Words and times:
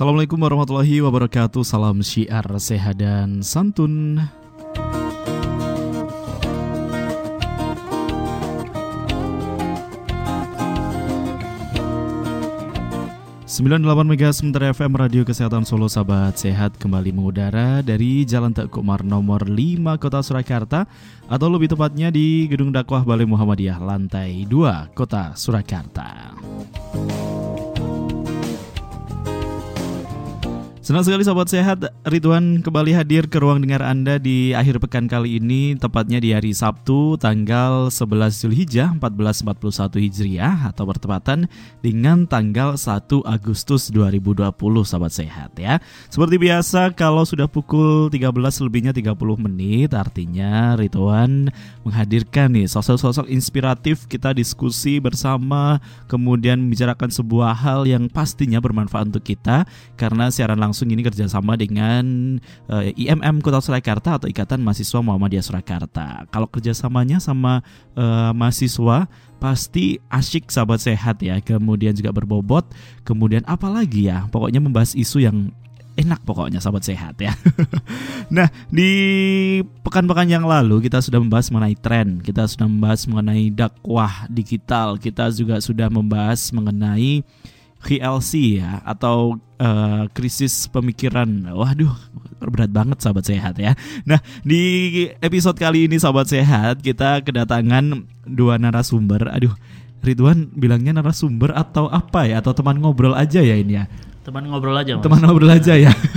Assalamualaikum 0.00 0.40
warahmatullahi 0.40 1.04
wabarakatuh. 1.04 1.60
Salam 1.60 2.00
syiar 2.00 2.48
sehat 2.56 3.04
dan 3.04 3.44
santun. 3.44 4.16
98 13.44 13.84
Mega 14.08 14.32
Sementara 14.32 14.72
FM 14.72 14.96
Radio 14.96 15.20
Kesehatan 15.20 15.68
Solo 15.68 15.84
Sahabat 15.84 16.40
Sehat 16.40 16.80
kembali 16.80 17.12
mengudara 17.12 17.84
dari 17.84 18.24
Jalan 18.24 18.56
Tekumar 18.56 19.04
nomor 19.04 19.44
5 19.44 20.00
Kota 20.00 20.24
Surakarta 20.24 20.88
atau 21.28 21.52
lebih 21.52 21.76
tepatnya 21.76 22.08
di 22.08 22.48
Gedung 22.48 22.72
Dakwah 22.72 23.04
Balai 23.04 23.28
Muhammadiyah 23.28 23.76
lantai 23.76 24.48
2 24.48 24.96
Kota 24.96 25.36
Surakarta. 25.36 26.32
Senang 30.90 31.06
sekali 31.06 31.22
sahabat 31.22 31.46
sehat, 31.46 31.78
Ridwan 32.02 32.66
kembali 32.66 32.98
hadir 32.98 33.30
ke 33.30 33.38
ruang 33.38 33.62
dengar 33.62 33.78
Anda 33.78 34.18
di 34.18 34.50
akhir 34.50 34.82
pekan 34.82 35.06
kali 35.06 35.38
ini, 35.38 35.78
tepatnya 35.78 36.18
di 36.18 36.34
hari 36.34 36.50
Sabtu 36.50 37.14
tanggal 37.14 37.94
11 37.94 38.10
Zulhijjah 38.42 38.90
1441 38.98 40.02
Hijriah 40.02 40.66
atau 40.74 40.90
bertepatan 40.90 41.46
dengan 41.78 42.26
tanggal 42.26 42.74
1 42.74 43.06
Agustus 43.22 43.94
2020 43.94 44.50
sahabat 44.82 45.14
sehat 45.14 45.54
ya. 45.62 45.78
Seperti 46.10 46.42
biasa 46.42 46.90
kalau 46.98 47.22
sudah 47.22 47.46
pukul 47.46 48.10
13 48.10 48.34
lebihnya 48.66 48.90
30 48.90 49.14
menit 49.46 49.94
artinya 49.94 50.74
Ridwan 50.74 51.54
menghadirkan 51.86 52.50
nih 52.50 52.66
sosok-sosok 52.66 53.30
inspiratif 53.30 54.10
kita 54.10 54.34
diskusi 54.34 54.98
bersama 54.98 55.78
kemudian 56.10 56.58
membicarakan 56.58 57.14
sebuah 57.14 57.54
hal 57.54 57.86
yang 57.86 58.10
pastinya 58.10 58.58
bermanfaat 58.58 59.14
untuk 59.14 59.22
kita 59.22 59.70
karena 59.94 60.34
siaran 60.34 60.58
langsung 60.58 60.79
langsung 60.80 60.96
ini 60.96 61.04
kerjasama 61.04 61.60
dengan 61.60 62.40
uh, 62.72 62.80
eh, 62.80 62.96
IMM 62.96 63.44
Kota 63.44 63.60
Surakarta 63.60 64.16
atau 64.16 64.32
Ikatan 64.32 64.64
Mahasiswa 64.64 65.04
Muhammadiyah 65.04 65.44
Surakarta. 65.44 66.24
Kalau 66.32 66.48
kerjasamanya 66.48 67.20
sama 67.20 67.60
uh, 68.00 68.32
mahasiswa 68.32 69.04
pasti 69.36 70.00
asyik 70.08 70.48
sahabat 70.48 70.80
sehat 70.80 71.20
ya. 71.20 71.36
Kemudian 71.44 71.92
juga 71.92 72.16
berbobot. 72.16 72.64
Kemudian 73.04 73.44
apalagi 73.44 74.08
ya? 74.08 74.24
Pokoknya 74.32 74.64
membahas 74.64 74.96
isu 74.96 75.20
yang 75.20 75.52
enak 76.00 76.24
pokoknya 76.24 76.64
sahabat 76.64 76.88
sehat 76.88 77.20
ya. 77.20 77.36
nah, 78.36 78.48
di 78.72 78.88
pekan-pekan 79.84 80.32
yang 80.32 80.48
lalu 80.48 80.88
kita 80.88 81.04
sudah 81.04 81.20
membahas 81.20 81.52
mengenai 81.52 81.76
tren, 81.76 82.24
kita 82.24 82.48
sudah 82.48 82.64
membahas 82.64 83.04
mengenai 83.04 83.52
dakwah 83.52 84.24
digital, 84.32 84.96
kita 84.96 85.28
juga 85.28 85.60
sudah 85.60 85.92
membahas 85.92 86.40
mengenai 86.56 87.20
KLC 87.80 88.60
ya 88.60 88.84
atau 88.84 89.40
uh, 89.56 90.04
krisis 90.12 90.68
pemikiran. 90.68 91.26
Waduh, 91.52 91.92
berat 92.40 92.70
banget 92.72 93.00
sahabat 93.00 93.24
sehat 93.24 93.56
ya. 93.56 93.72
Nah, 94.04 94.20
di 94.44 95.06
episode 95.20 95.56
kali 95.56 95.88
ini 95.88 95.96
sahabat 95.96 96.28
sehat 96.28 96.84
kita 96.84 97.24
kedatangan 97.24 98.04
dua 98.28 98.60
narasumber. 98.60 99.28
Aduh, 99.32 99.52
Ridwan 100.00 100.52
bilangnya 100.56 100.96
narasumber 100.96 101.52
atau 101.52 101.88
apa 101.92 102.24
ya 102.24 102.40
atau 102.40 102.56
teman 102.56 102.80
ngobrol 102.80 103.12
aja 103.12 103.40
ya 103.44 103.56
ini 103.56 103.80
ya. 103.80 103.84
Teman 104.24 104.48
ngobrol 104.48 104.76
aja. 104.76 104.96
Mas. 104.96 105.04
Teman 105.04 105.20
ngobrol 105.24 105.52
aja 105.52 105.74
ya. 105.76 105.92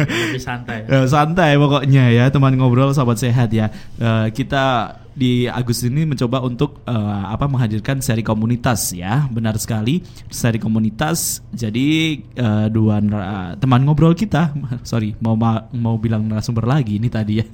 Lebih 0.00 0.42
santai. 0.42 0.86
Ya, 0.88 1.04
santai 1.06 1.56
pokoknya 1.60 2.04
ya, 2.12 2.24
teman 2.32 2.56
ngobrol 2.56 2.92
sahabat 2.94 3.20
sehat 3.20 3.52
ya. 3.52 3.68
Uh, 4.00 4.28
kita 4.32 4.96
di 5.10 5.44
Agustus 5.50 5.90
ini 5.90 6.06
mencoba 6.06 6.40
untuk 6.40 6.80
uh, 6.86 7.28
apa 7.28 7.50
menghadirkan 7.50 7.98
seri 7.98 8.22
komunitas 8.22 8.94
ya 8.94 9.26
benar 9.28 9.58
sekali 9.58 10.00
seri 10.30 10.56
komunitas 10.56 11.42
jadi 11.50 12.16
uh, 12.38 12.66
dua 12.70 13.02
uh, 13.02 13.52
teman 13.58 13.82
ngobrol 13.84 14.14
kita 14.14 14.54
sorry 14.90 15.18
mau 15.18 15.36
mau 15.74 15.98
bilang 15.98 16.24
narasumber 16.24 16.64
lagi 16.64 17.02
ini 17.02 17.10
tadi 17.10 17.42
ya 17.42 17.46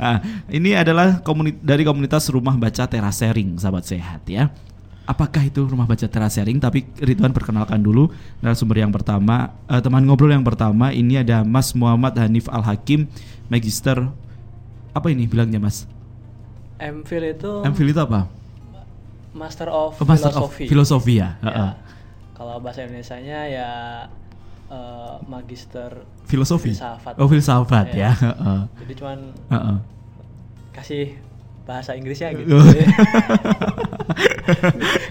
uh, 0.00 0.18
ini 0.56 0.72
adalah 0.72 1.20
komunit 1.20 1.58
dari 1.60 1.82
komunitas 1.82 2.30
rumah 2.30 2.54
baca 2.54 2.86
teras 2.86 3.18
sharing 3.18 3.58
sahabat 3.58 3.84
sehat 3.84 4.22
ya 4.30 4.48
apakah 5.10 5.42
itu 5.42 5.66
rumah 5.66 5.90
baca 5.90 6.06
teras 6.06 6.38
sharing 6.38 6.62
tapi 6.62 6.86
Ridwan 7.02 7.34
perkenalkan 7.34 7.82
dulu 7.82 8.14
narasumber 8.38 8.78
yang 8.78 8.94
pertama 8.94 9.58
uh, 9.66 9.82
teman 9.82 10.06
ngobrol 10.06 10.30
yang 10.30 10.46
pertama 10.46 10.94
ini 10.94 11.18
ada 11.18 11.42
Mas 11.42 11.74
Muhammad 11.74 12.14
Hanif 12.14 12.46
Al 12.46 12.62
Hakim 12.62 13.10
Magister 13.50 14.06
apa 14.94 15.06
ini 15.10 15.26
bilangnya 15.26 15.58
Mas 15.58 15.90
MPhil 16.80 17.36
itu 17.36 17.52
MPhil 17.60 17.92
itu 17.92 18.00
apa? 18.00 18.24
Master 19.36 19.68
of 19.70 19.94
oh, 19.94 20.06
Master 20.08 20.32
Philosophy. 20.32 20.64
Of 20.66 20.70
Filosofi 20.72 21.14
ya. 21.20 21.38
ya. 21.38 21.44
Uh 21.44 21.48
-uh. 21.52 21.70
Kalau 22.34 22.56
bahasa 22.58 22.82
Indonesia-nya 22.88 23.38
ya 23.46 23.70
uh, 24.72 25.20
Magister 25.28 26.02
Filosofi. 26.26 26.74
Filsafat. 26.74 27.14
Oh, 27.20 27.28
filsafat 27.28 27.94
ya. 27.94 28.10
ya. 28.10 28.12
Uh 28.16 28.26
-uh. 28.32 28.60
Jadi 28.82 28.92
cuman 28.96 29.18
uh 29.30 29.54
-uh. 29.54 29.76
kasih 30.74 31.14
bahasa 31.64 31.94
Inggrisnya 31.94 32.34
gitu. 32.38 32.50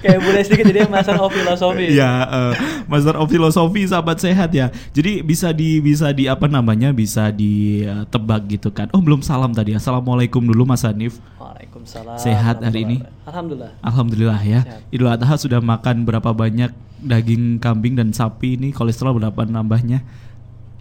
Kayak 0.04 0.20
boleh 0.24 0.42
sedikit 0.44 0.66
jadi 0.70 0.88
Master 0.92 1.16
of 1.20 1.32
Philosophy. 1.32 1.96
Ya, 1.96 2.28
uh, 2.28 2.54
Master 2.86 3.16
of 3.16 3.28
Philosophy 3.32 3.88
sahabat 3.88 4.20
sehat 4.20 4.52
ya. 4.52 4.68
Jadi 4.92 5.24
bisa 5.24 5.56
di 5.56 5.80
bisa 5.80 6.12
di 6.12 6.28
apa 6.28 6.48
namanya? 6.52 6.92
bisa 6.92 7.32
ditebak 7.32 8.50
gitu 8.50 8.74
kan. 8.74 8.92
Oh, 8.92 9.00
belum 9.00 9.24
salam 9.24 9.56
tadi. 9.56 9.78
Assalamualaikum 9.78 10.44
dulu 10.44 10.68
Mas 10.68 10.84
Hanif. 10.84 11.22
Waalaikumsalam. 11.40 12.18
Sehat 12.20 12.60
hari 12.60 12.84
ini? 12.84 12.98
Alhamdulillah. 13.24 13.72
Alhamdulillah 13.80 14.42
ya. 14.44 14.62
Sehat. 14.66 14.82
Idul 14.92 15.10
Adha 15.12 15.36
sudah 15.40 15.62
makan 15.64 16.04
berapa 16.04 16.34
banyak 16.36 16.72
daging 17.00 17.64
kambing 17.64 17.96
dan 17.96 18.12
sapi 18.12 18.60
ini 18.60 18.76
kolesterol 18.76 19.16
berapa 19.16 19.48
nambahnya? 19.48 20.04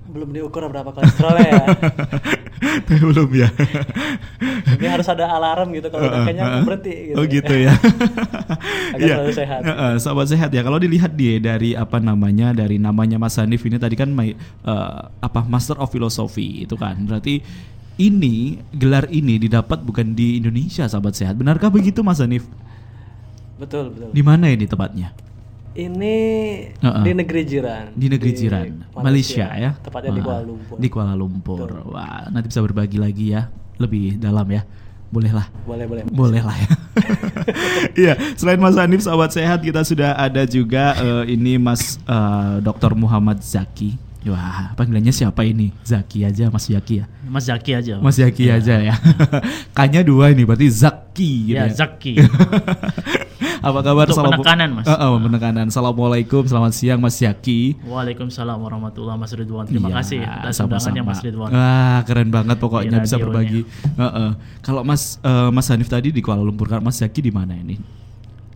Belum 0.08 0.28
diukur 0.32 0.64
berapa 0.72 0.88
kolesterol 0.88 1.36
ya. 1.36 1.64
belum 2.88 3.28
ya. 3.36 3.48
Ini 4.80 4.88
harus 4.88 5.06
ada 5.06 5.28
alarm 5.28 5.76
gitu 5.76 5.92
kalau 5.92 6.08
uh, 6.08 6.24
kayaknya 6.24 6.44
uh, 6.48 6.64
berhenti 6.64 6.94
gitu. 7.12 7.16
Oh 7.20 7.24
gitu 7.28 7.54
ya. 7.54 7.72
Agar 8.96 9.04
ya. 9.04 9.14
selalu 9.20 9.32
sehat. 9.36 9.60
Uh, 9.60 9.70
uh, 9.70 9.92
sahabat 10.00 10.26
sehat 10.32 10.50
ya. 10.50 10.64
Kalau 10.64 10.80
dilihat 10.80 11.12
dia 11.12 11.36
dari 11.36 11.76
apa 11.76 12.00
namanya 12.00 12.56
dari 12.56 12.80
namanya 12.80 13.20
Mas 13.20 13.36
Hanif 13.36 13.62
ini 13.68 13.76
tadi 13.76 13.94
kan 14.00 14.08
my, 14.08 14.32
uh, 14.64 15.12
apa 15.20 15.44
Master 15.44 15.76
of 15.76 15.92
Philosophy 15.92 16.64
itu 16.64 16.74
kan. 16.80 16.96
Berarti 17.04 17.44
ini 18.00 18.56
gelar 18.72 19.06
ini 19.12 19.36
didapat 19.36 19.84
bukan 19.84 20.16
di 20.16 20.40
Indonesia 20.40 20.88
sahabat 20.88 21.12
sehat. 21.12 21.36
Benarkah 21.36 21.68
begitu 21.68 22.00
Mas 22.00 22.24
Hanif? 22.24 22.48
Betul, 23.60 23.92
betul. 23.92 24.10
Di 24.14 24.22
mana 24.24 24.48
ini 24.48 24.64
tepatnya? 24.64 25.27
Ini 25.78 26.16
uh 26.82 26.86
-uh. 26.90 27.04
di 27.06 27.10
negeri 27.14 27.42
jiran. 27.46 27.94
Di 27.94 28.10
negeri 28.10 28.34
di 28.34 28.38
jiran, 28.42 28.66
Malaysia, 28.98 29.46
Malaysia 29.46 29.46
ya. 29.54 29.70
Tepatnya 29.78 30.10
uh, 30.10 30.16
di 30.18 30.22
Kuala 30.26 30.42
Lumpur. 30.42 30.76
Di 30.82 30.88
Kuala 30.90 31.14
Lumpur. 31.14 31.68
Betul. 31.70 31.94
Wah, 31.94 32.26
nanti 32.34 32.46
bisa 32.50 32.60
berbagi 32.66 32.98
lagi 32.98 33.26
ya, 33.30 33.46
lebih 33.78 34.18
dalam 34.18 34.42
ya. 34.50 34.66
Boleh 35.08 35.30
lah. 35.30 35.46
Boleh, 35.62 35.86
boleh. 35.86 36.02
Boleh 36.10 36.42
lah 36.42 36.58
ya. 36.58 36.70
Iya, 37.94 38.14
selain 38.34 38.58
Mas 38.58 38.74
Hanif 38.74 39.06
sahabat 39.06 39.30
sehat, 39.30 39.62
kita 39.62 39.86
sudah 39.86 40.18
ada 40.18 40.42
juga 40.44 40.98
uh, 40.98 41.24
ini 41.24 41.56
Mas 41.56 41.96
uh, 42.04 42.58
eh, 42.58 42.66
Dr. 42.66 42.98
Muhammad 42.98 43.38
Zaki. 43.38 43.94
Wah, 44.28 44.74
panggilannya 44.74 45.14
siapa 45.14 45.46
ini? 45.46 45.72
Zaki 45.86 46.26
aja, 46.26 46.50
Mas 46.50 46.68
Zaki 46.68 47.00
ya? 47.00 47.06
Mas 47.24 47.46
Zaki 47.48 47.70
aja. 47.72 47.94
Mas, 48.02 48.12
mas 48.12 48.16
Zaki 48.18 48.50
ya. 48.50 48.58
aja 48.60 48.76
ya. 48.82 48.94
Kanya 49.78 50.02
dua 50.02 50.34
ini, 50.34 50.42
berarti 50.42 50.68
Zaki. 50.68 51.54
Gitu 51.54 51.56
ya, 51.56 51.70
ya. 51.70 51.72
Zaki. 51.72 52.18
Apa 53.38 53.78
kabar? 53.86 54.06
Untuk 54.10 54.18
Salam 54.18 54.32
penekanan 54.34 54.68
mas. 54.74 54.86
Uh, 54.86 54.94
uh, 54.94 55.12
penekanan. 55.22 55.66
Assalamualaikum, 55.70 56.42
selamat 56.42 56.72
siang 56.74 56.98
Mas 56.98 57.18
Yaki. 57.22 57.78
Waalaikumsalam 57.86 58.58
warahmatullahi 58.58 59.18
Mas 59.18 59.32
Ridwan. 59.34 59.64
Terima 59.70 59.88
ya, 59.90 59.94
kasih 60.02 60.20
atas 60.26 60.58
undangannya 60.58 61.02
Mas 61.06 61.20
Ridwan. 61.22 61.50
Wah 61.54 62.00
keren 62.02 62.28
banget 62.34 62.56
pokoknya 62.58 62.98
bisa 62.98 63.16
berbagi. 63.18 63.62
Uh, 63.94 64.02
uh. 64.02 64.30
Kalau 64.62 64.82
Mas 64.82 65.22
uh, 65.22 65.54
Mas 65.54 65.70
Hanif 65.70 65.86
tadi 65.86 66.10
di 66.10 66.18
Kuala 66.18 66.42
Lumpur, 66.42 66.66
Mas 66.82 66.98
Yaki 66.98 67.22
di 67.22 67.32
mana 67.32 67.54
ini? 67.54 67.78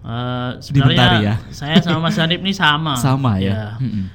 Uh, 0.03 0.59
sebenarnya 0.59 1.23
ya? 1.23 1.35
saya 1.55 1.79
sama 1.79 2.11
Mas 2.11 2.19
Hanif 2.19 2.43
ini 2.43 2.51
sama. 2.51 2.99
Sama 2.99 3.39
ya. 3.39 3.79
ya. 3.79 3.83
Mm 3.83 4.07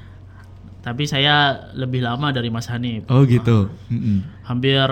Tapi 0.78 1.04
saya 1.04 1.68
lebih 1.76 2.00
lama 2.00 2.32
dari 2.32 2.48
Mas 2.48 2.64
Hanif. 2.72 3.04
Oh 3.12 3.24
gitu. 3.28 3.68
Mm 3.92 4.00
-mm. 4.00 4.18
Hampir 4.46 4.84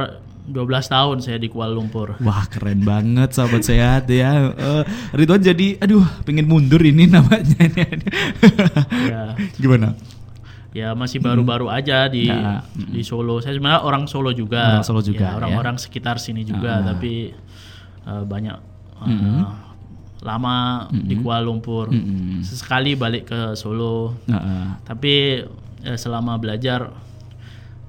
12 0.46 0.62
tahun 0.87 1.16
saya 1.19 1.38
di 1.43 1.50
Kuala 1.50 1.75
Lumpur. 1.75 2.14
Wah 2.22 2.46
keren 2.46 2.87
banget 2.87 3.34
sahabat 3.34 3.66
sehat 3.66 4.06
ya. 4.06 4.54
Uh, 4.54 4.82
Ridwan 5.10 5.43
jadi, 5.43 5.75
aduh, 5.82 6.06
pengen 6.22 6.46
mundur 6.46 6.78
ini 6.87 7.10
namanya. 7.10 7.66
ya. 9.10 9.22
Gimana? 9.58 9.98
Ya 10.76 10.93
masih 10.93 11.25
baru-baru 11.25 11.66
hmm. 11.72 11.78
aja 11.82 12.04
di 12.06 12.28
ya. 12.28 12.60
di 12.76 13.00
Solo. 13.00 13.40
Saya 13.40 13.56
sebenarnya 13.56 13.82
orang 13.82 14.04
Solo 14.06 14.31
juga. 14.37 14.76
Orang 14.76 14.87
Solo 14.87 15.00
juga. 15.00 15.32
Ya, 15.32 15.37
orang-orang 15.40 15.81
ya. 15.81 15.82
sekitar 15.88 16.20
sini 16.20 16.44
juga, 16.44 16.78
uh. 16.78 16.94
tapi 16.94 17.32
uh, 18.04 18.22
banyak 18.28 18.56
uh, 19.00 19.08
-hmm. 19.08 19.40
lama 20.20 20.87
-hmm. 20.93 21.06
di 21.08 21.14
Kuala 21.16 21.43
Lumpur. 21.43 21.88
-hmm. 21.88 22.44
Sesekali 22.44 22.93
balik 22.93 23.32
ke 23.32 23.40
Solo. 23.56 24.20
Uh 24.28 24.37
-uh. 24.37 24.64
Tapi 24.84 25.43
uh, 25.88 25.96
selama 25.96 26.37
belajar 26.37 26.93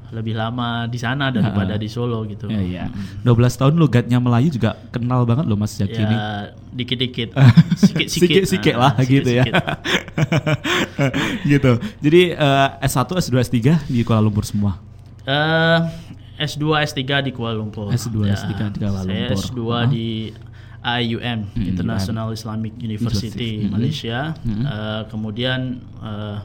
lebih 0.08 0.40
lama 0.40 0.88
di 0.88 0.96
sana 0.96 1.28
daripada 1.30 1.76
di 1.76 1.92
Solo 1.92 2.24
gitu. 2.24 2.48
Ya, 2.48 2.64
ya. 2.64 2.86
12 3.28 3.60
tahun 3.60 3.76
logatnya 3.76 4.24
Melayu 4.24 4.48
juga 4.50 4.80
kenal 4.90 5.28
banget 5.28 5.44
loh 5.44 5.60
Mas 5.60 5.76
Zaki 5.76 6.00
ini. 6.00 6.16
Ya 6.16 6.56
dikit-dikit, 6.78 7.34
Sikit-sikit 7.82 8.46
sikit-sikit, 8.46 8.76
lah 8.78 8.94
Nah, 8.94 9.02
gitu 9.02 9.30
ya. 9.34 9.44
gitu. 11.52 11.72
Jadi 12.02 12.22
eh, 12.38 12.70
S1, 12.86 13.10
S2, 13.18 13.34
S3 13.42 13.58
di 13.90 14.02
Kuala 14.06 14.22
Lumpur 14.22 14.46
semua. 14.46 14.78
Eh, 15.26 15.80
S2, 16.38 16.64
S3 16.86 17.02
di 17.26 17.32
Kuala 17.34 17.58
Lumpur. 17.58 17.90
S2, 17.90 18.30
S3 18.30 18.52
di 18.72 18.78
Kuala 18.78 19.02
Saya 19.04 19.34
Lumpur. 19.34 19.38
S2 19.42 19.58
Uh-huh. 19.58 19.86
di 19.90 20.08
IUM, 20.88 21.40
International 21.58 22.32
Islamic 22.32 22.78
University 22.80 23.66
University. 23.66 23.68
Malaysia. 23.68 24.20
Eh, 24.46 25.02
kemudian 25.10 25.82
eh, 26.00 26.38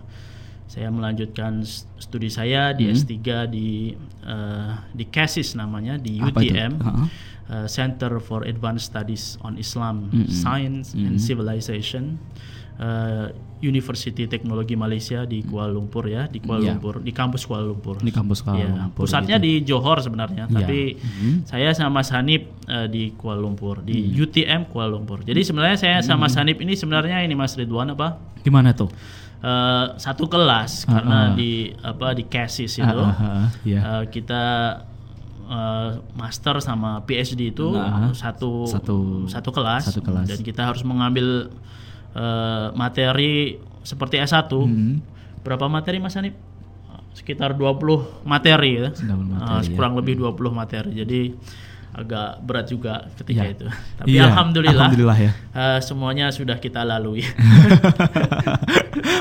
saya 0.73 0.89
melanjutkan 0.89 1.61
studi 1.99 2.33
saya 2.33 2.73
di 2.73 2.89
S3 2.89 3.13
di 3.47 3.93
eh, 4.25 4.73
di 4.89 5.05
CASIS 5.07 5.53
namanya 5.53 6.01
di 6.01 6.17
Apa? 6.17 6.41
UTM. 6.41 6.73
Uh-huh. 6.81 7.07
eh, 7.53 7.67
Center 7.69 8.17
for 8.19 8.43
Advanced 8.43 8.89
Studies 8.89 9.37
on 9.41 9.61
Islam, 9.61 10.09
Science 10.25 10.97
and 10.97 11.21
Civilization. 11.21 12.17
eh, 12.73 13.29
University 13.63 14.27
Teknologi 14.27 14.75
Malaysia 14.75 15.23
di 15.23 15.45
Kuala 15.45 15.71
Lumpur 15.71 16.03
ya, 16.05 16.27
di 16.27 16.43
Kuala 16.43 16.65
Ya. 16.65 16.75
Lumpur, 16.75 16.99
di 16.99 17.13
kampus 17.13 17.47
Kuala 17.47 17.63
Lumpur. 17.63 18.01
Di 18.01 18.11
kampus 18.11 18.43
Kuala 18.43 18.59
Iya, 18.59 18.69
Lumpur 18.75 19.07
Pusatnya 19.07 19.39
gitu. 19.39 19.47
di 19.47 19.53
Johor 19.63 20.03
sebenarnya, 20.03 20.51
Iya. 20.51 20.55
tapi 20.57 20.81
saya 21.45 21.71
sama 21.71 22.03
Sanip 22.03 22.49
eh, 22.67 22.89
di 22.89 23.15
Kuala 23.15 23.39
Lumpur, 23.39 23.85
di 23.85 24.09
Hmm. 24.09 24.19
UTM 24.19 24.61
Kuala 24.67 24.91
Lumpur. 24.91 25.23
Jadi 25.23 25.47
sebenarnya 25.47 25.79
saya 25.79 25.97
sama 26.01 26.27
Sanip 26.27 26.59
ini 26.59 26.75
sebenarnya 26.75 27.23
ini 27.23 27.37
Mas 27.37 27.55
Ridwan 27.55 27.93
apa? 27.93 28.19
Gimana 28.43 28.75
tuh? 28.75 28.91
Eh, 29.43 29.87
satu 29.99 30.25
kelas 30.27 30.87
karena 30.87 31.35
di 31.35 31.51
apa 31.77 32.15
di 32.15 32.23
CASIS 32.25 32.79
itu 32.79 32.87
Ah, 32.97 33.11
ah, 33.11 33.27
ah, 33.37 33.47
Iya. 33.63 33.81
eh, 33.83 34.05
kita 34.09 34.43
eh, 35.45 35.91
master 36.13 36.63
sama 36.63 37.03
PhD 37.03 37.51
itu 37.51 37.67
Nah, 37.69 38.15
satu 38.15 38.63
satu- 38.65 39.27
satu 39.27 39.51
kelas, 39.51 39.91
satu 39.91 39.99
kelas. 40.01 40.25
dan 40.25 40.39
kita 40.41 40.63
harus 40.65 40.83
mengambil 40.83 41.51
eh, 42.13 42.69
materi 42.73 43.57
seperti 43.83 44.21
S1 44.21 44.47
Hmm. 44.47 45.03
berapa 45.41 45.67
materi 45.67 45.99
Mas 45.99 46.15
Hanif? 46.15 46.39
sekitar 47.13 47.53
20 47.53 48.09
materi 48.23 48.79
ya 48.79 48.89
20 48.89 49.37
materi, 49.37 49.67
ya. 49.67 49.75
kurang 49.75 49.95
lebih 49.95 50.15
20 50.17 50.49
materi 50.51 50.91
jadi 50.95 51.21
agak 51.93 52.41
berat 52.41 52.67
juga 52.67 53.05
ketika 53.15 53.43
Iya. 53.43 53.53
itu 53.53 53.67
tapi 53.95 54.07
Iya, 54.11 54.23
alhamdulillah, 54.27 54.75
alhamdulillah 54.75 55.19
ya. 55.19 55.31
eh, 55.53 55.79
semuanya 55.81 56.27
sudah 56.29 56.57
kita 56.57 56.81
lalui 56.83 57.21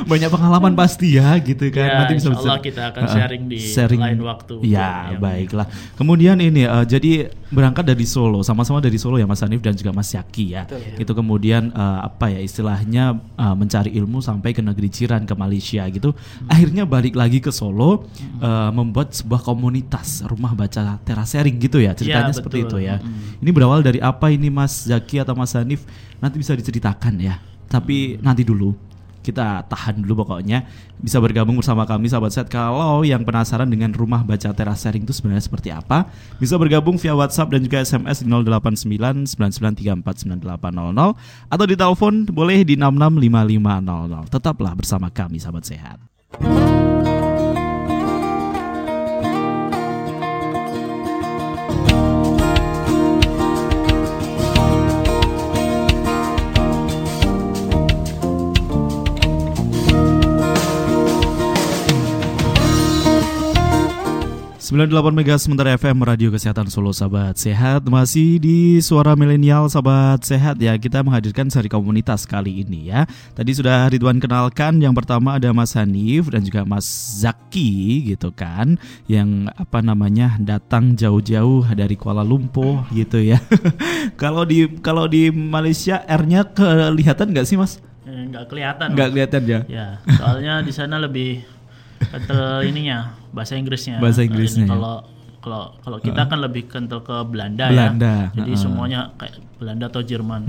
Banyak 0.01 0.29
pengalaman 0.29 0.73
pasti 0.73 1.15
ya 1.15 1.31
gitu 1.37 1.69
kan. 1.69 1.85
Ya, 1.85 1.97
Nanti 2.03 2.13
bisa 2.17 2.29
insya 2.29 2.41
Allah 2.43 2.59
kita 2.59 2.81
akan 2.91 3.03
sharing 3.07 3.43
di 3.47 3.59
lain 3.95 4.19
waktu. 4.21 4.55
Ya, 4.65 5.13
Ya. 5.13 5.17
baiklah. 5.17 5.67
Kemudian 5.95 6.37
ini 6.37 6.65
eh, 6.65 6.85
jadi 6.85 7.11
berangkat 7.47 7.83
dari 7.85 8.03
Solo, 8.03 8.41
sama-sama 8.41 8.79
dari 8.79 8.95
Solo 8.95 9.15
ya 9.15 9.27
Mas 9.27 9.39
Hanif 9.39 9.59
dan 9.59 9.75
juga 9.75 9.91
Mas 9.91 10.11
Yaki 10.11 10.45
ya. 10.51 10.63
Itu 10.97 11.11
kemudian 11.11 11.69
eh, 11.69 11.99
apa 12.01 12.27
ya 12.27 12.39
istilahnya 12.41 13.03
eh, 13.17 13.55
mencari 13.55 13.93
ilmu 13.93 14.19
sampai 14.19 14.51
ke 14.51 14.61
negeri 14.61 14.89
jiran 14.89 15.23
ke 15.23 15.33
Malaysia 15.33 15.85
gitu. 15.87 16.11
Akhirnya 16.47 16.83
balik 16.83 17.15
lagi 17.15 17.39
ke 17.39 17.53
Solo 17.53 18.07
eh, 18.41 18.69
membuat 18.71 19.13
sebuah 19.13 19.41
komunitas 19.41 20.25
rumah 20.25 20.51
baca 20.51 20.97
terasering 21.01 21.55
gitu 21.57 21.79
ya. 21.79 21.93
Ceritanya 21.93 22.31
Ya, 22.31 22.35
seperti 22.35 22.60
itu 22.63 22.77
ya. 22.81 23.01
Ini 23.41 23.49
berawal 23.49 23.81
dari 23.81 23.99
apa 24.01 24.29
ini 24.29 24.49
Mas 24.53 24.85
Zaki 24.85 25.21
atau 25.21 25.33
Mas 25.33 25.53
Hanif? 25.57 25.83
Nanti 26.21 26.37
bisa 26.37 26.53
diceritakan 26.53 27.17
ya. 27.17 27.41
Tapi 27.67 28.19
nanti 28.19 28.43
dulu 28.43 28.91
kita 29.21 29.63
tahan 29.69 30.01
dulu 30.01 30.25
pokoknya 30.25 30.65
bisa 30.97 31.21
bergabung 31.21 31.57
bersama 31.61 31.85
kami 31.85 32.09
sahabat 32.09 32.33
set 32.33 32.49
kalau 32.49 33.05
yang 33.05 33.21
penasaran 33.21 33.69
dengan 33.69 33.93
rumah 33.93 34.25
baca 34.25 34.49
teras 34.51 34.81
sharing 34.81 35.05
itu 35.05 35.13
sebenarnya 35.13 35.45
seperti 35.45 35.69
apa 35.69 36.09
bisa 36.41 36.57
bergabung 36.57 36.97
via 36.97 37.13
WhatsApp 37.13 37.53
dan 37.53 37.61
juga 37.61 37.85
SMS 37.85 38.25
di 38.25 38.27
089 38.29 39.29
9934 39.29 40.25
9800 40.25 41.53
atau 41.53 41.65
di 41.69 41.75
telepon 41.77 42.13
boleh 42.27 42.65
di 42.65 42.75
665500 42.75 44.33
tetaplah 44.33 44.73
bersama 44.73 45.07
kami 45.13 45.37
sahabat 45.37 45.63
sehat 45.69 45.97
98 64.71 65.11
Mega 65.11 65.35
sementara 65.35 65.75
FM 65.75 65.99
Radio 65.99 66.31
Kesehatan 66.31 66.71
Solo 66.71 66.95
Sahabat 66.95 67.35
Sehat. 67.35 67.83
Masih 67.91 68.39
di 68.39 68.79
Suara 68.79 69.19
Milenial 69.19 69.67
Sahabat 69.67 70.23
Sehat 70.23 70.55
ya. 70.63 70.71
Kita 70.79 71.03
menghadirkan 71.03 71.51
seri 71.51 71.67
komunitas 71.67 72.23
kali 72.23 72.63
ini 72.63 72.87
ya. 72.87 73.03
Tadi 73.35 73.51
sudah 73.51 73.91
Ridwan 73.91 74.23
kenalkan. 74.23 74.79
Yang 74.79 75.03
pertama 75.03 75.35
ada 75.35 75.51
Mas 75.51 75.75
Hanif 75.75 76.31
dan 76.31 76.47
juga 76.47 76.63
Mas 76.63 76.87
Zaki 77.19 78.15
gitu 78.15 78.31
kan. 78.31 78.79
Yang 79.11 79.51
apa 79.59 79.83
namanya 79.83 80.39
datang 80.39 80.95
jauh-jauh 80.95 81.67
dari 81.75 81.99
Kuala 81.99 82.23
Lumpur 82.23 82.87
gitu 82.95 83.19
ya. 83.19 83.43
Kalau 84.23 84.47
di 84.47 84.71
kalau 84.79 85.03
di 85.03 85.35
Malaysia 85.35 85.99
R-nya 86.07 86.47
kelihatan 86.47 87.35
nggak 87.35 87.43
sih 87.43 87.59
Mas? 87.59 87.83
Eh, 88.07 88.23
nggak 88.31 88.47
kelihatan 88.47 88.95
Nggak 88.95 89.09
kelihatan 89.11 89.41
ya? 89.51 89.59
ya 89.67 89.87
soalnya 90.15 90.63
di 90.63 90.71
sana 90.71 90.95
lebih 90.95 91.43
kental 92.07 92.63
ininya 92.65 93.20
bahasa 93.31 93.55
Inggrisnya 93.55 93.97
Bahasa 93.99 94.21
Inggrisnya, 94.23 94.67
ya. 94.67 94.75
kalau 94.75 94.95
kalau 95.41 95.73
kalau 95.81 95.97
kita 95.97 96.29
kan 96.29 96.37
lebih 96.37 96.69
kental 96.69 97.01
ke 97.01 97.17
Belanda, 97.25 97.73
Belanda, 97.73 98.29
ya 98.29 98.45
jadi 98.45 98.51
uh-uh. 98.53 98.61
semuanya 98.61 98.99
kayak 99.17 99.41
Belanda 99.57 99.89
atau 99.89 100.01
Jerman 100.05 100.41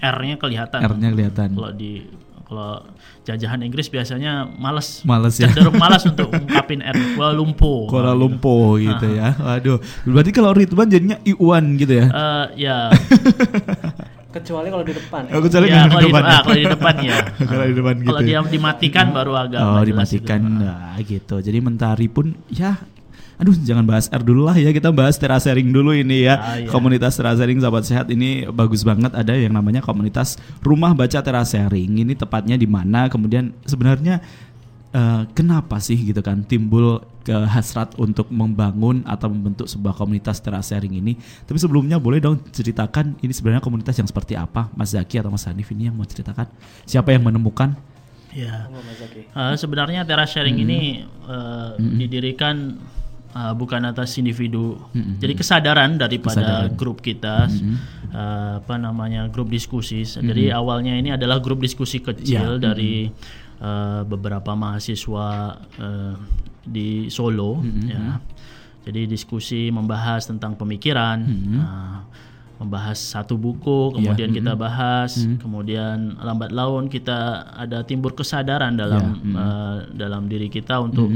R-nya 0.00 0.36
kelihatan 0.40 0.80
R-nya 0.80 1.08
kelihatan. 1.12 1.48
kalau 1.52 1.70
di 1.76 2.08
kalau 2.48 2.80
jajahan 3.28 3.60
Inggris 3.60 3.92
biasanya 3.92 4.48
males 4.48 5.04
Males 5.04 5.36
ya? 5.36 5.52
cenderung 5.52 5.76
malas 5.84 6.00
untuk 6.08 6.32
ungkapin 6.32 6.80
R 6.80 6.96
Kuala 7.12 7.36
Lumpur 7.36 7.92
Kuala 7.92 8.16
Lumpur 8.16 8.80
gitu 8.80 9.04
ya. 9.04 9.36
Waduh. 9.36 9.84
Berarti 10.08 10.32
kalau 10.32 10.56
Ridwan 10.56 10.88
jadinya 10.88 11.20
Iwan 11.28 11.76
gitu 11.76 11.92
ya. 11.92 12.06
Eh, 12.08 12.64
ya 12.64 12.88
Kecuali 14.28 14.68
kalau 14.68 14.84
di 14.84 14.92
depan. 14.92 15.22
Aku 15.32 15.48
cari 15.48 15.66
ya, 15.66 15.88
di 15.88 15.88
kalau 15.88 16.02
di, 16.04 16.12
depan. 16.12 16.22
ah, 16.22 16.40
kalau 16.44 16.58
di 16.60 16.66
depan 16.68 16.94
ya. 17.08 17.16
Kalau 17.40 17.64
di 17.64 17.74
depan 17.74 17.94
gitu 17.96 18.08
Kalau 18.08 18.20
ya. 18.20 18.26
dia 18.28 18.38
dimatikan 18.44 19.06
baru 19.08 19.32
agak 19.34 19.60
Oh, 19.64 19.80
dimatikan 19.80 20.40
gitu. 20.44 20.60
nah, 20.60 20.96
gitu. 21.00 21.36
Jadi 21.40 21.58
mentari 21.64 22.06
pun 22.06 22.26
ya 22.52 22.76
Aduh, 23.38 23.54
jangan 23.54 23.86
bahas 23.86 24.10
R 24.10 24.18
dulu 24.26 24.50
lah 24.50 24.58
ya. 24.58 24.74
Kita 24.74 24.90
bahas 24.90 25.14
terasering 25.14 25.70
dulu 25.70 25.94
ini 25.94 26.26
ya. 26.26 26.34
Ah, 26.34 26.58
iya. 26.58 26.66
Komunitas 26.68 27.14
terasering 27.14 27.62
sahabat 27.62 27.86
sehat 27.86 28.10
ini 28.10 28.50
bagus 28.50 28.82
banget. 28.82 29.14
Ada 29.14 29.38
yang 29.38 29.54
namanya 29.54 29.78
komunitas 29.78 30.34
rumah 30.58 30.90
baca 30.90 31.22
terasering. 31.22 32.02
Ini 32.02 32.18
tepatnya 32.18 32.58
di 32.58 32.66
mana? 32.66 33.06
Kemudian 33.06 33.54
sebenarnya 33.62 34.18
eh, 34.90 35.22
kenapa 35.30 35.78
sih 35.78 35.96
gitu 35.96 36.20
kan 36.20 36.42
timbul 36.42 36.98
ke 37.20 37.36
hasrat 37.44 37.92
untuk 37.96 38.28
membangun 38.28 39.04
atau 39.04 39.28
membentuk 39.28 39.66
sebuah 39.66 39.92
komunitas 39.92 40.38
terasering 40.38 40.94
ini? 40.94 41.12
Tapi 41.44 41.56
sebelumnya 41.56 41.96
boleh 41.96 42.18
dong 42.18 42.40
ceritakan 42.48 43.16
ini 43.18 43.30
sebenarnya 43.30 43.60
komunitas 43.60 43.94
yang 43.94 44.06
seperti 44.06 44.32
apa? 44.32 44.72
Mas 44.72 44.92
Zaki 44.92 45.18
atau 45.18 45.28
Mas 45.28 45.44
Hanif 45.44 45.68
ini 45.68 45.86
yang 45.86 45.94
mau 45.94 46.04
ceritakan? 46.04 46.48
Siapa 46.82 47.12
yang 47.12 47.22
menemukan? 47.22 47.76
Ya. 48.30 48.68
Oh, 48.68 48.80
Mas 48.80 48.96
Zaki. 48.96 49.28
Eh, 49.28 49.54
sebenarnya 49.56 50.04
teras 50.04 50.30
sharing 50.30 50.56
Hmm. 50.56 50.64
ini 50.64 50.80
eh, 51.04 51.70
didirikan 51.98 52.80
eh, 53.28 53.52
bukan 53.52 53.84
atas 53.84 54.16
individu. 54.16 54.80
Jadi 54.94 55.36
kesadaran 55.36 55.96
daripada 55.96 56.32
Hmm. 56.32 56.48
Kesadaran. 56.64 56.76
grup 56.76 56.98
kita 56.98 57.44
eh, 58.08 58.52
apa 58.56 58.74
namanya 58.74 59.28
grup 59.28 59.48
diskusi. 59.48 60.00
Jadi 60.00 60.48
awalnya 60.48 60.96
ini 60.96 61.12
adalah 61.12 61.36
grup 61.38 61.60
diskusi 61.60 62.00
kecil 62.00 62.56
Hmm. 62.56 62.60
Ya. 62.60 62.72
dari 62.72 63.12
eh, 63.60 64.02
beberapa 64.06 64.54
mahasiswa 64.54 65.58
eh, 65.78 66.14
di 66.68 67.08
Solo 67.08 67.60
Hmm, 67.60 67.88
ya. 67.88 68.04
Jadi 68.88 69.04
diskusi 69.04 69.68
membahas 69.68 70.24
tentang 70.24 70.56
pemikiran. 70.56 71.20
Hmm. 71.20 71.56
nah, 71.60 72.00
membahas 72.58 72.98
satu 72.98 73.38
buku, 73.38 73.94
kemudian 73.94 74.34
kita 74.34 74.58
bahas, 74.58 75.14
kemudian 75.38 76.18
lambat 76.18 76.50
laun 76.50 76.90
kita 76.90 77.46
ada 77.54 77.86
timbul 77.86 78.10
kesadaran 78.10 78.74
dalam 78.74 79.14
eh, 79.22 79.76
dalam 79.94 80.26
diri 80.26 80.50
kita 80.50 80.82
untuk 80.82 81.06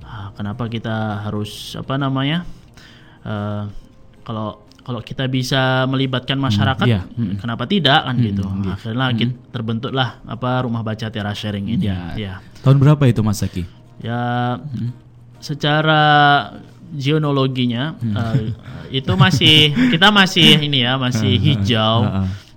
ah, 0.00 0.32
kenapa 0.32 0.72
kita 0.72 1.20
harus 1.20 1.76
apa 1.76 2.00
namanya 2.00 2.48
eh, 3.28 3.68
kalau 4.24 4.65
kalau 4.86 5.02
kita 5.02 5.26
bisa 5.26 5.82
melibatkan 5.84 6.38
masyarakat, 6.38 6.86
iya. 6.86 7.02
kenapa 7.36 7.66
tidak 7.66 8.06
kan 8.06 8.14
gitu. 8.16 8.46
Akhirnya 8.70 9.10
kita 9.12 9.34
terbentuklah 9.50 10.22
apa 10.22 10.62
rumah 10.62 10.80
baca 10.80 11.10
teras 11.10 11.34
sharing 11.36 11.66
ini. 11.68 11.84
Ya. 11.84 12.14
Ya, 12.14 12.34
Tahun 12.62 12.78
berapa 12.78 13.02
itu 13.04 13.18
Mas 13.20 13.42
Zaki? 13.42 13.66
ya 13.98 14.54
secara 15.40 16.02
geonologinya 16.92 17.96
eh, 17.98 18.54
itu 18.94 19.12
masih 19.12 19.74
kita 19.92 20.08
masih 20.10 20.60
ini 20.60 20.86
ya 20.86 20.94
masih 20.96 21.34
hijau. 21.36 22.06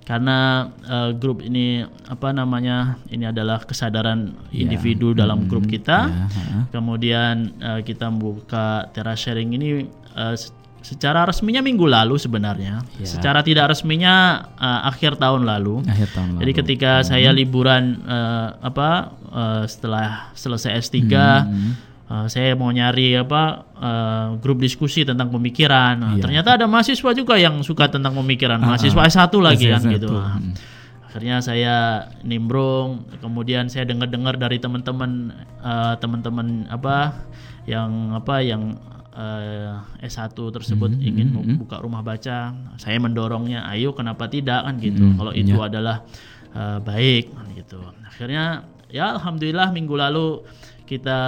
karena 0.00 0.66
uh, 0.90 1.14
grup 1.14 1.38
ini 1.38 1.86
apa 2.10 2.34
namanya 2.34 2.98
ini 3.06 3.24
adalah 3.24 3.62
kesadaran 3.62 4.34
Ya. 4.50 4.66
individu 4.66 5.14
dalam 5.14 5.46
grup 5.46 5.62
Hmm, 5.62 5.70
kita. 5.70 5.98
ya, 6.04 6.26
ha. 6.26 6.58
Kemudian 6.68 7.54
uh, 7.62 7.78
kita 7.78 8.10
membuka 8.10 8.90
teras 8.90 9.22
sharing 9.22 9.54
ini 9.54 9.86
uh, 10.12 10.34
secara 10.80 11.28
resminya 11.28 11.60
minggu 11.60 11.84
lalu 11.84 12.16
sebenarnya. 12.16 12.80
Ya. 12.96 13.06
Secara 13.06 13.44
tidak 13.44 13.70
resminya 13.70 14.48
uh, 14.56 14.88
akhir 14.88 15.20
tahun 15.20 15.44
lalu. 15.44 15.84
Akhir 15.84 16.08
tahun 16.12 16.40
Jadi 16.40 16.52
lalu. 16.52 16.60
ketika 16.64 16.92
saya 17.04 17.30
liburan 17.30 18.00
uh, 18.04 18.56
apa 18.58 19.12
uh, 19.28 19.62
setelah 19.68 20.32
selesai 20.32 20.80
S3 20.80 20.96
Hmm, 21.04 21.72
uh, 22.08 22.26
saya 22.26 22.56
mau 22.56 22.72
nyari 22.72 23.14
apa 23.14 23.68
uh, 23.76 24.28
grup 24.40 24.58
diskusi 24.58 25.04
tentang 25.04 25.28
pemikiran. 25.28 25.94
Nah, 26.00 26.10
Iya. 26.16 26.24
Ternyata 26.24 26.56
ada 26.58 26.66
mahasiswa 26.66 27.10
juga 27.12 27.36
yang 27.36 27.60
suka 27.60 27.86
tentang 27.86 28.16
pemikiran. 28.16 28.58
Ah, 28.58 28.74
Mahasiswa 28.74 28.98
ah. 28.98 29.08
S1 29.08 29.32
lagi 29.38 29.66
kan 29.68 29.82
S1, 29.84 29.94
gitu. 29.94 30.10
Hmm. 30.10 30.52
akhirnya 31.06 31.42
saya 31.42 32.06
nimbrung, 32.22 33.02
kemudian 33.18 33.66
saya 33.66 33.82
dengar-dengar 33.82 34.38
dari 34.38 34.62
teman-teman 34.62 35.34
uh, 35.58 35.98
teman-teman 35.98 36.70
apa 36.70 37.26
yang 37.66 38.14
apa 38.14 38.38
yang 38.46 38.78
uh, 39.20 39.76
S1 40.00 40.32
tersebut 40.32 40.90
Hmm, 40.90 41.04
ingin 41.04 41.28
hmm, 41.28 41.36
hmm. 41.36 41.46
membuka 41.54 41.76
rumah 41.78 42.00
baca. 42.00 42.56
Saya 42.76 42.96
mendorongnya, 42.96 43.68
ayo 43.68 43.92
kenapa 43.92 44.24
tidak 44.26 44.64
kan 44.64 44.80
gitu. 44.80 45.04
Hmm, 45.04 45.14
Kalau 45.14 45.32
itu 45.32 45.52
ya. 45.54 45.68
adalah 45.68 45.96
uh, 46.52 46.78
baik 46.80 47.28
kan 47.30 47.46
gitu. 47.52 47.78
Akhirnya 48.02 48.64
ya 48.88 49.12
alhamdulillah 49.12 49.68
minggu 49.70 49.94
lalu 49.94 50.40
kita 50.82 51.20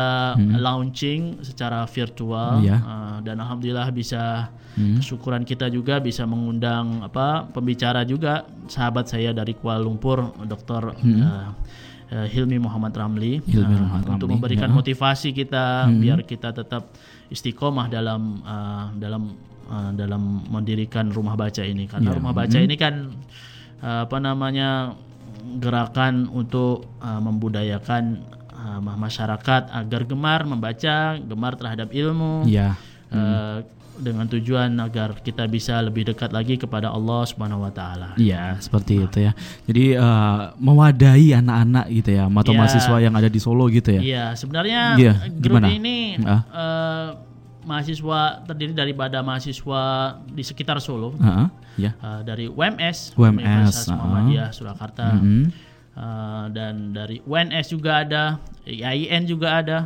launching 0.58 1.38
secara 1.40 1.86
virtual 1.86 2.58
Hmm. 2.58 2.64
Iya. 2.64 2.76
uh, 2.78 3.16
dan 3.20 3.36
alhamdulillah 3.38 3.88
bisa 3.90 4.50
Hmm. 4.72 4.96
kesyukuran 4.96 5.44
kita 5.44 5.68
juga 5.68 6.00
bisa 6.00 6.24
mengundang 6.24 7.04
apa 7.04 7.44
pembicara 7.46 8.02
juga 8.02 8.42
sahabat 8.66 9.04
saya 9.04 9.30
dari 9.30 9.52
Kuala 9.52 9.78
Lumpur 9.78 10.32
Dr. 10.42 10.96
uh, 10.96 11.52
uh, 12.08 12.26
Hilmi 12.26 12.56
Muhammad 12.56 12.90
Ramli 12.90 13.38
Hmm. 13.38 13.52
Hilmi 13.52 13.68
uh, 13.70 13.80
Muhammad 13.84 14.06
untuk 14.08 14.26
Ramli, 14.26 14.34
memberikan 14.34 14.66
ya. 14.66 14.72
Hmm. 14.72 14.78
motivasi 14.80 15.28
kita 15.30 15.64
biar 15.92 16.24
kita 16.24 16.50
tetap 16.50 16.88
istiqomah 17.32 17.88
dalam 17.88 18.44
uh, 18.44 18.92
dalam 18.94 19.32
uh, 19.66 19.90
dalam 19.96 20.44
mendirikan 20.46 21.08
rumah 21.08 21.34
baca 21.34 21.64
ini 21.64 21.88
karena 21.88 22.12
Ya. 22.12 22.16
rumah 22.20 22.32
baca 22.36 22.58
ini 22.60 22.76
kan 22.76 23.10
uh, 23.80 24.04
apa 24.04 24.16
namanya 24.20 24.92
gerakan 25.58 26.28
untuk 26.30 26.86
uh, 27.00 27.18
membudayakan 27.18 28.22
uh, 28.54 28.78
masyarakat 28.78 29.72
agar 29.72 30.00
gemar 30.06 30.46
membaca, 30.46 31.18
gemar 31.18 31.56
terhadap 31.58 31.88
ilmu 31.90 32.46
Ya. 32.46 32.76
uh, 33.10 33.64
dengan 34.02 34.26
tujuan 34.26 34.74
agar 34.76 35.14
kita 35.16 35.46
bisa 35.46 35.78
lebih 35.78 36.10
dekat 36.10 36.28
lagi 36.28 36.58
kepada 36.58 36.90
Allah 36.90 37.22
Subhanahu 37.22 37.62
wa 37.62 37.70
taala. 37.70 38.18
Iya, 38.18 38.58
seperti 38.58 39.00
itu 39.00 39.18
ya. 39.22 39.32
Jadi 39.64 39.94
eh, 39.94 40.40
mewadahi 40.58 41.38
anak-anak 41.38 41.86
gitu 41.88 42.10
ya, 42.12 42.26
atau 42.26 42.52
Iya. 42.52 42.58
mahasiswa 42.58 42.96
yang 42.98 43.14
ada 43.14 43.30
di 43.30 43.38
Solo 43.38 43.70
gitu 43.70 43.94
ya. 43.94 44.02
Iya, 44.02 44.24
sebenarnya 44.34 44.80
Iya, 44.98 45.12
grup 45.38 45.62
gimana? 45.62 45.70
ini 45.70 46.18
Ah. 46.20 46.42
uh, 46.50 47.06
mahasiswa 47.62 48.42
terdiri 48.42 48.74
daripada 48.74 49.22
mahasiswa 49.22 49.82
di 50.26 50.42
sekitar 50.42 50.82
Solo. 50.82 51.14
Heeh, 51.14 51.46
ya. 51.78 51.90
Uh, 52.02 52.20
dari 52.26 52.50
UMS, 52.50 53.14
UMS, 53.14 53.86
ah. 53.86 53.94
Muhammadiyah 53.94 54.48
Surakarta, 54.50 55.14
Mhm. 55.14 55.70
Uh, 55.92 56.48
dan 56.50 56.90
dari 56.90 57.20
UNS 57.22 57.68
juga 57.68 58.00
ada, 58.00 58.40
IAIN 58.64 59.28
juga 59.28 59.60
ada, 59.60 59.78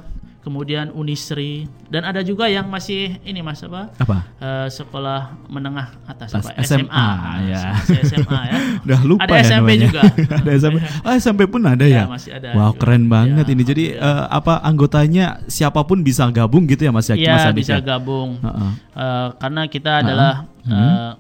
kemudian 0.47 0.95
Unisri, 0.95 1.67
dan 1.91 2.07
ada 2.07 2.23
juga 2.23 2.47
yang 2.47 2.71
masih 2.71 3.19
ini 3.21 3.43
mas 3.43 3.59
apa? 3.61 3.91
Apa? 3.99 4.23
Uh, 4.39 4.71
sekolah 4.71 5.35
menengah 5.51 5.91
atas 6.07 6.31
Atas 6.31 6.55
apa? 6.55 6.63
SMA, 6.63 7.09
ya. 7.51 7.75
Masih 7.75 7.99
SMA 8.07 8.41
ya. 8.47 8.57
Udah 8.87 9.01
lupa 9.03 9.27
Ada 9.27 9.35
ya 9.35 9.43
SMP 9.43 9.59
namanya. 9.75 9.87
juga. 9.91 10.03
ada 10.39 10.51
SMP. 10.55 10.77
Ah, 11.03 11.15
SMP 11.19 11.41
pun 11.45 11.63
ada 11.67 11.83
ya. 11.83 11.99
Ya, 11.99 12.05
masih 12.07 12.31
ada 12.31 12.55
Wow, 12.55 12.71
juga. 12.71 12.79
keren 12.79 13.11
banget 13.11 13.43
Ya, 13.43 13.53
ini. 13.53 13.63
Jadi 13.67 13.85
eh, 13.93 14.25
apa 14.31 14.63
anggotanya 14.63 15.27
siapa 15.47 15.83
pun 15.83 16.01
bisa 16.01 16.31
gabung 16.31 16.63
gitu 16.65 16.87
ya 16.87 16.95
Mas 16.95 17.11
Yaki? 17.11 17.27
Mas 17.27 17.43
Iya 17.43 17.51
bisa 17.51 17.75
ya? 17.77 17.83
gabung. 17.83 18.39
Heeh. 18.39 18.71
Uh, 18.95 19.29
karena 19.37 19.67
kita 19.67 19.99
adalah 19.99 20.47
Hmm. 20.63 20.71
uh, 20.71 21.13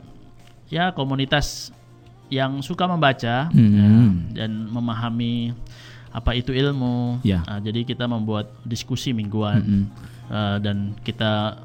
ya 0.66 0.90
komunitas 0.90 1.75
yang 2.26 2.59
suka 2.59 2.87
membaca 2.87 3.47
Hmm. 3.50 3.71
ya, 3.75 3.87
dan 4.38 4.66
memahami 4.66 5.54
apa 6.17 6.33
itu 6.33 6.57
ilmu. 6.57 7.21
Ya. 7.21 7.45
Uh, 7.45 7.61
jadi 7.61 7.85
kita 7.85 8.09
membuat 8.09 8.49
diskusi 8.65 9.13
mingguan 9.13 9.61
Mm-mm. 9.61 9.85
Uh, 10.33 10.57
dan 10.59 10.97
kita 11.05 11.61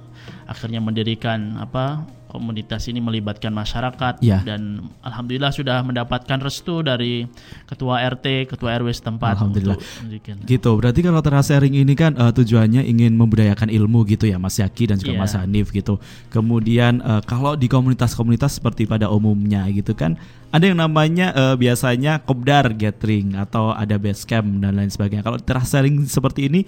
akhirnya 0.46 0.84
mendirikan 0.84 1.55
apa 1.58 2.03
komunitas 2.31 2.88
ini 2.88 3.03
melibatkan 3.03 3.51
masyarakat 3.51 4.23
Ya. 4.23 4.39
dan 4.39 4.88
alhamdulillah 5.03 5.51
sudah 5.51 5.83
mendapatkan 5.83 6.39
restu 6.39 6.79
dari 6.79 7.27
ketua 7.67 8.00
RT, 8.07 8.47
ketua 8.47 8.79
RW 8.79 8.88
setempat 8.95 9.35
Alhamdulillah. 9.35 9.75
Gitu. 10.47 10.69
Berarti 10.71 11.03
kalau 11.03 11.19
teras 11.19 11.51
sharing 11.51 11.75
ini 11.75 11.91
kan 11.91 12.15
eh, 12.15 12.31
tujuannya 12.31 12.88
ingin 12.88 13.19
membudayakan 13.19 13.67
ilmu 13.67 14.07
gitu 14.07 14.31
ya 14.31 14.39
Mas 14.39 14.55
Yaki 14.55 14.88
dan 14.88 14.97
juga 14.97 15.11
Iya. 15.11 15.19
Mas 15.19 15.35
Hanif 15.35 15.75
gitu. 15.75 16.00
Kemudian 16.31 17.03
eh, 17.03 17.21
kalau 17.27 17.59
di 17.59 17.67
komunitas-komunitas 17.67 18.63
seperti 18.63 18.88
pada 18.88 19.11
umumnya 19.11 19.67
gitu 19.67 19.91
kan 19.91 20.15
ada 20.51 20.63
yang 20.63 20.79
namanya 20.79 21.35
eh, 21.35 21.55
biasanya 21.59 22.23
kopdar 22.23 22.71
gathering 22.71 23.35
atau 23.35 23.75
ada 23.75 24.00
base 24.00 24.23
camp 24.23 24.47
dan 24.63 24.79
lain 24.79 24.88
sebagainya. 24.88 25.21
Kalau 25.21 25.39
teras 25.43 25.67
sharing 25.67 26.07
seperti 26.07 26.47
ini 26.47 26.63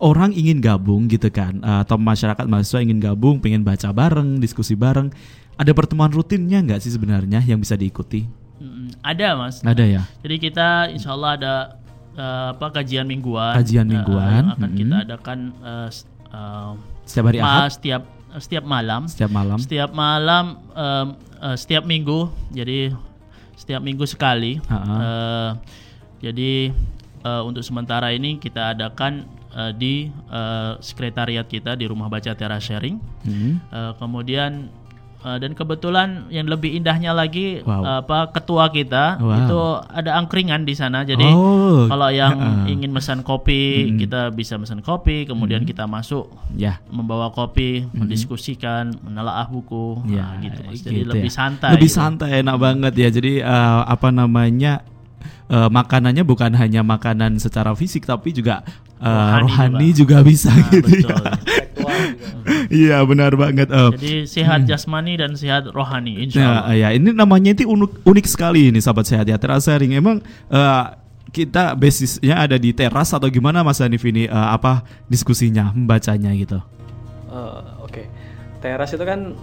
orang 0.00 0.32
ingin 0.32 0.58
gabung 0.64 1.06
gitu 1.06 1.28
kan 1.28 1.60
eh, 1.60 1.78
atau 1.84 2.00
masyarakat 2.00 2.44
mahasiswa 2.48 2.80
ingin 2.80 2.98
gabung, 2.98 3.38
pengen 3.38 3.62
baca 3.62 3.92
bareng, 3.92 4.40
diskusi 4.40 4.74
bareng. 4.74 5.12
Ada 5.60 5.76
pertemuan 5.76 6.08
rutinnya 6.08 6.64
nggak 6.64 6.80
sih 6.80 6.88
sebenarnya 6.90 7.44
yang 7.44 7.60
bisa 7.60 7.76
diikuti? 7.76 8.24
Ada 9.04 9.36
mas. 9.36 9.60
Ada 9.60 9.84
ya. 9.84 10.02
Jadi 10.24 10.36
kita 10.40 10.88
insya 10.92 11.12
Allah 11.12 11.30
ada 11.36 11.54
eh, 12.16 12.46
apa 12.56 12.66
kajian 12.80 13.04
mingguan. 13.04 13.54
Kajian 13.60 13.86
eh, 13.86 13.92
mingguan, 13.92 14.42
yang 14.48 14.56
akan 14.56 14.70
kita 14.72 14.96
adakan 15.04 15.38
eh, 15.60 15.88
Setiap 17.04 17.24
hari 17.26 17.38
Ahad, 17.42 17.74
setiap 17.74 18.02
setiap 18.38 18.62
malam. 18.62 19.10
setiap 19.10 19.30
malam. 19.34 19.58
Setiap 19.58 19.90
malam 19.90 20.44
em, 20.72 21.06
eh, 21.42 21.56
setiap 21.58 21.82
minggu. 21.84 22.30
Jadi 22.54 22.94
setiap 23.58 23.82
minggu 23.82 24.04
sekali. 24.06 24.62
Ha-ha. 24.70 24.94
Eh, 24.96 25.50
jadi 26.30 26.52
eh, 27.26 27.42
untuk 27.44 27.64
sementara 27.66 28.14
ini 28.14 28.38
kita 28.38 28.76
adakan 28.78 29.26
eh, 29.52 29.72
di 29.72 29.94
eh, 30.08 30.72
sekretariat 30.78 31.44
kita 31.44 31.74
di 31.74 31.84
rumah 31.84 32.06
baca 32.06 32.32
Tera 32.32 32.56
Sharing. 32.56 32.96
Hmm. 33.22 33.58
Eh, 33.60 33.92
kemudian 33.96 34.70
eh, 35.20 35.36
dan 35.36 35.52
kebetulan 35.52 36.08
yang 36.28 36.46
lebih 36.46 36.72
indahnya 36.72 37.12
lagi 37.12 37.60
Wow. 37.60 38.00
apa 38.00 38.18
ketua 38.30 38.68
kita 38.68 39.18
Wow. 39.18 39.36
itu 39.36 39.60
ada 39.92 40.16
angkringan 40.16 40.62
di 40.62 40.72
sana. 40.72 41.02
Jadi 41.02 41.28
Oh, 41.28 41.84
kalau 41.86 42.08
yang 42.08 42.34
heeh. 42.34 42.72
ingin 42.72 42.90
pesan 42.90 43.20
kopi 43.20 43.94
kita 43.96 44.30
bisa 44.30 44.56
pesan 44.56 44.80
kopi, 44.80 45.24
kemudian 45.24 45.62
kita 45.62 45.84
masuk 45.84 46.24
Ya. 46.54 46.80
membawa 46.88 47.28
kopi, 47.28 47.84
mendiskusikan, 47.92 48.96
menelaah 49.00 49.44
buku, 49.46 50.00
Ya, 50.06 50.24
nah, 50.30 50.40
gitu 50.40 50.60
mas. 50.62 50.80
Jadi 50.80 50.96
gitu 50.96 51.10
lebih 51.10 51.28
ya. 51.28 51.36
santai. 51.36 51.70
Lebih 51.74 51.90
gitu. 51.90 52.00
santai, 52.00 52.30
enak 52.40 52.56
banget 52.56 52.92
ya. 52.94 53.08
Jadi 53.10 53.32
eh, 53.40 53.80
apa 53.84 54.08
namanya 54.10 54.80
eh, 55.46 55.68
makanannya 55.68 56.22
bukan 56.22 56.54
hanya 56.54 56.80
makanan 56.80 57.36
secara 57.36 57.74
fisik 57.74 58.06
tapi 58.06 58.30
juga 58.30 58.62
eh, 59.00 59.08
Rohani 59.08 59.48
rohani, 59.48 59.88
juga. 59.92 60.20
bisa 60.20 60.52
Nah, 60.52 60.68
gitu. 60.68 60.84
betul. 60.84 61.08
ya. 61.08 61.34
Iya 62.70 62.98
benar 63.02 63.34
banget. 63.34 63.66
eh. 63.66 63.90
Jadi 63.96 64.12
sehat 64.24 64.62
jasmani 64.62 65.16
dan 65.16 65.34
sehat 65.34 65.66
rohani, 65.68 66.28
insya 66.28 66.38
Nah, 66.38 66.50
Allah. 66.64 66.76
ya 66.76 66.88
ini 66.92 67.10
namanya 67.10 67.50
itu 67.50 67.66
unik, 67.66 68.04
unik 68.04 68.26
sekali 68.26 68.70
ini 68.70 68.78
sahabat 68.78 69.04
sehat 69.04 69.26
ya. 69.26 69.36
Teras 69.36 69.64
sharing 69.64 69.92
emang 69.92 70.20
eh, 70.48 70.84
kita 71.30 71.74
basisnya 71.74 72.34
ada 72.36 72.54
di 72.54 72.70
teras 72.70 73.10
atau 73.10 73.26
gimana 73.26 73.62
Mas 73.62 73.78
Hanif 73.78 74.02
ini 74.02 74.26
eh, 74.26 74.48
apa 74.50 74.82
diskusinya, 75.06 75.70
membacanya 75.70 76.30
gitu. 76.34 76.58
Eh, 77.26 77.60
Oke, 77.80 78.06
teras 78.58 78.90
itu 78.90 79.02
kan 79.02 79.34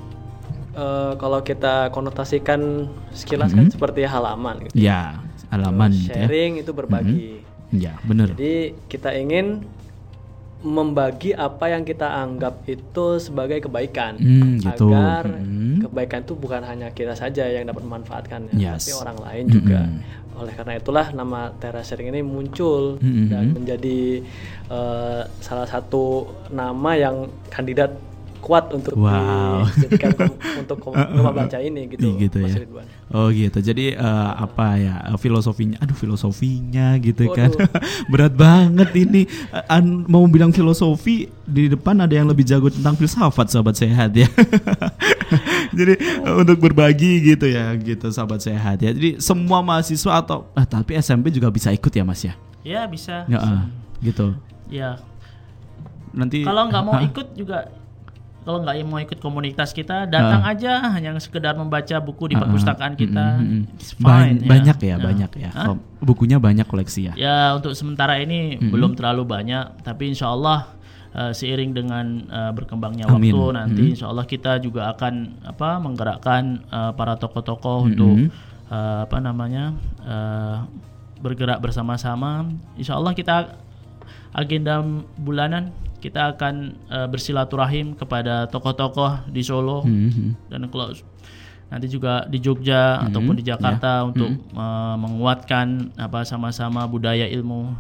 eh, 0.73 1.11
kalau 1.15 1.39
kita 1.41 1.89
konotasikan 1.89 2.87
sekilas 3.11 3.51
kan 3.51 3.67
seperti 3.67 4.03
halaman 4.03 4.67
gitu. 4.67 4.75
Ya, 4.77 5.19
halaman 5.49 5.91
gitu 5.91 6.15
ya. 6.15 6.27
Sharing 6.27 6.53
itu 6.59 6.71
berbagi. 6.71 7.46
Ya, 7.69 7.99
benar. 8.01 8.31
Jadi 8.31 8.55
kita 8.87 9.11
ingin 9.11 9.67
membagi 10.57 11.31
apa 11.31 11.69
yang 11.69 11.85
kita 11.85 12.09
anggap 12.17 12.65
itu 12.65 13.21
sebagai 13.21 13.61
kebaikan 13.61 14.17
Hmm, 14.17 14.57
gitu. 14.57 14.89
agar 14.89 15.29
Hmm. 15.29 15.77
kebaikan 15.79 16.25
itu 16.25 16.33
bukan 16.33 16.65
hanya 16.65 16.89
kita 16.89 17.13
saja 17.13 17.45
yang 17.45 17.63
dapat 17.63 17.85
memanfaatkan 17.85 18.49
Yes. 18.51 18.83
tapi 18.83 18.91
orang 18.97 19.17
lain 19.21 19.45
juga. 19.47 19.85
Mm-mm. 19.85 20.35
Oleh 20.35 20.53
karena 20.53 20.73
itulah 20.75 21.09
nama 21.11 21.49
teras 21.53 21.85
sharing 21.87 22.09
ini 22.09 22.21
muncul 22.21 22.97
Mm-mm. 22.97 23.25
dan 23.27 23.53
menjadi 23.53 24.25
eh, 24.67 25.21
salah 25.39 25.63
satu 25.63 26.25
nama 26.49 26.91
yang 26.95 27.15
kandidat 27.47 27.93
kuat 28.47 28.71
untuk 28.71 28.95
Wow. 28.95 29.67
dijadikan 29.75 30.31
untuk 30.63 30.79
rumah 30.87 31.35
baca 31.35 31.59
ini 31.59 31.91
gitu, 31.91 32.15
gitu 32.15 32.39
Mas 32.39 32.55
ya. 32.55 32.63
Ridwan. 32.63 32.85
Oh 33.11 33.27
gitu. 33.27 33.59
Jadi 33.59 33.91
eh, 33.91 34.31
apa 34.33 34.79
ya 34.79 35.03
eh, 35.03 35.19
filosofinya? 35.19 35.75
Aduh 35.83 35.91
filosofinya 35.93 36.95
gitu 36.97 37.27
kan. 37.35 37.51
Waduh. 37.51 37.67
Berat 38.11 38.33
banget 38.33 38.89
ini. 38.95 39.27
Eh, 39.27 39.63
an- 39.67 40.07
mau 40.07 40.23
bilang 40.25 40.55
filosofi 40.55 41.27
di 41.43 41.67
depan 41.67 41.99
ada 41.99 42.15
yang 42.15 42.27
lebih 42.27 42.47
jago 42.47 42.71
tentang 42.71 42.95
filsafat 42.95 43.51
sahabat 43.51 43.75
sehat 43.75 44.15
ya. 44.15 44.31
Jadi 45.77 45.93
untuk 46.31 46.57
berbagi 46.57 47.35
gitu 47.35 47.51
ya, 47.51 47.75
gitu 47.75 48.07
sahabat 48.07 48.39
sehat 48.39 48.79
ya. 48.79 48.95
Jadi 48.95 49.19
semua 49.19 49.59
mahasiswa 49.59 50.23
atau 50.23 50.47
ah, 50.55 50.63
tapi 50.63 50.95
SMP 50.95 51.29
juga 51.29 51.51
bisa 51.51 51.69
ikut 51.69 51.91
ya 51.91 52.03
Mas 52.07 52.23
ya? 52.23 52.33
Ya 52.63 52.87
bisa. 52.87 53.27
Ya, 53.27 53.39
uh, 53.39 53.61
gitu. 53.99 54.35
Ya. 54.71 54.99
Nanti 56.11 56.43
kalau 56.43 56.67
nggak 56.67 56.83
mau 56.83 56.97
ikut 56.99 57.27
juga 57.35 57.67
kalau 58.47 58.63
nggak 58.63 58.79
mau 58.87 59.03
ikut 59.03 59.19
komunitas 59.19 59.75
kita 59.75 60.07
datang 60.07 60.39
uh. 60.39 60.51
aja 60.55 60.79
hanya 60.95 61.11
sekedar 61.19 61.51
membaca 61.59 61.99
buku 61.99 62.31
di 62.31 62.39
perpustakaan 62.39 62.95
kita. 62.95 63.43
uh, 63.43 63.43
uh, 63.43 63.63
fine, 63.99 64.39
ya. 64.39 64.47
banyak 64.47 64.77
ya, 64.79 64.95
ya 64.95 64.97
banyak 65.03 65.31
ya. 65.35 65.51
Huh? 65.51 65.75
bukunya 65.99 66.39
banyak 66.39 66.63
koleksi 66.63 67.11
ya? 67.11 67.13
Ya 67.19 67.39
untuk 67.59 67.75
sementara 67.75 68.23
ini 68.23 68.55
uh, 68.55 68.71
belum 68.71 68.95
terlalu 68.95 69.27
banyak 69.27 69.83
tapi 69.83 70.15
insya 70.15 70.31
Allah 70.31 70.71
uh, 71.11 71.35
seiring 71.35 71.75
dengan 71.75 72.23
uh, 72.31 72.55
berkembangnya 72.55 73.11
Amin. 73.11 73.35
waktu 73.35 73.43
nanti 73.51 73.83
uh, 73.83 73.91
insya 73.99 74.07
Allah 74.07 74.23
kita 74.23 74.63
juga 74.63 74.95
akan 74.95 75.43
apa 75.43 75.83
menggerakkan 75.83 76.63
uh, 76.71 76.95
para 76.95 77.19
tokoh-tokoh 77.19 77.83
uh, 77.83 77.87
untuk 77.91 78.31
uh, 78.71 79.03
apa 79.03 79.17
namanya 79.19 79.75
uh, 80.07 80.63
bergerak 81.19 81.59
bersama-sama. 81.59 82.47
Insya 82.79 82.95
Allah 82.95 83.11
kita 83.11 83.59
agenda 84.31 84.79
bulanan 85.19 85.75
kita 85.97 86.37
akan 86.37 86.77
uh, 86.89 87.07
bersilaturahim 87.09 87.97
kepada 87.97 88.45
tokoh-tokoh 88.47 89.29
di 89.33 89.41
Solo 89.41 89.81
mm-hmm. 89.81 90.53
dan 90.53 90.69
kalau 90.69 90.93
nanti 91.67 91.87
juga 91.89 92.23
di 92.29 92.39
Jogja 92.39 93.01
mm-hmm. 93.01 93.07
ataupun 93.11 93.35
di 93.35 93.43
Jakarta 93.43 93.91
yeah. 94.01 94.07
untuk 94.07 94.29
mm-hmm. 94.29 94.55
uh, 94.55 94.95
menguatkan 95.01 95.67
apa 95.97 96.21
sama-sama 96.23 96.85
budaya 96.85 97.25
ilmu 97.25 97.73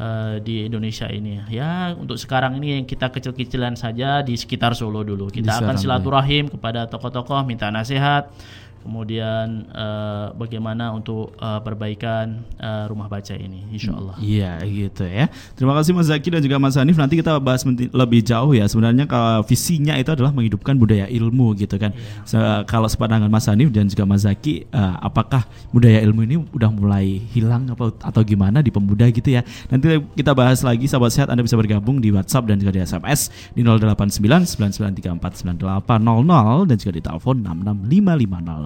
uh, 0.00 0.40
di 0.40 0.66
Indonesia 0.66 1.06
ini. 1.12 1.38
Ya, 1.52 1.92
untuk 1.94 2.16
sekarang 2.16 2.56
ini 2.56 2.80
yang 2.80 2.86
kita 2.88 3.12
kecil-kecilan 3.12 3.76
saja 3.76 4.24
di 4.24 4.34
sekitar 4.34 4.72
Solo 4.72 5.04
dulu. 5.04 5.28
Kita 5.28 5.60
akan 5.60 5.76
silaturahim 5.76 6.48
kepada 6.48 6.88
tokoh-tokoh 6.88 7.44
minta 7.44 7.68
nasihat 7.68 8.32
kemudian 8.80 9.68
uh, 9.72 10.32
bagaimana 10.34 10.92
untuk 10.96 11.36
uh, 11.36 11.60
perbaikan 11.60 12.42
uh, 12.56 12.88
rumah 12.88 13.06
baca 13.06 13.36
ini 13.36 13.68
insya 13.70 13.92
Allah 13.92 14.16
iya 14.20 14.60
gitu 14.64 15.04
ya. 15.04 15.28
Terima 15.56 15.76
kasih 15.76 15.92
Mas 15.92 16.08
Zaki 16.08 16.28
dan 16.32 16.40
juga 16.40 16.56
Mas 16.56 16.76
Hanif. 16.76 16.96
Nanti 16.96 17.20
kita 17.20 17.36
bahas 17.40 17.62
lebih 17.68 18.20
jauh 18.24 18.52
ya. 18.56 18.64
Sebenarnya 18.66 19.04
kalau 19.04 19.44
visinya 19.44 19.94
itu 19.96 20.10
adalah 20.12 20.32
menghidupkan 20.32 20.76
budaya 20.76 21.06
ilmu 21.08 21.52
gitu 21.58 21.76
kan. 21.76 21.92
Iya. 21.92 22.24
so, 22.24 22.36
kalau 22.66 22.88
sepandangan 22.88 23.28
Mas 23.28 23.46
Hanif 23.48 23.68
dan 23.74 23.86
juga 23.88 24.04
Mas 24.08 24.24
Zaki 24.24 24.68
uh, 24.72 24.96
apakah 25.04 25.44
budaya 25.70 26.00
ilmu 26.04 26.24
ini 26.24 26.36
udah 26.50 26.70
mulai 26.72 27.20
hilang 27.32 27.68
apa 27.72 27.92
atau 28.00 28.22
gimana 28.24 28.64
di 28.64 28.72
pemuda 28.72 29.08
gitu 29.12 29.28
ya? 29.36 29.44
Nanti 29.68 30.00
kita 30.16 30.32
bahas 30.32 30.64
lagi 30.64 30.88
sahabat 30.88 31.12
sehat 31.12 31.28
Anda 31.28 31.44
bisa 31.44 31.56
bergabung 31.60 32.00
di 32.00 32.08
WhatsApp 32.12 32.48
dan 32.48 32.56
juga 32.60 32.72
di 32.74 32.80
SMS 32.80 33.28
di 33.52 33.60
089 33.62 34.20
9934 34.56 35.44
9800 35.44 36.68
dan 36.68 36.76
juga 36.76 36.92
di 36.96 37.02
telepon 37.02 37.36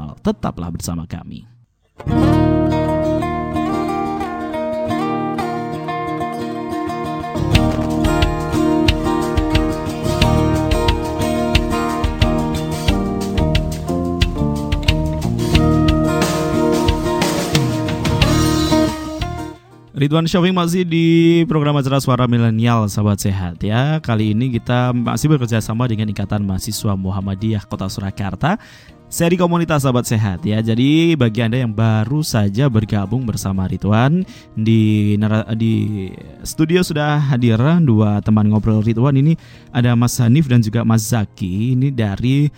66550 0.05 0.25
Tetaplah 0.25 0.71
bersama 0.73 1.05
kami. 1.09 1.49
Ridwan 20.05 20.29
Shopping 20.29 20.53
masih 20.53 20.85
di 20.85 21.07
program 21.49 21.81
acara 21.81 21.97
Suara 21.97 22.29
Milenial 22.29 22.85
Sahabat 22.93 23.25
Sehat 23.25 23.63
ya. 23.65 24.03
Kali 24.05 24.37
ini 24.37 24.53
kita 24.53 24.93
masih 24.93 25.33
bekerja 25.33 25.65
sama 25.65 25.89
dengan 25.89 26.13
Ikatan 26.13 26.45
Mahasiswa 26.45 26.93
Muhammadiyah 26.93 27.65
Kota 27.65 27.89
Surakarta 27.89 28.61
seri 29.15 29.39
komunitas 29.39 29.87
sahabat 29.87 30.11
sehat 30.11 30.43
ya. 30.43 30.59
Jadi 30.59 31.15
bagi 31.15 31.39
Anda 31.39 31.63
yang 31.63 31.71
baru 31.71 32.27
saja 32.27 32.67
bergabung 32.67 33.23
bersama 33.23 33.71
Ridwan 33.71 34.27
di 34.59 35.15
di 35.55 35.73
studio 36.43 36.83
sudah 36.83 37.23
hadir 37.31 37.63
dua 37.87 38.19
teman 38.27 38.51
ngobrol 38.51 38.83
Ridwan 38.83 39.15
ini 39.15 39.39
ada 39.71 39.95
Mas 39.95 40.19
Hanif 40.19 40.51
dan 40.51 40.59
juga 40.67 40.83
Mas 40.83 41.07
Zaki 41.07 41.79
ini 41.79 41.95
dari 41.95 42.51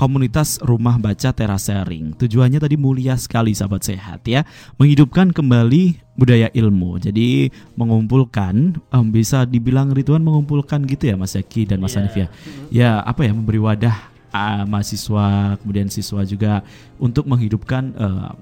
komunitas 0.00 0.56
rumah 0.64 0.96
baca 0.96 1.28
terasering. 1.28 2.16
Tujuannya 2.16 2.56
tadi 2.56 2.80
mulia 2.80 3.12
sekali 3.20 3.52
sahabat 3.52 3.84
sehat 3.84 4.24
ya, 4.24 4.48
menghidupkan 4.80 5.28
kembali 5.28 6.00
budaya 6.16 6.48
ilmu. 6.56 7.04
Jadi 7.04 7.52
mengumpulkan 7.76 8.80
um, 8.96 9.06
bisa 9.12 9.44
dibilang 9.44 9.92
Ridwan 9.92 10.24
mengumpulkan 10.24 10.88
gitu 10.88 11.12
ya 11.12 11.20
Mas 11.20 11.36
Zaki 11.36 11.68
dan 11.68 11.84
Mas 11.84 11.92
yeah. 11.92 12.00
Hanif 12.00 12.14
ya. 12.16 12.26
Ya 12.72 12.90
apa 13.04 13.28
ya 13.28 13.36
memberi 13.36 13.60
wadah 13.60 14.11
uh, 14.32 14.64
mahasiswa 14.66 15.56
kemudian 15.60 15.86
siswa 15.92 16.24
juga 16.26 16.64
untuk 16.98 17.28
menghidupkan 17.28 17.92
uh, 17.94 18.32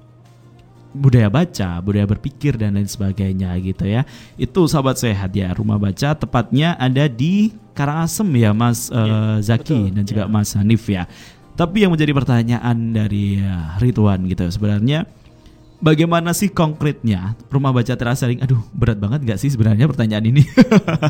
budaya 0.91 1.31
baca, 1.31 1.79
budaya 1.79 2.03
berpikir 2.03 2.59
dan 2.59 2.75
lain 2.75 2.87
sebagainya 2.87 3.55
gitu 3.63 3.87
ya. 3.87 4.03
Itu 4.35 4.67
sahabat 4.67 4.99
sehat 4.99 5.31
ya. 5.31 5.55
Rumah 5.55 5.79
baca 5.79 6.15
tepatnya 6.15 6.75
ada 6.75 7.07
di 7.07 7.55
Karangasem 7.71 8.27
ya 8.35 8.51
Mas 8.51 8.91
uh, 8.91 9.39
Zaki 9.39 9.87
betul, 9.87 9.95
dan 9.95 10.03
juga 10.03 10.23
ya. 10.27 10.31
Mas 10.31 10.51
Hanif 10.55 10.83
ya. 10.91 11.07
Tapi 11.55 11.83
yang 11.83 11.91
menjadi 11.95 12.11
pertanyaan 12.11 12.77
dari 12.91 13.39
uh, 13.39 13.79
Ridwan 13.79 14.27
gitu 14.27 14.47
sebenarnya 14.51 15.07
bagaimana 15.81 16.31
sih 16.31 16.47
konkretnya 16.47 17.33
rumah 17.49 17.73
baca 17.73 17.91
terasering? 17.97 18.39
Aduh, 18.45 18.61
berat 18.71 19.01
banget 19.01 19.25
gak 19.25 19.39
sih 19.41 19.49
sebenarnya 19.49 19.89
pertanyaan 19.89 20.29
ini? 20.29 20.45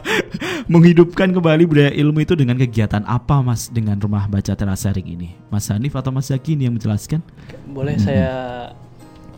Menghidupkan 0.73 1.29
kembali 1.35 1.63
budaya 1.67 1.91
ilmu 1.91 2.23
itu 2.23 2.33
dengan 2.33 2.55
kegiatan 2.57 3.03
apa 3.05 3.43
mas 3.43 3.67
dengan 3.67 3.99
rumah 3.99 4.25
baca 4.25 4.55
terasering 4.55 5.05
ini? 5.05 5.35
Mas 5.51 5.67
Hanif 5.67 5.93
atau 5.93 6.09
Mas 6.09 6.31
Zaki 6.31 6.55
ini 6.55 6.65
yang 6.71 6.79
menjelaskan? 6.79 7.19
Boleh 7.67 7.99
mm 7.99 8.01
-hmm. 8.01 8.07
saya 8.07 8.31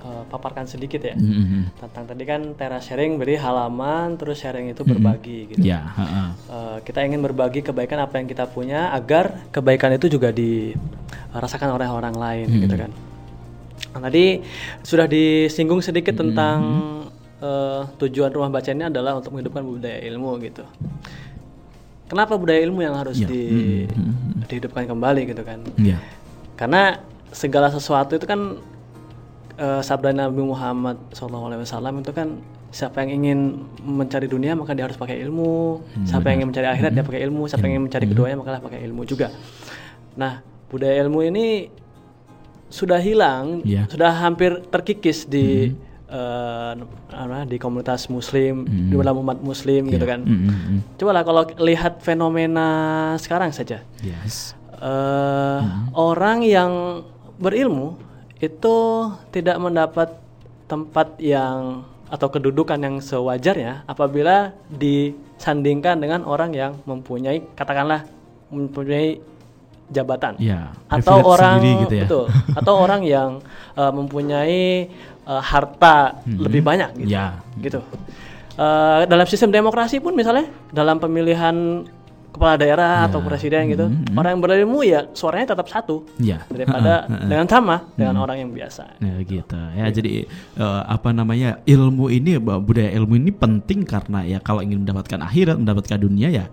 uh, 0.05 0.23
paparkan 0.29 0.69
sedikit 0.69 1.01
ya 1.01 1.17
mm 1.17 1.25
-hmm. 1.25 1.63
tentang 1.81 2.05
tadi 2.05 2.23
kan 2.23 2.41
terasering 2.53 3.17
beri 3.17 3.35
halaman 3.35 4.13
terus 4.15 4.39
sharing 4.39 4.69
itu 4.69 4.85
berbagi 4.85 5.33
mm 5.33 5.45
-hmm. 5.49 5.51
gitu. 5.57 5.65
Yeah, 5.65 5.83
uh 5.97 6.01
-uh. 6.05 6.29
Uh, 6.47 6.77
kita 6.85 7.01
ingin 7.01 7.25
berbagi 7.25 7.65
kebaikan 7.65 7.97
apa 7.97 8.21
yang 8.21 8.29
kita 8.29 8.45
punya 8.45 8.93
agar 8.93 9.49
kebaikan 9.49 9.97
itu 9.97 10.13
juga 10.13 10.29
dirasakan 10.29 11.73
oleh 11.73 11.89
orang 11.89 12.13
lain 12.13 12.45
mm 12.45 12.53
-hmm. 12.53 12.63
gitu 12.69 12.77
kan. 12.77 12.93
Nah, 13.91 13.99
tadi 14.07 14.39
sudah 14.81 15.05
disinggung 15.05 15.83
sedikit 15.83 16.15
tentang 16.15 16.59
mm-hmm. 16.63 17.43
uh, 17.43 17.81
tujuan 17.99 18.31
rumah 18.31 18.49
baca 18.49 18.71
ini 18.71 18.87
adalah 18.87 19.19
untuk 19.19 19.35
menghidupkan 19.35 19.61
budaya 19.65 19.99
ilmu 20.07 20.39
gitu. 20.39 20.63
Kenapa 22.07 22.39
budaya 22.39 22.61
ilmu 22.63 22.79
yang 22.85 22.95
harus 22.95 23.19
yeah. 23.19 23.29
di, 23.29 23.43
mm-hmm. 23.89 24.47
dihidupkan 24.47 24.87
kembali 24.87 25.21
gitu 25.29 25.43
kan? 25.43 25.59
Yeah. 25.75 25.99
Karena 26.55 27.01
segala 27.33 27.73
sesuatu 27.73 28.15
itu 28.15 28.25
kan 28.29 28.61
uh, 29.57 29.81
sabda 29.81 30.13
Nabi 30.13 30.41
Muhammad 30.41 30.97
SAW 31.13 31.49
itu 31.99 32.13
kan 32.13 32.41
siapa 32.73 33.05
yang 33.05 33.21
ingin 33.21 33.39
mencari 33.85 34.25
dunia 34.25 34.57
maka 34.57 34.73
dia 34.73 34.89
harus 34.89 34.97
pakai 34.97 35.21
ilmu, 35.21 35.77
hmm, 35.77 36.09
siapa 36.09 36.33
yang 36.33 36.41
ingin 36.41 36.49
mencari 36.49 36.67
akhirat 36.73 36.89
hmm. 36.89 36.97
dia 36.97 37.05
pakai 37.05 37.21
ilmu, 37.29 37.41
siapa 37.45 37.63
yang 37.69 37.73
ingin 37.77 37.85
mencari 37.85 38.05
hmm. 38.09 38.13
keduanya 38.17 38.35
maka 38.41 38.57
pakai 38.65 38.79
ilmu 38.89 39.01
juga. 39.05 39.27
Nah, 40.17 40.41
budaya 40.73 40.97
ilmu 41.05 41.19
ini 41.29 41.69
sudah 42.73 42.97
hilang, 42.97 43.61
yeah. 43.61 43.85
sudah 43.85 44.09
hampir 44.09 44.65
terkikis 44.73 45.29
di 45.29 45.69
mm-hmm. 46.09 47.13
uh, 47.13 47.45
di 47.45 47.61
komunitas 47.61 48.09
Muslim, 48.09 48.65
mm-hmm. 48.65 48.89
di 48.89 48.93
dalam 48.97 49.21
umat 49.21 49.37
Muslim 49.45 49.85
yeah. 49.85 49.93
gitu 49.93 50.05
kan. 50.09 50.25
Mm-hmm. 50.25 50.97
Coba 50.97 51.11
lah 51.13 51.21
kalau 51.21 51.45
lihat 51.61 52.01
fenomena 52.01 52.69
sekarang 53.21 53.53
saja, 53.53 53.85
yes. 54.01 54.57
uh, 54.81 55.61
mm-hmm. 55.61 55.93
orang 55.93 56.41
yang 56.41 56.71
berilmu 57.37 57.93
itu 58.41 58.75
tidak 59.29 59.61
mendapat 59.61 60.09
tempat 60.65 61.13
yang 61.21 61.85
atau 62.09 62.29
kedudukan 62.29 62.77
yang 62.77 62.97
sewajarnya 63.01 63.85
apabila 63.89 64.53
disandingkan 64.69 65.97
dengan 65.97 66.21
orang 66.25 66.53
yang 66.53 66.77
mempunyai 66.85 67.41
katakanlah 67.57 68.05
mempunyai 68.53 69.17
jabatan 69.93 70.33
ya, 70.41 70.73
atau 70.89 71.21
orang 71.21 71.85
gitu 71.85 71.95
ya. 71.95 72.05
betul 72.09 72.25
atau 72.59 72.73
orang 72.81 73.01
yang 73.05 73.29
uh, 73.77 73.91
mempunyai 73.93 74.89
uh, 75.29 75.39
harta 75.39 76.19
hmm. 76.25 76.39
lebih 76.41 76.61
banyak 76.65 77.05
gitu 77.05 77.13
ya. 77.13 77.37
gitu 77.61 77.79
uh, 78.57 79.05
dalam 79.05 79.25
sistem 79.29 79.53
demokrasi 79.53 80.01
pun 80.01 80.17
misalnya 80.17 80.49
dalam 80.73 80.97
pemilihan 80.97 81.85
kepala 82.33 82.57
daerah 82.57 83.05
ya. 83.05 83.13
atau 83.13 83.21
presiden 83.21 83.69
gitu 83.69 83.85
hmm. 83.85 84.17
orang 84.17 84.33
yang 84.33 84.41
berilmu 84.41 84.79
ya 84.81 84.99
suaranya 85.13 85.53
tetap 85.53 85.69
satu 85.69 86.01
ya. 86.17 86.41
daripada 86.49 87.05
uh, 87.05 87.13
uh, 87.13 87.13
uh. 87.13 87.29
dengan 87.29 87.45
sama 87.45 87.75
dengan 87.93 88.17
hmm. 88.17 88.23
orang 88.25 88.37
yang 88.41 88.49
biasa 88.49 88.83
ya 88.97 89.15
gitu 89.21 89.59
ya 89.77 89.85
gitu. 89.85 89.95
jadi 90.01 90.13
uh, 90.57 90.81
apa 90.89 91.13
namanya 91.13 91.61
ilmu 91.69 92.09
ini 92.09 92.41
budaya 92.41 92.89
ilmu 92.97 93.21
ini 93.21 93.29
penting 93.29 93.85
karena 93.85 94.25
ya 94.25 94.41
kalau 94.41 94.65
ingin 94.65 94.81
mendapatkan 94.81 95.21
akhirat 95.21 95.61
mendapatkan 95.61 95.97
dunia 96.01 96.33
ya 96.33 96.45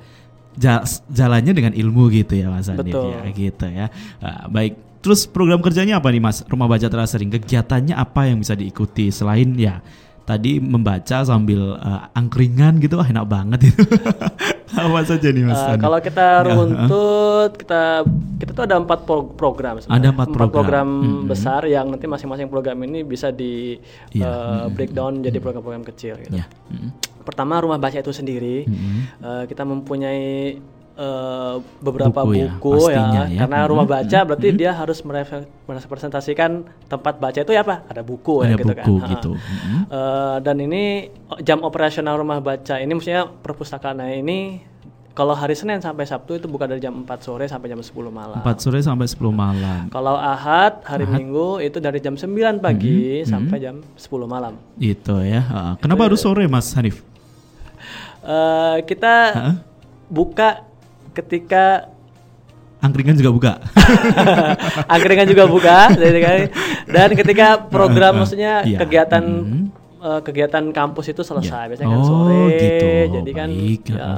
jalannya 1.09 1.53
dengan 1.57 1.73
ilmu 1.73 2.13
gitu 2.13 2.37
ya 2.37 2.53
Mas 2.53 2.69
Anif 2.69 2.93
ya 2.93 3.21
gitu 3.33 3.67
ya. 3.67 3.87
Nah, 4.21 4.47
baik. 4.53 4.77
Terus 5.01 5.25
program 5.25 5.65
kerjanya 5.65 5.97
apa 5.97 6.13
nih 6.13 6.21
Mas? 6.21 6.45
Rumah 6.45 6.69
Baca 6.69 6.85
Terasering 6.85 7.33
kegiatannya 7.33 7.97
apa 7.97 8.29
yang 8.29 8.37
bisa 8.45 8.53
diikuti 8.53 9.09
selain 9.09 9.57
ya 9.57 9.81
tadi 10.31 10.63
membaca 10.63 11.27
sambil 11.27 11.75
uh, 11.75 12.07
angkringan 12.15 12.79
gitu, 12.79 12.95
wah 13.03 13.09
enak 13.09 13.27
banget 13.27 13.75
itu. 13.75 13.83
Apa 14.71 15.03
saja 15.03 15.29
nih 15.35 15.43
Mas? 15.43 15.59
Uh, 15.59 15.75
kalau 15.83 15.99
kita 15.99 16.47
runtut, 16.47 17.51
kita 17.59 18.07
kita 18.39 18.51
tuh 18.55 18.65
ada 18.71 18.79
empat 18.79 19.03
pro 19.03 19.27
program. 19.35 19.83
Sebenarnya. 19.83 19.99
Ada 19.99 20.09
empat 20.15 20.29
program, 20.31 20.55
program 20.55 20.89
hmm. 21.03 21.27
besar 21.27 21.67
yang 21.67 21.91
nanti 21.91 22.07
masing-masing 22.07 22.47
program 22.47 22.79
ini 22.87 23.03
bisa 23.03 23.35
di 23.35 23.75
yeah. 24.15 24.31
uh, 24.31 24.39
hmm. 24.71 24.79
breakdown 24.79 25.19
hmm. 25.19 25.27
jadi 25.27 25.39
program-program 25.43 25.85
kecil. 25.91 26.15
Gitu. 26.23 26.39
Yeah. 26.39 26.47
Hmm. 26.71 26.95
Pertama 27.21 27.61
rumah 27.61 27.77
baca 27.77 27.97
itu 28.01 28.13
sendiri, 28.13 28.65
hmm. 28.65 29.01
uh, 29.21 29.45
kita 29.45 29.63
mempunyai 29.65 30.57
uh, 31.01 31.55
beberapa 31.81 32.21
buku, 32.25 32.37
ya, 32.37 32.49
buku 32.57 32.73
ya, 32.93 32.97
ya, 32.97 33.23
ya. 33.29 33.39
Karena 33.45 33.59
rumah 33.69 33.87
hmm, 33.89 33.95
baca 33.97 34.19
hmm, 34.21 34.27
berarti 34.29 34.49
hmm. 34.53 34.59
dia 34.59 34.71
harus 34.77 34.99
merepresentasikan 35.67 36.51
tempat 36.89 37.15
baca 37.17 37.39
itu 37.41 37.53
ya 37.53 37.63
apa 37.65 37.85
ada 37.89 38.03
buku 38.05 38.45
ya, 38.45 38.53
ada 38.53 38.53
ya 38.53 38.57
gitu 38.61 38.73
buku, 38.73 38.95
kan 39.01 39.11
gitu. 39.17 39.31
Hmm. 39.37 39.81
Uh, 39.89 40.37
dan 40.45 40.57
ini 40.61 41.09
jam 41.45 41.65
operasional 41.65 42.21
rumah 42.21 42.41
baca 42.45 42.77
ini 42.81 42.93
maksudnya 42.93 43.29
perpustakaan. 43.29 44.01
Ini 44.01 44.70
kalau 45.21 45.37
hari 45.37 45.53
Senin 45.53 45.85
sampai 45.85 46.09
Sabtu 46.09 46.41
itu 46.41 46.49
buka 46.49 46.65
dari 46.65 46.81
jam 46.81 46.97
4 47.05 47.05
sore 47.21 47.45
sampai 47.45 47.69
jam 47.69 47.77
10 47.77 47.93
malam. 48.09 48.41
4 48.41 48.57
sore 48.57 48.81
sampai 48.81 49.05
10 49.05 49.21
malam. 49.29 49.93
Kalau 49.93 50.17
Ahad, 50.17 50.81
hari 50.89 51.05
Ahad. 51.05 51.21
Minggu 51.21 51.61
itu 51.61 51.77
dari 51.77 52.01
jam 52.01 52.17
9 52.17 52.57
pagi 52.57 53.21
-hmm. 53.21 53.29
sampai 53.29 53.61
jam 53.61 53.85
10 53.85 54.01
malam. 54.25 54.57
Itu 54.81 55.21
ya. 55.21 55.45
Uh, 55.45 55.73
kenapa 55.77 56.09
itu, 56.09 56.17
harus 56.17 56.21
sore 56.25 56.49
Mas 56.49 56.73
Hanif? 56.73 57.05
Uh, 58.25 58.81
kita 58.89 59.15
uh 59.37 59.55
buka 60.11 60.67
ketika 61.15 61.87
angkringan 62.81 63.15
juga 63.21 63.31
buka. 63.31 63.53
angkringan 64.97 65.29
juga 65.31 65.45
buka, 65.47 65.95
dan 66.91 67.09
ketika 67.15 67.63
program 67.71 68.25
maksudnya 68.25 68.67
iya. 68.67 68.81
kegiatan 68.83 69.23
mm 69.23 69.45
-hmm. 69.47 69.65
uh, 70.03 70.21
kegiatan 70.25 70.65
kampus 70.75 71.15
itu 71.15 71.23
selesai, 71.23 71.63
yeah. 71.63 71.69
biasanya 71.71 71.89
kan 71.95 72.01
oh, 72.03 72.09
sore, 72.09 72.43
gitu. 72.59 72.91
jadi 73.21 73.31
kan. 73.37 73.49
Baik. 73.53 73.83
Ya, 73.87 74.13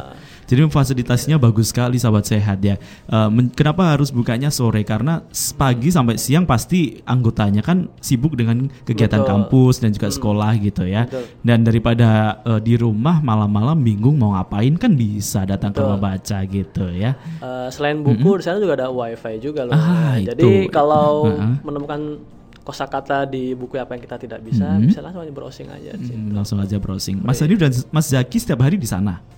jadi 0.52 0.68
fasilitasnya 0.68 1.40
bagus 1.40 1.72
sekali 1.72 1.96
sahabat 1.96 2.28
sehat 2.28 2.60
ya. 2.60 2.76
Uh, 3.08 3.32
kenapa 3.56 3.96
harus 3.96 4.12
bukanya 4.12 4.52
sore? 4.52 4.84
Karena 4.84 5.24
pagi 5.56 5.88
sampai 5.88 6.20
siang 6.20 6.44
pasti 6.44 7.00
anggotanya 7.08 7.64
kan 7.64 7.88
sibuk 8.04 8.36
dengan 8.36 8.68
kegiatan 8.84 9.24
Betul. 9.24 9.32
kampus 9.32 9.80
dan 9.80 9.96
juga 9.96 10.12
hmm. 10.12 10.16
sekolah 10.20 10.52
gitu 10.60 10.84
ya. 10.84 11.08
Betul. 11.08 11.24
Dan 11.40 11.64
daripada 11.64 12.08
uh, 12.44 12.60
di 12.60 12.76
rumah 12.76 13.24
malam-malam 13.24 13.80
bingung 13.80 14.20
mau 14.20 14.36
ngapain 14.36 14.76
kan 14.76 14.92
bisa 14.92 15.48
datang 15.48 15.72
Betul. 15.72 15.80
ke 15.80 15.88
rumah 15.88 16.00
baca 16.04 16.38
gitu 16.44 16.84
ya. 16.92 17.16
Uh, 17.40 17.72
selain 17.72 18.04
buku 18.04 18.20
-hmm. 18.20 18.36
di 18.36 18.44
sana 18.44 18.60
juga 18.60 18.76
ada 18.76 18.92
wifi 18.92 19.40
juga 19.40 19.64
loh. 19.64 19.72
Ah, 19.72 20.20
Jadi 20.20 20.68
kalau 20.68 21.32
uh 21.32 21.40
-huh. 21.40 21.64
menemukan 21.64 22.20
kosakata 22.60 23.24
di 23.24 23.56
buku 23.56 23.80
apa 23.80 23.96
yang 23.96 24.04
kita 24.04 24.20
tidak 24.20 24.44
bisa, 24.44 24.68
-hmm. 24.68 24.84
bisa 24.84 25.00
langsung 25.00 25.24
aja 25.24 25.32
browsing 25.32 25.68
aja. 25.72 25.96
Hmm, 25.96 26.36
langsung 26.36 26.60
aja 26.60 26.76
browsing. 26.76 27.24
Mas 27.24 27.40
Adi 27.40 27.56
dan 27.56 27.72
Mas 27.88 28.12
Zaki 28.12 28.36
setiap 28.36 28.60
hari 28.68 28.76
di 28.76 28.84
sana 28.84 29.32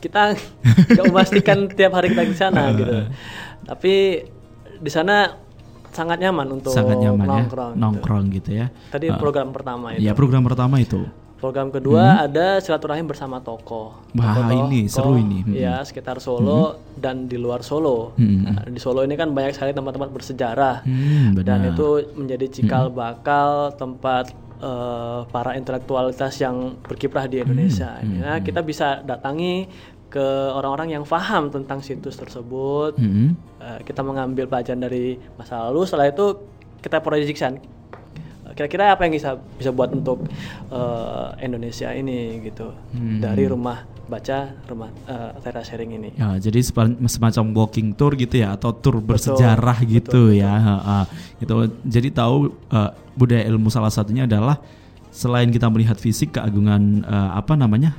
kita 0.00 0.34
nggak 0.96 1.06
memastikan 1.06 1.68
tiap 1.68 1.92
hari 1.94 2.16
kita 2.16 2.24
di 2.24 2.36
sana 2.36 2.72
gitu. 2.74 3.06
Tapi 3.68 3.94
di 4.80 4.90
sana 4.90 5.36
sangat 5.90 6.18
nyaman 6.22 6.46
untuk 6.58 6.72
sangat 6.72 6.96
nyaman 7.02 7.26
ya. 7.26 7.30
nongkrong, 7.30 7.70
ya. 7.70 7.74
gitu. 7.74 7.82
nongkrong 7.82 8.24
gitu 8.32 8.50
ya. 8.54 8.66
Tadi 8.90 9.06
uh, 9.10 9.18
program 9.18 9.48
pertama 9.52 9.86
itu. 9.94 10.02
Ya 10.02 10.12
program 10.16 10.42
pertama 10.46 10.76
itu. 10.80 11.04
Program 11.40 11.72
kedua 11.72 12.04
hmm. 12.04 12.24
ada 12.28 12.46
silaturahim 12.60 13.08
bersama 13.08 13.40
tokoh. 13.40 13.96
Wah 14.12 14.36
tokoh, 14.36 14.60
ini 14.68 14.84
seru 14.92 15.16
ini. 15.16 15.40
Hmm. 15.40 15.56
Ya 15.56 15.80
sekitar 15.80 16.20
Solo 16.20 16.76
hmm. 16.76 17.00
dan 17.00 17.16
di 17.32 17.40
luar 17.40 17.64
Solo. 17.64 18.12
Hmm. 18.20 18.44
Nah, 18.44 18.68
di 18.68 18.76
Solo 18.76 19.00
ini 19.08 19.16
kan 19.16 19.32
banyak 19.32 19.56
sekali 19.56 19.72
tempat-tempat 19.72 20.10
bersejarah 20.12 20.84
hmm, 20.84 21.40
dan 21.40 21.72
itu 21.72 22.12
menjadi 22.12 22.46
cikal 22.60 22.92
hmm. 22.92 22.96
bakal 22.96 23.72
tempat 23.72 24.36
uh, 24.60 25.26
para 25.28 25.56
intelektualitas 25.56 26.36
yang 26.40 26.76
berkiprah 26.84 27.26
di 27.26 27.42
Indonesia. 27.42 27.98
Hmm, 27.98 28.20
ya, 28.20 28.32
hmm. 28.36 28.44
kita 28.44 28.60
bisa 28.62 29.00
datangi 29.02 29.66
ke 30.10 30.26
orang-orang 30.52 31.00
yang 31.00 31.04
paham 31.06 31.50
tentang 31.50 31.80
situs 31.82 32.16
tersebut. 32.16 32.96
Hmm. 32.96 33.36
Uh, 33.58 33.80
kita 33.82 34.04
mengambil 34.04 34.46
pelajaran 34.46 34.80
dari 34.84 35.18
masa 35.36 35.68
lalu. 35.68 35.84
Setelah 35.88 36.12
itu 36.12 36.26
kita 36.80 37.00
proyeksikan 37.00 37.60
kira-kira 38.50 38.92
apa 38.92 39.06
yang 39.06 39.14
bisa 39.14 39.38
bisa 39.56 39.70
buat 39.70 39.94
untuk 39.94 40.26
uh, 40.74 41.32
Indonesia 41.38 41.94
ini 41.94 42.42
gitu 42.42 42.74
hmm. 42.92 43.22
dari 43.22 43.46
rumah 43.46 43.86
baca 44.10 44.50
rumah 44.66 44.90
uh, 45.06 45.38
teras 45.38 45.70
sharing 45.70 45.94
ini. 45.94 46.10
Ya, 46.18 46.34
jadi 46.42 46.58
semacam 47.06 47.44
walking 47.54 47.94
tour 47.94 48.18
gitu 48.18 48.42
ya 48.42 48.58
atau 48.58 48.74
tour 48.74 48.98
bersejarah 48.98 49.78
betul, 49.86 49.92
gitu 49.94 50.22
betul, 50.34 50.42
ya. 50.42 50.54
Betul. 50.58 51.06
Gitu. 51.38 51.52
Jadi 51.86 52.08
tahu 52.10 52.36
uh, 52.74 52.90
budaya 53.14 53.46
ilmu 53.46 53.70
salah 53.70 53.94
satunya 53.94 54.26
adalah 54.26 54.58
selain 55.14 55.50
kita 55.50 55.70
melihat 55.70 55.94
fisik 55.98 56.34
keagungan 56.38 57.06
uh, 57.06 57.38
apa 57.38 57.54
namanya 57.54 57.94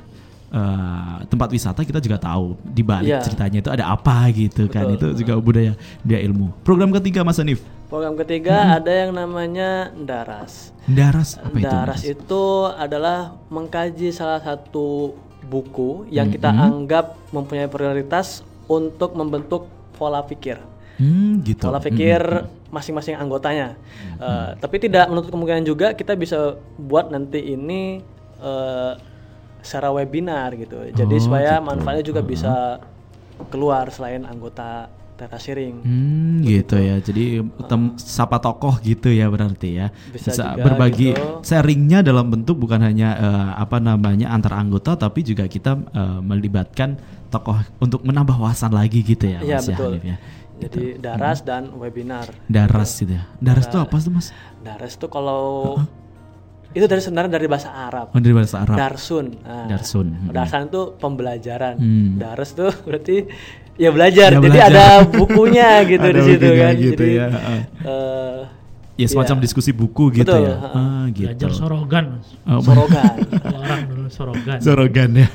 uh, 0.52 1.24
tempat 1.28 1.48
wisata 1.52 1.80
kita 1.84 2.00
juga 2.00 2.20
tahu 2.20 2.56
di 2.60 2.84
balik 2.84 3.16
yeah. 3.16 3.24
ceritanya 3.24 3.58
itu 3.64 3.70
ada 3.72 3.84
apa 3.88 4.28
gitu 4.32 4.68
kan. 4.68 4.88
Betul. 4.92 5.16
kan 5.16 5.16
itu 5.16 5.24
juga 5.24 5.32
budaya 5.40 5.72
budaya 6.04 6.20
ilmu. 6.28 6.46
Program 6.64 6.90
ketiga 7.00 7.24
Mas 7.24 7.40
Anif. 7.40 7.64
Program 7.92 8.16
ketiga 8.16 8.56
hmm. 8.56 8.76
ada 8.80 8.92
yang 8.92 9.12
namanya 9.12 9.70
Daras. 9.92 10.72
Daras 10.88 11.36
apa 11.36 11.56
Daras 11.60 12.00
itu? 12.04 12.16
itu 12.16 12.44
adalah 12.72 13.36
mengkaji 13.52 14.08
salah 14.12 14.40
satu 14.40 15.12
buku 15.46 16.06
yang 16.08 16.30
hmm. 16.30 16.34
kita 16.38 16.50
anggap 16.50 17.18
mempunyai 17.34 17.66
prioritas 17.66 18.46
untuk 18.70 19.18
membentuk 19.18 19.66
pola 19.98 20.22
pikir. 20.22 20.58
Hmm, 21.00 21.42
gitu. 21.42 21.66
Pola 21.66 21.82
pikir 21.82 22.22
hmm. 22.22 22.70
masing-masing 22.70 23.18
anggotanya. 23.18 23.74
Hmm. 23.74 24.16
Uh, 24.22 24.48
tapi 24.62 24.78
tidak 24.78 25.10
menutup 25.10 25.34
kemungkinan 25.34 25.64
juga 25.66 25.92
kita 25.92 26.14
bisa 26.14 26.56
buat 26.78 27.10
nanti 27.10 27.42
ini 27.42 28.00
uh, 28.38 28.94
secara 29.62 29.90
webinar 29.90 30.54
gitu. 30.58 30.90
Jadi 30.94 31.16
oh, 31.18 31.22
supaya 31.22 31.58
gitu. 31.58 31.66
manfaatnya 31.66 32.04
juga 32.06 32.20
uh 32.20 32.24
-huh. 32.26 32.32
bisa 32.34 32.52
keluar 33.50 33.90
selain 33.90 34.22
anggota 34.22 34.86
Teta 35.22 35.38
Sharing. 35.38 35.86
Hmm, 35.86 36.42
gitu 36.42 36.74
ya. 36.82 36.98
Jadi 36.98 37.38
tem 37.70 37.94
sapa 37.94 38.42
tokoh 38.42 38.74
gitu 38.82 39.06
ya 39.06 39.30
berarti 39.30 39.78
ya. 39.78 39.94
Bisa, 40.10 40.34
Bisa 40.34 40.44
berbagi 40.58 41.14
gitu. 41.14 41.46
sharingnya 41.46 42.02
dalam 42.02 42.26
bentuk 42.26 42.58
bukan 42.58 42.82
hanya 42.82 43.14
uh, 43.14 43.50
apa 43.54 43.78
namanya 43.78 44.34
antar 44.34 44.58
anggota 44.58 44.98
tapi 44.98 45.22
juga 45.22 45.46
kita 45.46 45.78
uh, 45.78 46.18
melibatkan 46.18 46.98
tokoh 47.30 47.54
untuk 47.78 48.02
menambah 48.02 48.34
wawasan 48.34 48.74
lagi 48.74 49.06
gitu 49.06 49.30
ya. 49.30 49.38
Iya 49.46 49.58
betul. 49.62 50.02
Ya, 50.02 50.18
Jadi 50.58 50.98
gitu. 50.98 50.98
daras 50.98 51.38
hmm. 51.38 51.46
dan 51.46 51.62
webinar. 51.78 52.26
Daras 52.50 52.90
gitu 52.98 53.14
ya. 53.14 53.22
Daras 53.38 53.70
itu 53.70 53.78
apa 53.78 53.94
tuh 54.02 54.10
mas? 54.10 54.34
Daras 54.66 54.98
itu 54.98 55.06
kalau 55.06 55.78
uh 55.78 55.86
-huh. 55.86 56.74
itu 56.74 56.84
dari 56.90 56.98
sebenarnya 56.98 57.38
dari 57.38 57.46
bahasa 57.46 57.70
Arab. 57.70 58.10
Oh, 58.10 58.18
dari 58.18 58.34
bahasa 58.34 58.58
Arab. 58.58 58.74
Darsun. 58.74 59.38
Nah, 59.38 59.70
Darsun. 59.70 60.06
Hmm. 60.10 60.34
Darsan 60.34 60.66
itu 60.66 60.82
pembelajaran. 60.98 61.78
Hmm. 61.78 62.18
Daras 62.18 62.58
tuh 62.58 62.74
berarti 62.90 63.30
ya 63.80 63.90
belajar. 63.92 64.30
Ya, 64.36 64.40
Jadi 64.40 64.58
ada 64.60 64.84
bukunya 65.20 65.68
gitu 65.88 66.06
ada 66.06 66.16
di 66.18 66.22
situ 66.24 66.48
kan. 66.56 66.72
Gitu 66.76 67.04
Jadi 67.04 67.16
ya. 67.16 67.26
Uh, 67.84 68.38
ya 68.96 69.06
semacam 69.08 69.36
ya. 69.38 69.42
diskusi 69.42 69.70
buku 69.72 70.04
gitu 70.22 70.28
Betul, 70.28 70.44
ya. 70.46 70.54
Uh, 70.56 70.76
ah, 70.76 71.02
gitu. 71.10 71.28
Belajar 71.32 71.50
sorogan. 71.56 72.04
Oh, 72.44 72.60
sorogan. 72.60 73.14
orang 73.62 73.80
dulu 73.88 74.06
sorogan. 74.12 74.58
Sorogan 74.60 75.10
ya. 75.16 75.28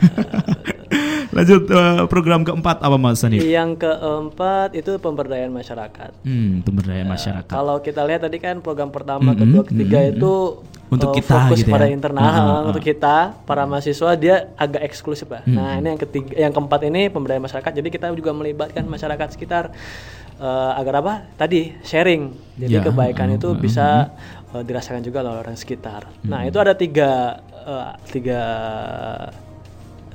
Lanjut 1.37 1.69
uh, 1.69 2.09
program 2.09 2.41
keempat 2.41 2.81
apa 2.81 2.97
Mas 2.97 3.21
Sanif? 3.21 3.45
Yang 3.45 3.85
keempat 3.85 4.73
itu 4.73 4.97
pemberdayaan 4.97 5.53
masyarakat. 5.53 6.25
Hmm, 6.25 6.65
pemberdayaan 6.65 7.05
uh, 7.05 7.13
masyarakat. 7.13 7.53
Kalau 7.53 7.77
kita 7.85 8.01
lihat 8.09 8.25
tadi 8.25 8.41
kan 8.41 8.57
program 8.65 8.89
pertama, 8.89 9.31
mm 9.31 9.37
-hmm, 9.37 9.41
kedua, 9.45 9.61
ketiga 9.69 9.99
mm 10.01 10.05
-hmm. 10.09 10.17
itu 10.17 10.33
untuk 10.87 11.11
uh, 11.11 11.15
kita 11.19 11.33
fokus 11.45 11.59
gitu 11.61 11.69
pada 11.69 11.85
ya? 11.85 11.93
internal 11.93 12.23
uh, 12.25 12.31
uh, 12.33 12.41
uh. 12.41 12.61
untuk 12.71 12.81
kita 12.81 13.37
para 13.43 13.67
mahasiswa 13.67 14.11
dia 14.17 14.49
agak 14.57 14.81
eksklusif 14.87 15.27
lah. 15.27 15.43
Hmm. 15.43 15.55
Nah 15.59 15.71
ini 15.77 15.87
yang 15.93 16.01
ketiga, 16.01 16.33
yang 16.33 16.51
keempat 16.55 16.81
ini 16.87 17.01
pemberdayaan 17.11 17.43
masyarakat. 17.43 17.71
Jadi 17.75 17.89
kita 17.91 18.05
juga 18.15 18.31
melibatkan 18.33 18.83
masyarakat 18.87 19.27
sekitar 19.35 19.69
uh, 20.39 20.79
agar 20.79 21.05
apa? 21.05 21.13
Tadi 21.35 21.75
sharing. 21.83 22.33
Jadi 22.55 22.75
ya, 22.79 22.81
kebaikan 22.81 23.29
uh, 23.29 23.37
itu 23.37 23.49
uh, 23.51 23.59
bisa 23.59 24.15
uh, 24.55 24.63
dirasakan 24.63 25.03
juga 25.03 25.21
oleh 25.21 25.43
orang 25.43 25.59
sekitar. 25.59 26.07
Hmm. 26.07 26.33
Nah 26.33 26.41
itu 26.47 26.57
ada 26.57 26.73
tiga 26.73 27.43
uh, 27.67 27.93
tiga 28.07 28.41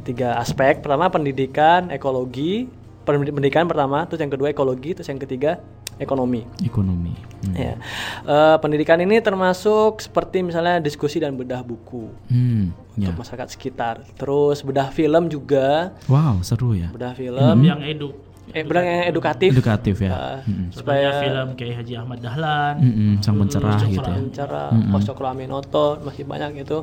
tiga 0.03 0.39
aspek. 0.39 0.83
Pertama 0.83 1.09
pendidikan, 1.09 1.91
ekologi. 1.91 2.69
Pendidikan 3.03 3.67
pertama, 3.67 4.07
terus 4.07 4.23
yang 4.23 4.31
kedua 4.31 4.55
ekologi, 4.55 4.95
terus 4.95 5.11
yang 5.11 5.19
ketiga 5.19 5.59
ekonomi. 5.99 6.47
Ekonomi. 6.63 7.13
Hmm. 7.43 7.55
Ya. 7.55 7.75
Uh, 8.23 8.57
pendidikan 8.63 8.99
ini 9.03 9.19
termasuk 9.19 9.99
seperti 9.99 10.47
misalnya 10.47 10.79
diskusi 10.79 11.19
dan 11.19 11.35
bedah 11.35 11.67
buku 11.67 12.07
hmm, 12.31 12.97
untuk 12.99 13.15
ya. 13.15 13.19
masyarakat 13.19 13.49
sekitar. 13.51 14.07
Terus 14.15 14.63
bedah 14.63 14.89
film 14.95 15.27
juga. 15.27 15.99
Wow, 16.07 16.41
seru 16.47 16.79
ya. 16.79 16.89
Bedah 16.95 17.13
film 17.19 17.59
hmm. 17.59 17.67
yang 17.67 17.81
edu. 17.83 18.15
Eh, 18.53 18.67
bedah 18.67 18.85
yang 18.85 19.07
edukatif. 19.09 19.55
Edukatif 19.55 19.97
ya. 20.03 20.11
Uh, 20.13 20.39
hmm. 20.45 20.67
Supaya 20.75 21.09
film 21.23 21.49
kayak 21.55 21.75
Haji 21.83 21.95
Ahmad 21.95 22.19
Dahlan, 22.21 22.75
hmm, 22.83 22.95
hmm, 22.95 23.15
sang 23.23 23.37
pencerah 23.39 23.79
hmm, 23.79 23.91
gitu 23.95 24.09
ya. 24.11 24.17
Pencerah, 24.19 24.71
hmm. 24.75 25.03
Cokro 25.07 25.27
Aminoto, 25.31 25.89
masih 26.05 26.25
banyak 26.27 26.67
itu 26.67 26.79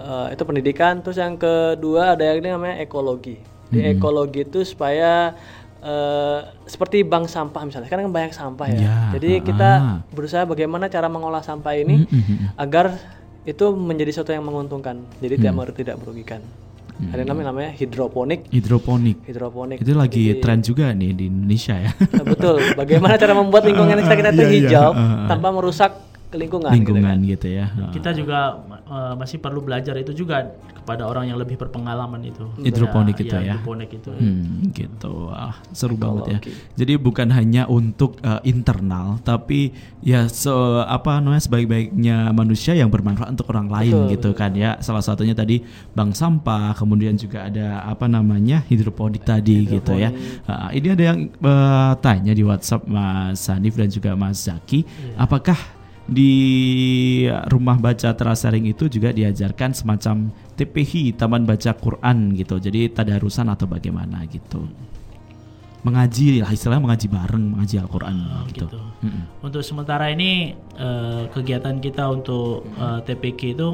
uh, 0.00 0.26
itu 0.32 0.42
pendidikan 0.42 1.04
terus 1.04 1.20
yang 1.20 1.36
kedua 1.36 2.16
ada 2.16 2.24
yang 2.24 2.40
ini 2.40 2.48
namanya 2.50 2.76
ekologi 2.80 3.36
di 3.70 3.78
hmm. 3.84 4.00
ekologi 4.00 4.42
itu 4.42 4.64
supaya 4.64 5.36
uh, 5.84 6.40
seperti 6.64 7.04
bank 7.04 7.28
sampah 7.28 7.62
misalnya 7.68 7.86
kan 7.86 8.02
banyak 8.08 8.32
sampah 8.32 8.66
ya, 8.72 8.80
ya 8.80 8.96
jadi 9.14 9.30
kita 9.44 9.70
berusaha 10.10 10.48
bagaimana 10.48 10.88
cara 10.88 11.06
mengolah 11.06 11.44
sampah 11.44 11.76
ini 11.76 12.02
hmm, 12.02 12.10
hmm, 12.10 12.22
hmm. 12.24 12.48
agar 12.58 12.98
itu 13.40 13.72
menjadi 13.72 14.10
sesuatu 14.12 14.36
yang 14.36 14.44
menguntungkan. 14.44 15.00
Jadi 15.18 15.40
Hmm. 15.40 15.56
tidak 15.56 15.72
tidak 15.76 15.96
merugikan. 15.96 16.40
Ada 17.00 17.24
yang 17.24 17.32
namanya 17.32 17.46
namanya 17.48 17.70
hidroponik. 17.72 18.52
Hidroponik. 18.52 19.24
Hidroponik. 19.24 19.80
Itu 19.80 19.96
lagi 19.96 20.36
Jadi- 20.36 20.40
tren 20.44 20.60
juga 20.60 20.92
nih 20.92 21.16
di 21.16 21.32
Indonesia 21.32 21.72
ya. 21.80 21.90
Betul. 22.20 22.76
Bagaimana 22.76 23.16
cara 23.16 23.32
membuat 23.32 23.64
lingkungan 23.64 23.96
kita 24.04 24.16
kita 24.20 24.30
itu 24.36 24.44
Iya, 24.44 24.48
iya. 24.52 24.60
hijau 24.68 24.90
Uh, 24.92 25.00
uh. 25.00 25.28
tanpa 25.32 25.48
merusak 25.48 25.96
lingkungan. 26.30 26.70
gitu 26.70 26.76
Lingkungan 26.78 27.18
kan. 27.18 27.30
gitu 27.36 27.46
ya. 27.50 27.66
Kita 27.90 28.10
juga 28.14 28.38
uh, 28.86 29.14
masih 29.18 29.42
perlu 29.42 29.60
belajar 29.62 29.98
itu 29.98 30.14
juga 30.14 30.50
kepada 30.80 31.06
orang 31.06 31.30
yang 31.30 31.38
lebih 31.38 31.54
berpengalaman 31.54 32.18
itu. 32.24 32.50
Hidroponik 32.64 33.20
itu 33.20 33.36
ya. 33.36 33.54
Hidroponik 33.54 33.90
itu. 33.94 34.10
Hmm, 34.10 34.72
gitu. 34.72 35.28
Ah, 35.30 35.54
seru 35.70 35.94
banget 35.94 36.24
ya. 36.26 36.38
Jadi 36.74 36.98
bukan 36.98 37.28
hanya 37.30 37.68
untuk 37.70 38.18
eh, 38.24 38.42
internal, 38.48 39.22
tapi 39.22 39.70
ya 40.00 40.26
se 40.26 40.50
apa 40.88 41.20
namanya 41.20 41.44
sebaik-baiknya 41.44 42.32
manusia 42.34 42.72
yang 42.72 42.88
bermanfaat 42.88 43.36
untuk 43.36 43.52
orang 43.52 43.68
lain 43.68 43.94
Betul, 43.94 44.10
gitu 44.16 44.30
kan 44.34 44.50
ya. 44.56 44.80
Salah 44.80 45.04
satunya 45.04 45.36
tadi 45.36 45.62
bank 45.94 46.16
sampah, 46.16 46.72
kemudian 46.74 47.14
juga 47.14 47.46
ada 47.46 47.84
apa 47.84 48.08
namanya 48.08 48.64
hidroponik 48.66 49.22
tadi 49.22 49.68
gitu 49.70 49.94
ya. 49.94 50.10
Ah, 50.48 50.74
ini 50.74 50.90
ada 50.90 51.04
yang 51.14 51.28
eh, 51.28 51.92
tanya 52.00 52.32
di 52.34 52.42
WhatsApp 52.42 52.88
Mas 52.88 53.46
Hanif 53.46 53.76
dan 53.76 53.86
juga 53.92 54.16
Mas 54.16 54.42
Zaki, 54.42 54.82
apakah 55.14 55.79
di 56.10 56.34
rumah 57.46 57.78
baca 57.78 58.10
terasering 58.10 58.66
itu 58.66 58.90
juga 58.90 59.14
diajarkan 59.14 59.70
semacam 59.70 60.34
TPH 60.58 61.14
Taman 61.14 61.46
Baca 61.46 61.70
Quran 61.78 62.34
gitu. 62.34 62.58
Jadi 62.58 62.90
tadarusan 62.90 63.46
atau 63.46 63.70
bagaimana 63.70 64.26
gitu. 64.26 64.66
Mengaji 65.80 66.44
lah 66.44 66.50
istilahnya 66.52 66.84
mengaji 66.84 67.06
bareng, 67.08 67.44
mengaji 67.56 67.80
Al-Qur'an 67.80 68.16
gitu. 68.52 68.68
gitu. 68.68 68.80
Mm-mm. 69.06 69.24
Untuk 69.40 69.62
sementara 69.64 70.12
ini 70.12 70.52
eh, 70.76 71.22
kegiatan 71.32 71.80
kita 71.80 72.04
untuk 72.10 72.68
eh, 72.76 73.00
TPK 73.06 73.40
itu 73.56 73.68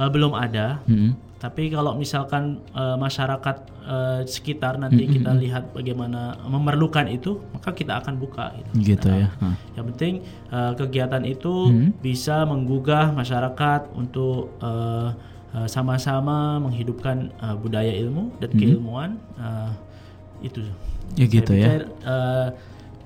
eh, 0.00 0.10
belum 0.10 0.32
ada. 0.34 0.82
Mm-mm. 0.88 1.31
Tapi 1.42 1.74
kalau 1.74 1.98
misalkan 1.98 2.62
eh, 2.70 2.94
masyarakat 2.94 3.56
eh, 3.82 4.20
sekitar 4.30 4.78
nanti 4.78 5.10
kita 5.10 5.34
lihat 5.34 5.74
bagaimana 5.74 6.38
memerlukan 6.46 7.10
itu, 7.10 7.42
maka 7.50 7.74
kita 7.74 7.98
akan 7.98 8.14
buka. 8.14 8.54
Gitu. 8.54 8.94
Gitu 8.94 9.08
ya. 9.10 9.26
Hah. 9.42 9.58
Yang 9.74 9.84
penting 9.90 10.14
eh, 10.54 10.72
kegiatan 10.78 11.22
itu 11.26 11.54
bisa 11.98 12.46
menggugah 12.46 13.10
masyarakat 13.10 13.90
untuk 13.98 14.54
eh, 14.62 15.10
eh, 15.58 15.66
sama-sama 15.66 16.62
menghidupkan 16.62 17.34
eh, 17.34 17.56
budaya 17.58 17.90
ilmu 17.90 18.38
dan 18.38 18.50
keilmuan 18.54 19.10
eh, 19.34 19.70
itu. 20.46 20.62
Ya 21.18 21.26
gitu 21.26 21.52
Saya 21.52 21.58
ya. 21.58 21.66
pikir, 21.66 21.82
eh, 22.06 22.48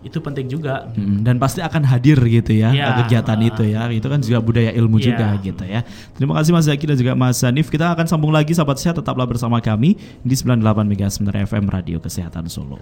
itu 0.06 0.18
penting 0.22 0.46
juga. 0.46 0.86
Mm, 0.94 1.26
dan 1.26 1.36
pasti 1.42 1.58
akan 1.58 1.82
hadir 1.82 2.16
gitu 2.22 2.54
ya 2.54 2.70
Iya, 2.70 3.02
kegiatan 3.02 3.38
uh, 3.42 3.48
itu 3.50 3.62
ya. 3.66 3.80
Itu 3.90 4.06
kan 4.06 4.22
juga 4.22 4.38
budaya 4.38 4.70
ilmu 4.70 5.02
Iya. 5.02 5.06
juga 5.10 5.26
gitu 5.42 5.64
ya. 5.66 5.80
Terima 6.14 6.38
kasih 6.38 6.54
Mas 6.54 6.66
Zaki 6.70 6.84
dan 6.86 6.96
juga 6.96 7.12
Mas 7.18 7.42
Hanif. 7.42 7.66
Kita 7.68 7.90
akan 7.90 8.06
sambung 8.06 8.30
lagi 8.30 8.54
sahabat 8.54 8.78
sehat 8.78 8.96
tetaplah 8.96 9.26
bersama 9.26 9.58
kami 9.58 9.98
di 10.22 10.34
98 10.38 10.86
MHz 10.86 11.18
FM 11.26 11.66
Radio 11.66 11.98
Kesehatan 11.98 12.46
Solo 12.46 12.78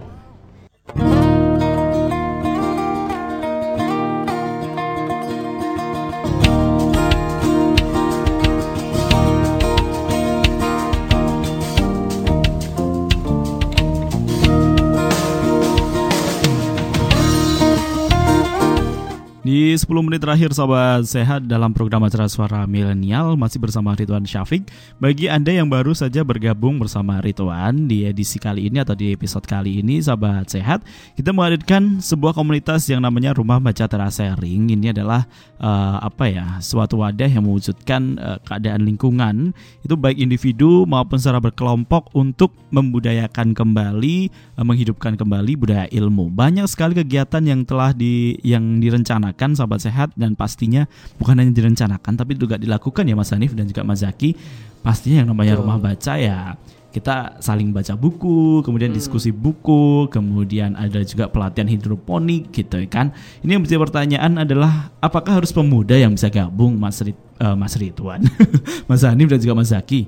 Di 19.44 19.76
10 19.76 19.84
menit 20.00 20.24
terakhir 20.24 20.56
sahabat 20.56 21.04
sehat 21.04 21.44
dalam 21.44 21.76
program 21.76 22.00
acara 22.00 22.24
suara 22.32 22.64
milenial 22.64 23.36
masih 23.36 23.60
bersama 23.60 23.92
Ridwan 23.92 24.24
Syafiq. 24.24 24.64
Bagi 24.96 25.28
Anda 25.28 25.52
yang 25.52 25.68
baru 25.68 25.92
saja 25.92 26.24
bergabung 26.24 26.80
bersama 26.80 27.20
Ridwan 27.20 27.84
di 27.84 28.08
edisi 28.08 28.40
kali 28.40 28.72
ini 28.72 28.80
atau 28.80 28.96
di 28.96 29.12
episode 29.12 29.44
kali 29.44 29.84
ini 29.84 30.00
sahabat 30.00 30.48
sehat, 30.48 30.80
kita 31.12 31.36
menghadirkan 31.36 32.00
sebuah 32.00 32.32
komunitas 32.32 32.88
yang 32.88 33.04
namanya 33.04 33.36
Rumah 33.36 33.60
Baca 33.60 33.84
Terasering. 33.84 34.72
Ini 34.80 34.96
adalah 34.96 35.28
eh, 35.60 35.96
apa 36.00 36.24
ya? 36.24 36.46
suatu 36.64 37.04
wadah 37.04 37.28
yang 37.28 37.44
mewujudkan 37.44 38.16
eh, 38.16 38.38
keadaan 38.48 38.88
lingkungan 38.88 39.52
itu 39.84 39.92
baik 39.92 40.24
individu 40.24 40.88
maupun 40.88 41.20
secara 41.20 41.44
berkelompok 41.44 42.16
untuk 42.16 42.56
membudayakan 42.72 43.52
kembali, 43.52 44.16
eh, 44.32 44.64
menghidupkan 44.64 45.20
kembali 45.20 45.52
budaya 45.60 45.84
ilmu. 45.92 46.32
Banyak 46.32 46.64
sekali 46.64 46.96
kegiatan 46.96 47.44
yang 47.44 47.68
telah 47.68 47.92
di 47.92 48.40
yang 48.40 48.80
direncanakan 48.80 49.33
sahabat 49.34 49.82
sehat 49.82 50.08
dan 50.14 50.38
pastinya 50.38 50.86
bukan 51.18 51.42
hanya 51.42 51.52
direncanakan 51.52 52.14
tapi 52.14 52.38
juga 52.38 52.56
dilakukan 52.56 53.04
ya 53.04 53.14
Mas 53.18 53.34
Hanif 53.34 53.52
dan 53.52 53.66
juga 53.66 53.82
Mas 53.82 54.06
Zaki. 54.06 54.38
Pastinya 54.84 55.24
yang 55.24 55.32
namanya 55.32 55.56
rumah 55.56 55.80
baca 55.80 56.14
ya 56.20 56.54
kita 56.94 57.42
saling 57.42 57.74
baca 57.74 57.98
buku, 57.98 58.62
kemudian 58.62 58.94
diskusi 58.94 59.34
buku, 59.34 60.06
kemudian 60.14 60.78
ada 60.78 61.02
juga 61.02 61.26
pelatihan 61.26 61.66
hidroponik 61.66 62.54
gitu 62.54 62.78
kan. 62.86 63.10
Ini 63.42 63.58
yang 63.58 63.66
menjadi 63.66 63.82
pertanyaan 63.82 64.46
adalah 64.46 64.94
apakah 65.02 65.42
harus 65.42 65.50
pemuda 65.50 65.98
yang 65.98 66.14
bisa 66.14 66.30
gabung 66.30 66.78
Mas 66.78 67.02
Rit, 67.02 67.18
eh, 67.18 67.56
Mas 67.58 67.74
Ridwan, 67.74 68.22
Mas 68.88 69.02
Hanif 69.02 69.26
dan 69.26 69.42
juga 69.42 69.58
Mas 69.58 69.74
Zaki? 69.74 70.06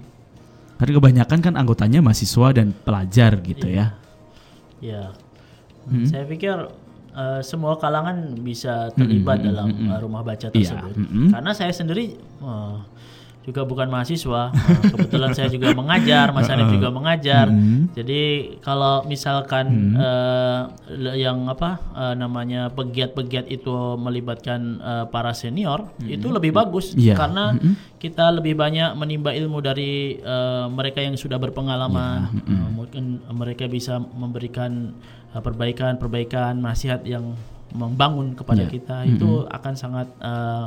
Karena 0.79 0.93
kebanyakan 0.95 1.39
kan 1.43 1.55
anggotanya 1.59 1.99
mahasiswa 1.99 2.55
dan 2.55 2.71
pelajar 2.71 3.35
gitu 3.43 3.67
ya. 3.67 3.99
Ya, 4.79 5.11
saya 6.07 6.23
pikir 6.23 6.71
eh, 7.17 7.41
semua 7.43 7.75
kalangan 7.75 8.17
bisa 8.39 8.93
terlibat 8.93 9.41
dalam 9.41 9.67
eh, 9.71 9.99
rumah 9.99 10.21
baca 10.21 10.47
tersebut. 10.47 10.93
mm-mm. 10.95 11.33
Karena 11.33 11.51
saya 11.51 11.73
sendiri 11.73 12.13
eh, 12.19 12.77
juga 13.47 13.63
bukan 13.63 13.87
mahasiswa, 13.87 14.51
eh, 14.51 14.91
kebetulan 14.91 15.31
saya 15.31 15.47
juga 15.47 15.71
mengajar, 15.71 16.35
Mas 16.35 16.51
Hanif 16.51 16.67
juga 16.69 16.91
mengajar. 16.91 17.47
Jadi 17.95 18.23
kalau 18.59 19.07
misalkan 19.07 19.67
eh, 19.95 20.61
le- 20.93 21.15
yang 21.17 21.47
apa 21.47 21.79
eh, 21.95 22.15
namanya 22.17 22.69
pegiat-pegiat 22.69 23.47
itu 23.47 23.71
melibatkan 23.97 24.61
eh, 24.83 25.05
para 25.07 25.31
senior, 25.31 25.87
itu 26.03 26.27
lebih 26.29 26.51
bagus 26.51 26.93
Iya. 26.93 27.15
karena 27.15 27.55
kita 27.97 28.35
lebih 28.35 28.55
banyak 28.55 28.93
menimba 28.95 29.31
ilmu 29.31 29.63
dari 29.63 30.19
eh, 30.19 30.67
mereka 30.69 30.99
yang 30.99 31.15
sudah 31.15 31.39
berpengalaman. 31.39 32.27
Eh, 32.43 32.69
mungkin 32.75 33.05
mereka 33.31 33.71
bisa 33.71 34.03
memberikan 34.03 34.91
perbaikan-perbaikan 35.41 36.57
nasihat 36.59 37.03
yang 37.05 37.35
membangun 37.75 38.33
kepada 38.39 38.65
kita 38.67 39.05
itu 39.05 39.45
akan 39.51 39.75
sangat 39.75 40.09
eh, 40.23 40.67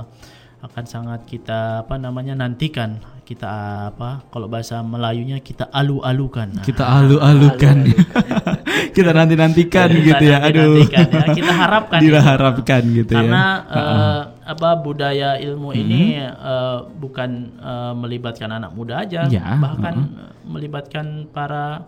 akan 0.60 0.84
sangat 0.84 1.23
kita 1.23 1.88
apa 1.88 1.95
namanya 1.95 2.36
nantikan 2.36 2.99
kita 3.23 3.47
apa 3.95 4.25
kalau 4.27 4.51
bahasa 4.51 4.82
Melayunya 4.84 5.39
kita 5.39 5.69
alu-alukan 5.71 6.60
Kita 6.65 6.84
alu-alukan. 6.84 7.88
kita 8.97 9.13
nanti-nantikan 9.15 9.88
gitu 9.93 10.23
ya. 10.25 10.41
Aduh. 10.43 10.84
ya. 10.89 11.05
kita 11.32 11.53
harapkan 11.53 11.99
itu. 12.03 12.10
Diharapkan 12.12 12.82
gitu 12.91 13.13
karena 13.15 13.45
ya. 13.69 13.79
eh, 13.79 14.21
apa 14.49 14.69
budaya 14.82 15.29
ilmu 15.39 15.71
ini 15.71 16.19
eh, 16.19 16.77
bukan 16.99 17.29
eh, 17.62 17.93
melibatkan 17.95 18.49
anak 18.51 18.73
muda 18.75 19.05
aja 19.05 19.29
Ya, 19.32 19.55
bahkan 19.62 19.95
eh, 20.12 20.34
melibatkan 20.43 21.29
para 21.32 21.88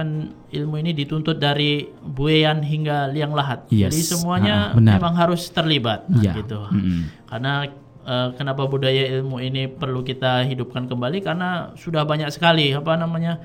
kan 0.00 0.32
ilmu 0.48 0.80
ini 0.80 0.96
dituntut 0.96 1.36
dari 1.36 1.84
buayan 2.00 2.64
hingga 2.64 3.12
liang 3.12 3.36
lahat. 3.36 3.68
Yes, 3.68 3.92
jadi 3.92 4.00
semuanya 4.16 4.72
ah, 4.72 4.76
benar. 4.80 4.96
memang 4.96 5.14
harus 5.20 5.52
terlibat 5.52 6.08
Ya, 6.24 6.32
gitu. 6.40 6.64
Mm-mm. 6.72 7.12
karena 7.28 7.68
eh, 8.08 8.28
kenapa 8.40 8.64
budaya 8.64 9.20
ilmu 9.20 9.44
ini 9.44 9.68
perlu 9.68 10.00
kita 10.00 10.48
hidupkan 10.48 10.88
kembali? 10.88 11.20
Karena 11.20 11.76
sudah 11.76 12.08
banyak 12.08 12.32
sekali 12.32 12.72
apa 12.72 12.96
namanya 12.96 13.44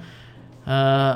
eh, 0.63 1.13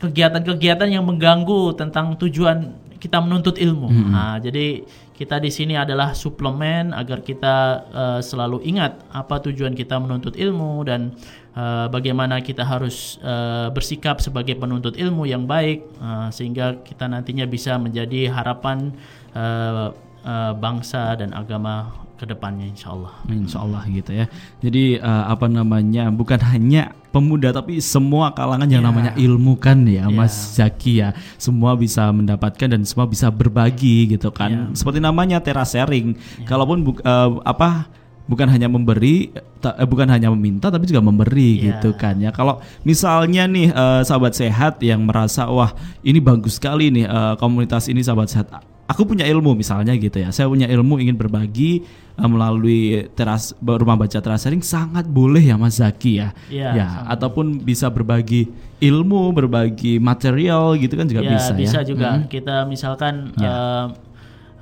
kegiatan-kegiatan 0.00 0.88
yang 0.90 1.04
mengganggu 1.06 1.76
tentang 1.78 2.18
tujuan 2.18 2.74
kita 3.04 3.20
menuntut 3.20 3.60
ilmu. 3.60 3.92
Nah, 4.08 4.40
jadi 4.40 4.80
kita 5.12 5.36
di 5.36 5.52
sini 5.52 5.76
adalah 5.76 6.16
suplemen 6.16 6.96
agar 6.96 7.20
kita 7.20 7.56
eh, 7.92 8.20
selalu 8.24 8.64
ingat 8.64 9.04
apa 9.12 9.44
tujuan 9.44 9.76
kita 9.76 10.00
menuntut 10.00 10.34
ilmu 10.34 10.82
dan 10.88 11.12
eh, 11.52 11.86
bagaimana 11.92 12.40
kita 12.40 12.64
harus 12.64 13.20
eh, 13.20 13.68
bersikap 13.68 14.24
sebagai 14.24 14.56
penuntut 14.56 14.96
ilmu 14.96 15.28
yang 15.28 15.44
baik 15.44 15.84
eh, 15.84 16.28
sehingga 16.32 16.80
kita 16.80 17.06
nantinya 17.06 17.44
bisa 17.44 17.76
menjadi 17.76 18.32
harapan 18.32 18.96
eh, 19.36 19.92
eh, 20.24 20.52
bangsa 20.56 21.14
dan 21.20 21.36
agama 21.36 22.03
ke 22.14 22.24
depannya 22.24 22.64
insya 22.64 22.94
Allah. 22.94 23.12
Insya 23.26 23.58
Allah 23.60 23.82
gitu 23.86 24.14
ya. 24.14 24.26
Jadi 24.62 24.96
eh, 24.96 25.24
apa 25.26 25.50
namanya 25.50 26.08
bukan 26.08 26.38
hanya 26.46 26.94
pemuda 27.10 27.50
tapi 27.50 27.78
semua 27.78 28.34
kalangan 28.34 28.66
yang 28.66 28.82
namanya 28.82 29.14
ilmu 29.14 29.54
kan 29.58 29.82
ya 29.86 30.06
Mas 30.08 30.54
Zaki 30.54 31.02
ya. 31.02 31.10
Semua 31.36 31.74
bisa 31.74 32.06
mendapatkan 32.10 32.70
dan 32.70 32.82
semua 32.86 33.06
bisa 33.06 33.28
berbagi 33.28 34.10
gitu 34.10 34.30
kan. 34.30 34.72
Seperti 34.72 34.98
namanya 34.98 35.38
terasering. 35.38 36.14
Kalaupun 36.42 36.82
buk- 36.82 37.02
eh, 37.02 37.30
apa 37.42 37.90
bukan 38.24 38.48
hanya 38.48 38.72
memberi 38.72 39.28
ta- 39.60 39.76
eh, 39.76 39.84
bukan 39.84 40.08
hanya 40.08 40.32
meminta 40.32 40.72
tapi 40.72 40.88
juga 40.88 41.04
memberi 41.04 41.60
Iya. 41.60 41.82
gitu 41.82 41.92
kan 41.98 42.16
ya. 42.22 42.30
Kalau 42.30 42.62
misalnya 42.86 43.44
nih 43.44 43.68
eh, 43.68 44.00
sahabat 44.06 44.32
sehat 44.32 44.78
yang 44.80 45.02
merasa 45.02 45.50
wah 45.50 45.74
ini 46.00 46.22
bagus 46.22 46.56
sekali 46.56 46.88
nih 46.88 47.04
eh, 47.04 47.34
komunitas 47.36 47.90
ini 47.90 48.00
sahabat 48.00 48.30
sehat 48.30 48.48
aku 48.84 49.04
punya 49.04 49.24
ilmu 49.24 49.52
misalnya 49.52 49.92
gitu 49.96 50.20
ya. 50.20 50.28
Saya 50.30 50.44
punya 50.46 50.68
ilmu 50.68 51.00
ingin 51.00 51.16
berbagi 51.16 51.80
uh, 51.80 52.03
melalui 52.16 53.10
teras 53.12 53.50
rumah 53.58 53.96
baca 53.96 54.16
teras 54.16 54.40
sharing 54.40 54.62
sangat 54.62 55.02
boleh 55.04 55.42
ya 55.42 55.54
Mas 55.54 55.76
Zaki 55.76 56.12
ya. 56.16 56.30
Iya, 56.46 56.68
ya, 56.72 56.86
ataupun 57.08 57.58
bisa 57.60 57.88
berbagi 57.88 58.46
ilmu, 58.78 59.32
berbagi 59.32 59.98
material 59.98 60.76
gitu 60.76 60.94
kan 60.94 61.06
juga 61.06 61.22
ya, 61.22 61.30
bisa, 61.32 61.52
bisa 61.52 61.78
ya. 61.80 61.86
juga. 61.86 62.08
Hmm. 62.16 62.26
Kita 62.26 62.64
misalkan 62.64 63.34
Ya. 63.34 63.50
eh, 63.50 63.86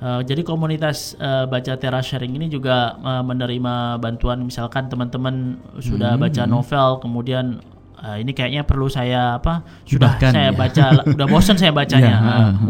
eh, 0.01 0.21
jadi 0.25 0.41
komunitas 0.41 1.13
eh, 1.15 1.45
baca 1.45 1.73
teras 1.75 2.05
sharing 2.05 2.33
ini 2.33 2.47
juga 2.47 2.97
eh, 2.97 3.23
menerima 3.23 3.97
bantuan 3.97 4.41
misalkan 4.41 4.89
teman-teman 4.89 5.55
sudah 5.77 6.15
Hmm, 6.15 6.23
baca 6.23 6.43
novel 6.45 6.89
kemudian 6.99 7.61
eh, 7.99 8.17
ini 8.19 8.31
kayaknya 8.31 8.63
perlu 8.63 8.87
saya 8.87 9.37
apa 9.37 9.61
sudah 9.85 10.17
Hibahkan, 10.17 10.31
saya 10.33 10.49
ya. 10.49 10.53
baca 10.53 10.85
udah 11.15 11.27
bosan 11.27 11.55
saya 11.55 11.71
bacanya 11.71 12.01
Ya, 12.09 12.17
Nah, 12.17 12.33
ha, 12.49 12.51
ha. 12.57 12.65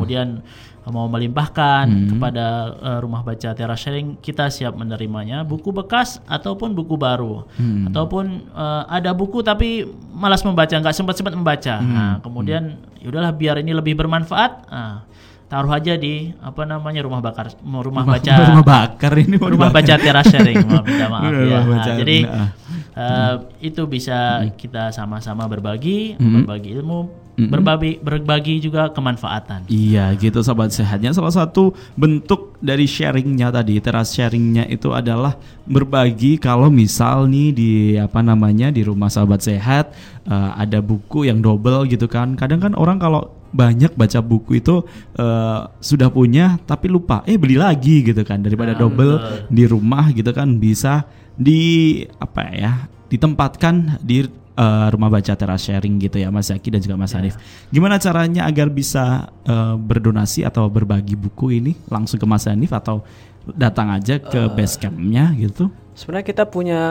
Mau 0.85 1.07
melimpahkan 1.07 1.85
Hmm. 1.85 2.09
kepada 2.11 2.45
eh, 2.75 2.99
rumah 2.99 3.21
baca 3.21 3.49
teras 3.49 3.79
sharing 3.79 4.17
kita 4.17 4.47
siap 4.47 4.73
menerimanya 4.73 5.41
buku 5.41 5.69
bekas 5.69 6.19
ataupun 6.25 6.71
buku 6.71 6.95
baru 6.95 7.47
Hmm. 7.53 7.87
ataupun 7.87 8.25
eh, 8.49 8.83
ada 8.89 9.11
buku 9.11 9.39
tapi 9.39 9.83
malas 10.09 10.41
membaca 10.41 10.73
nggak 10.73 10.91
sempat 10.91 11.15
sempat 11.15 11.31
membaca 11.31 11.75
Hmm. 11.77 11.87
nah 11.89 12.13
kemudian 12.19 12.63
yaudahlah 12.99 13.31
biar 13.31 13.57
ini 13.57 13.71
lebih 13.71 13.95
bermanfaat 13.95 14.67
nah, 14.67 15.07
taruh 15.45 15.69
aja 15.69 15.93
di 15.93 16.33
apa 16.35 16.63
namanya 16.63 16.99
rumah 16.99 17.21
bakar 17.21 17.53
rumah, 17.61 18.03
baca 18.03 18.33
rumah 18.41 18.65
bakar 18.65 19.13
ini 19.15 19.37
rumah 19.37 19.69
baca 19.69 19.93
teras 19.95 20.25
sharing 20.25 20.65
maaf 20.65 20.83
minta 20.83 21.07
maaf 21.07 21.29
Rumah 21.29 21.45
ya 21.45 21.59
Nah, 21.59 21.63
baca, 21.69 21.91
jadi 21.95 22.17
nah. 22.25 22.49
eh, 22.93 23.33
itu 23.61 23.81
bisa 23.85 24.17
kita 24.51 24.89
sama-sama 24.89 25.45
berbagi 25.45 26.17
Hmm. 26.17 26.41
berbagi 26.41 26.73
ilmu 26.73 27.22
berbagi 27.33 27.97
berbagi 27.97 28.61
juga 28.61 28.93
kemanfaatan. 28.93 29.65
Iya 29.65 30.13
gitu 30.21 30.45
sobat 30.45 30.69
sehatnya. 30.69 31.09
Salah 31.17 31.33
satu 31.33 31.73
bentuk 31.97 32.53
dari 32.61 32.85
sharingnya 32.85 33.49
tadi 33.49 33.81
teras 33.81 34.13
sharingnya 34.13 34.69
itu 34.69 34.93
adalah 34.93 35.33
berbagi. 35.65 36.37
Kalau 36.37 36.69
misal 36.69 37.25
nih 37.25 37.49
di 37.49 37.71
apa 37.97 38.21
namanya 38.21 38.69
di 38.69 38.85
rumah 38.85 39.09
sahabat 39.09 39.41
sehat 39.41 39.97
eh, 40.29 40.51
ada 40.53 40.77
buku 40.85 41.25
yang 41.25 41.41
double 41.41 41.89
gitu 41.89 42.05
kan. 42.05 42.37
Kadang 42.37 42.61
kan 42.61 42.73
orang 42.77 43.01
kalau 43.01 43.33
banyak 43.53 43.93
baca 43.97 44.21
buku 44.21 44.61
itu 44.61 44.85
eh, 45.17 45.59
sudah 45.81 46.09
punya 46.13 46.61
tapi 46.69 46.85
lupa 46.85 47.25
eh 47.25 47.37
beli 47.41 47.57
lagi 47.57 48.05
gitu 48.05 48.21
kan. 48.21 48.45
Daripada 48.45 48.77
Nah, 48.77 48.79
double 48.85 49.13
betul. 49.17 49.37
di 49.49 49.63
rumah 49.65 50.05
gitu 50.13 50.29
kan 50.33 50.61
bisa 50.61 51.05
di 51.33 51.97
apa 52.21 52.41
ya 52.53 52.73
ditempatkan 53.09 54.01
di 54.05 54.25
eh, 54.53 54.87
rumah 54.89 55.09
baca 55.09 55.33
teras 55.33 55.61
sharing 55.61 55.97
gitu 55.99 56.17
ya 56.17 56.29
Mas 56.29 56.47
Zaki 56.47 56.69
dan 56.69 56.79
juga 56.79 56.95
Mas 56.95 57.11
Hanif. 57.11 57.33
Gimana 57.67 57.97
caranya 57.97 58.45
agar 58.45 58.67
bisa 58.67 59.03
eh, 59.43 59.75
berdonasi 59.75 60.41
atau 60.41 60.67
berbagi 60.67 61.13
buku 61.13 61.53
ini 61.53 61.73
langsung 61.87 62.15
ke 62.15 62.25
Mas 62.25 62.45
Hanif 62.45 62.69
atau 62.69 63.01
datang 63.45 63.89
aja 63.89 64.17
ke 64.17 64.47
base 64.49 64.77
campnya 64.77 65.33
gitu? 65.33 65.67
Sebenarnya 65.93 66.25
kita 66.25 66.43
punya 66.45 66.81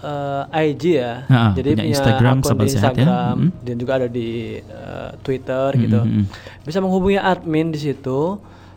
eh, 0.00 0.64
IG 0.68 0.82
ya, 0.94 1.24
Ha, 1.24 1.52
jadi 1.54 1.68
punya 1.70 1.80
punya, 1.80 1.90
Instagram, 1.90 2.36
akun 2.38 2.52
di 2.52 2.60
ya. 2.60 2.68
Instagram 2.70 3.34
Mhm. 3.34 3.48
dan 3.62 3.74
juga 3.74 3.92
ada 3.94 4.06
di 4.06 4.28
eh, 4.56 5.10
Twitter 5.20 5.68
gitu. 5.78 6.00
Mhm. 6.00 6.24
Bisa 6.62 6.78
menghubungi 6.78 7.16
admin 7.16 7.68
di 7.68 7.80
situ. 7.80 8.20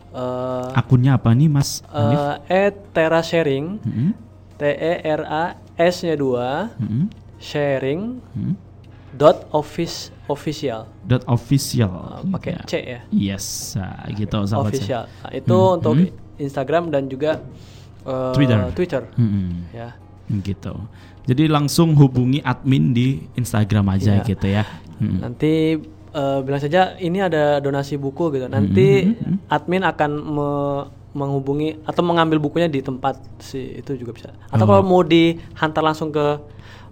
eh 0.08 0.68
Akunnya 0.72 1.14
apa 1.14 1.30
nih 1.30 1.48
Mas 1.48 1.84
Hanif? 1.86 2.16
eh, 2.48 2.70
@tera 2.90 3.20
sharing, 3.20 3.76
Mhm. 3.78 4.10
T 4.56 4.62
E 4.64 4.92
R 5.04 5.22
A 5.22 5.44
S-nya 5.76 6.16
dua, 6.16 6.72
Mhm. 6.74 7.27
Sharing 7.38 8.20
Mhm. 8.34 8.54
dot 9.10 9.48
office 9.50 10.10
official, 10.26 10.84
Dot 11.02 11.24
official. 11.24 12.20
Eh, 12.20 12.28
pakai 12.28 12.52
Ya. 12.52 12.62
C 12.62 12.72
ya, 12.78 13.00
Yes, 13.08 13.46
nah, 13.74 14.04
gitu 14.10 14.38
sahabat 14.44 14.70
official. 14.70 15.04
Nah, 15.08 15.30
itu 15.32 15.56
untuk 15.74 15.94
Instagram 16.36 16.84
dan 16.88 17.06
juga 17.06 17.40
eh, 18.04 18.32
Twitter. 18.32 18.58
Twitter, 18.72 19.02
Mhm. 19.14 19.50
ya. 19.70 19.88
Gitu. 20.30 20.72
Jadi 21.24 21.44
langsung 21.44 21.92
hubungi 21.92 22.40
admin 22.40 22.92
di 22.92 23.20
Instagram 23.34 23.84
aja 23.90 24.16
Iya. 24.16 24.24
gitu 24.26 24.46
ya. 24.46 24.64
Mhm. 24.96 25.18
Nanti 25.18 25.52
eh, 26.08 26.38
bilang 26.40 26.56
saja 26.58 26.96
ini 26.96 27.20
ada 27.20 27.60
donasi 27.60 27.96
buku 27.96 28.32
gitu. 28.32 28.48
Nanti 28.48 29.12
admin 29.46 29.84
akan 29.84 30.10
me- 30.16 30.86
menghubungi 31.10 31.84
atau 31.84 32.00
mengambil 32.00 32.38
bukunya 32.38 32.64
di 32.64 32.80
tempat 32.80 33.20
si 33.38 33.76
itu 33.76 33.92
juga 33.94 34.12
bisa. 34.12 34.30
Atau 34.48 34.64
Oh. 34.64 34.68
kalau 34.70 34.82
mau 34.82 35.02
dihantar 35.02 35.80
langsung 35.80 36.08
ke 36.08 36.40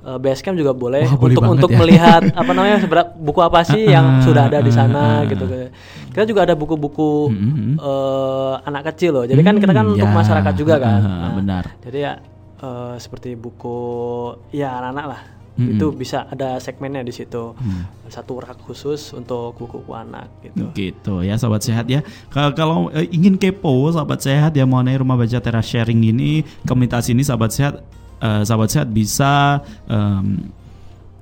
eh, 0.07 0.19
Basecamp 0.19 0.55
juga 0.55 0.71
boleh 0.73 1.03
Wah, 1.05 1.19
boleh 1.19 1.35
untuk 1.35 1.43
untuk 1.51 1.71
ya. 1.71 1.79
melihat 1.79 2.23
apa 2.41 2.51
namanya 2.51 2.79
seberapa 2.79 3.11
buku 3.13 3.41
apa 3.43 3.61
sih 3.63 3.83
yang 3.85 4.23
sudah 4.23 4.47
ada 4.47 4.59
di 4.59 4.71
ah, 4.71 4.77
sana 4.77 5.03
ah. 5.03 5.19
gitu. 5.27 5.45
Kita 6.09 6.25
juga 6.25 6.47
ada 6.47 6.55
buku-buku 6.55 7.11
eh, 7.75 8.55
anak 8.63 8.95
kecil 8.95 9.11
loh. 9.13 9.25
Jadi 9.25 9.43
kan 9.43 9.57
kita 9.57 9.73
kan 9.73 9.85
Hmm, 9.85 9.95
untuk 9.95 10.09
ya. 10.09 10.15
masyarakat 10.15 10.55
juga 10.55 10.75
kan. 10.79 11.01
Ah, 11.01 11.11
Nah, 11.27 11.33
benar. 11.35 11.65
Jadi 11.81 11.99
ya 11.99 12.13
eh, 12.57 12.95
seperti 12.97 13.35
buku 13.35 13.79
ya 14.51 14.81
anak-anak 14.81 15.07
lah. 15.07 15.23
Mm-mm. 15.57 15.73
Itu 15.73 15.89
bisa 15.91 16.29
ada 16.29 16.61
segmennya 16.61 17.01
di 17.01 17.09
situ. 17.11 17.57
Hmm. 17.57 17.89
Satu 18.07 18.37
rak 18.37 18.61
khusus 18.61 19.17
untuk 19.17 19.57
buku-buku 19.57 19.89
anak 19.91 20.29
gitu. 20.45 20.69
Gitu 20.71 21.15
ya 21.25 21.41
sahabat 21.41 21.65
sehat 21.65 21.89
ya. 21.89 22.05
Ka- 22.29 22.53
Kalau 22.53 22.93
ingin 22.93 23.41
kepo 23.41 23.89
sahabat 23.89 24.21
sehat 24.21 24.53
ya 24.53 24.69
mengenai 24.69 25.01
rumah 25.01 25.17
baca 25.17 25.41
teras 25.41 25.65
sharing 25.65 26.05
ini, 26.05 26.45
komunitas 26.65 27.09
ini 27.09 27.25
sahabat 27.25 27.51
sehat 27.51 27.81
eh, 28.21 28.43
sahabat 28.45 28.69
sehat 28.73 28.89
bisa 28.93 29.61
em, 29.89 30.53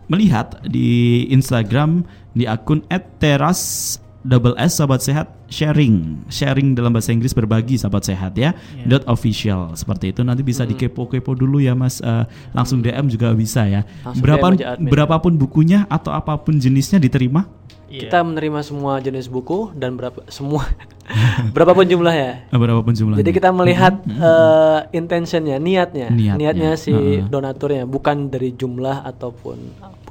melihat 0.09 0.61
di 0.69 1.25
Instagram 1.33 2.05
di 2.37 2.45
akun 2.45 2.85
@teras 3.19 3.97
double 4.25 4.57
S 4.57 4.81
sahabat 4.81 5.01
sehat 5.05 5.27
sharing. 5.53 6.25
Sharing 6.33 6.73
dalam 6.73 6.97
bahasa 6.97 7.13
Inggris 7.13 7.37
berbagi 7.37 7.77
sahabat 7.77 8.09
sehat 8.09 8.33
ya. 8.35 8.57
Dot 8.89 9.05
official 9.07 9.77
seperti 9.77 10.17
itu. 10.17 10.25
Nanti 10.25 10.41
bisa 10.41 10.65
dikepo-kepo 10.65 11.37
dulu 11.37 11.61
ya 11.61 11.77
mas. 11.77 12.01
Eh, 12.01 12.25
langsung 12.57 12.81
DM 12.81 13.07
juga 13.13 13.31
bisa 13.37 13.69
ya. 13.69 13.85
Langsung 14.03 14.25
berapa 14.25 14.47
berapapun 14.81 15.37
bukunya 15.37 15.85
atau 15.93 16.11
apa 16.11 16.41
pun 16.41 16.57
jenisnya 16.57 16.97
diterima 16.99 17.47
Iya. 17.95 18.11
Kita 18.11 18.27
menerima 18.27 18.59
semua 18.67 18.99
jenis 18.99 19.31
buku 19.31 19.71
dan 19.79 19.95
berapa 19.95 20.27
semua 20.27 20.67
berapapun 21.55 21.87
jumlahnya. 21.87 22.51
Eh, 22.51 22.59
berapapun 22.59 22.91
jumlahnya 22.91 23.23
Jadi 23.23 23.31
kita 23.31 23.55
melihat 23.55 24.03
eh, 24.03 24.79
intentionnya, 24.91 25.63
niatnya, 25.63 26.11
Niatnya. 26.11 26.75
si 26.75 26.91
Heeh. 26.91 27.23
donaturnya, 27.31 27.87
bukan 27.87 28.35
dari 28.35 28.51
jumlah 28.51 29.07
ataupun 29.07 29.57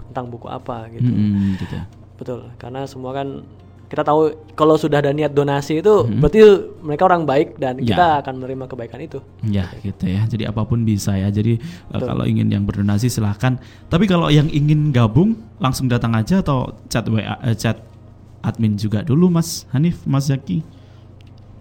tentang 0.07 0.31
buku 0.31 0.47
apa 0.47 0.87
gitu. 0.95 1.11
Mm-mm, 1.11 1.59
gitu. 1.59 1.75
Betul, 2.15 2.39
karena 2.55 2.87
semua 2.87 3.11
kan 3.11 3.43
kita 3.93 4.01
tahu 4.01 4.21
kalau 4.51 4.73
sudah 4.73 4.97
ada 4.97 5.13
niat 5.13 5.29
donasi 5.29 5.77
itu 5.77 5.93
Hmm. 6.01 6.17
berarti 6.17 6.41
mereka 6.81 7.05
orang 7.05 7.23
baik 7.23 7.55
dan 7.55 7.77
Ya. 7.77 7.93
kita 7.93 8.05
akan 8.19 8.33
menerima 8.41 8.65
kebaikan 8.65 8.99
itu. 8.99 9.21
Ya 9.43 9.69
gitu 9.79 10.03
ya. 10.03 10.25
Jadi 10.25 10.43
apa 10.43 10.65
pun 10.65 10.81
bisa 10.81 11.13
ya. 11.13 11.29
Jadi 11.29 11.61
eh, 11.61 12.01
kalau 12.01 12.25
ingin 12.25 12.49
yang 12.49 12.65
berdonasi 12.65 13.05
silahkan. 13.05 13.61
Tapi 13.85 14.09
kalau 14.09 14.27
yang 14.27 14.49
ingin 14.49 14.89
gabung 14.89 15.37
langsung 15.57 15.85
datang 15.85 16.11
aja 16.11 16.41
atau 16.41 16.73
chat 16.87 17.05
WA 17.05 17.37
eh, 17.39 17.53
chat 17.53 17.77
admin 18.41 18.73
juga 18.73 18.99
dulu 18.99 19.29
Mas 19.29 19.69
Hanif, 19.69 20.01
Mas 20.03 20.25
Zaki. 20.25 20.65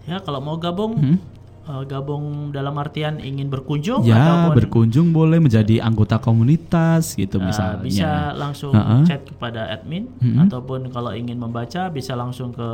Ya 0.03 0.17
kalau 0.17 0.41
mau 0.41 0.57
gabung, 0.57 0.97
Hmm. 0.97 1.17
Eh, 1.63 1.83
gabung 1.85 2.23
dalam 2.49 2.75
artian 2.75 3.17
ingin 3.17 3.47
berkunjung 3.47 4.03
Ya 4.03 4.19
ataupun 4.19 4.55
berkunjung 4.57 5.07
boleh 5.09 5.37
menjadi 5.37 5.79
anggota 5.79 6.17
komunitas 6.17 7.13
gitu 7.13 7.37
eh, 7.37 7.43
misalnya. 7.43 7.81
bisa 7.81 8.11
langsung 8.33 8.71
Ha-ha. 8.71 9.03
chat 9.03 9.23
kepada 9.23 9.67
admin 9.69 10.11
Mhm. 10.17 10.39
ataupun 10.43 10.79
kalau 10.89 11.11
ingin 11.11 11.35
membaca 11.35 11.87
bisa 11.87 12.13
langsung 12.13 12.51
ke 12.51 12.69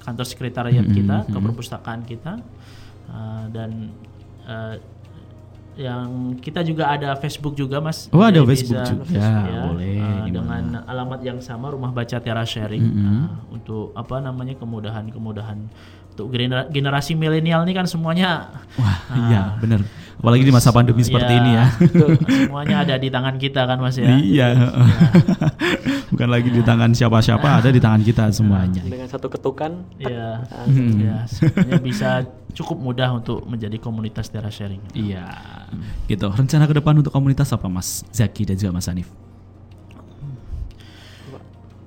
kantor 0.00 0.26
sekretariat 0.26 0.82
Mhm, 0.82 0.94
kita, 0.94 1.16
ke 1.26 1.38
perpustakaan 1.38 2.02
kita 2.02 2.42
Eh, 3.04 3.44
dan 3.52 3.92
eh, 4.44 4.80
yang 5.76 6.06
kita 6.36 6.62
juga 6.62 6.86
ada 6.88 7.14
Facebook 7.14 7.52
juga 7.52 7.78
mas. 7.78 8.06
Oh, 8.08 8.20
ada 8.20 8.38
Facebook 8.40 8.78
bisa- 8.78 8.94
juga. 8.94 9.28
Boleh, 9.66 9.98
eh, 9.98 10.18
gimana? 10.24 10.30
dengan 10.30 10.64
alamat 10.84 11.20
yang 11.20 11.38
sama 11.38 11.68
Rumah 11.68 11.90
Baca 11.90 12.16
Teras 12.16 12.48
Sharing 12.48 12.78
Mhm. 12.80 12.94
eh, 12.94 13.24
untuk 13.50 13.90
apa 13.92 14.18
namanya 14.18 14.54
kemudahan-kemudahan 14.54 15.58
untuk 16.08 16.30
genera- 16.30 16.68
generasi 16.68 17.12
milenial 17.12 17.62
ini 17.62 17.74
kan 17.74 17.84
semuanya 17.84 18.54
Wah, 18.74 18.98
iya 19.20 19.58
bener. 19.58 19.82
Apalagi 20.14 20.42
di 20.42 20.52
masa 20.52 20.70
pandemi 20.70 21.02
seperti 21.02 21.32
ini 21.32 21.50
ya. 21.52 21.66
semuanya 22.46 22.76
ada 22.80 22.94
di 22.96 23.08
tangan 23.08 23.36
kita 23.36 23.64
kan 23.64 23.78
mas 23.78 23.96
ya. 23.96 24.14
Iya. 24.14 24.48
Bukan 26.12 26.28
lagi 26.30 26.48
di 26.48 26.62
tangan 26.62 26.94
siapa-siapa, 26.94 27.60
ada 27.60 27.68
di 27.68 27.82
tangan 27.82 28.00
kita 28.00 28.30
semuanya. 28.30 28.80
Dengan 28.80 29.06
satu 29.06 29.26
ketukan, 29.26 29.82
Iya, 29.98 30.46
Hmm. 30.64 30.96
ya, 31.00 31.16
sebenarnya 31.26 31.80
bisa 31.80 32.10
cukup 32.54 32.78
mudah 32.78 33.10
untuk 33.12 33.42
menjadi 33.44 33.76
komunitas 33.76 34.30
teras 34.30 34.54
sharing. 34.54 34.78
Iya, 34.94 35.26
gitu. 36.06 36.30
Rencana 36.30 36.64
ke 36.64 36.74
depan 36.74 36.94
untuk 36.94 37.10
komunitas 37.10 37.50
apa, 37.50 37.66
Mas 37.66 38.06
Zaki 38.10 38.46
dan 38.46 38.54
juga 38.54 38.78
Mas 38.78 38.86
Hanif? 38.86 39.10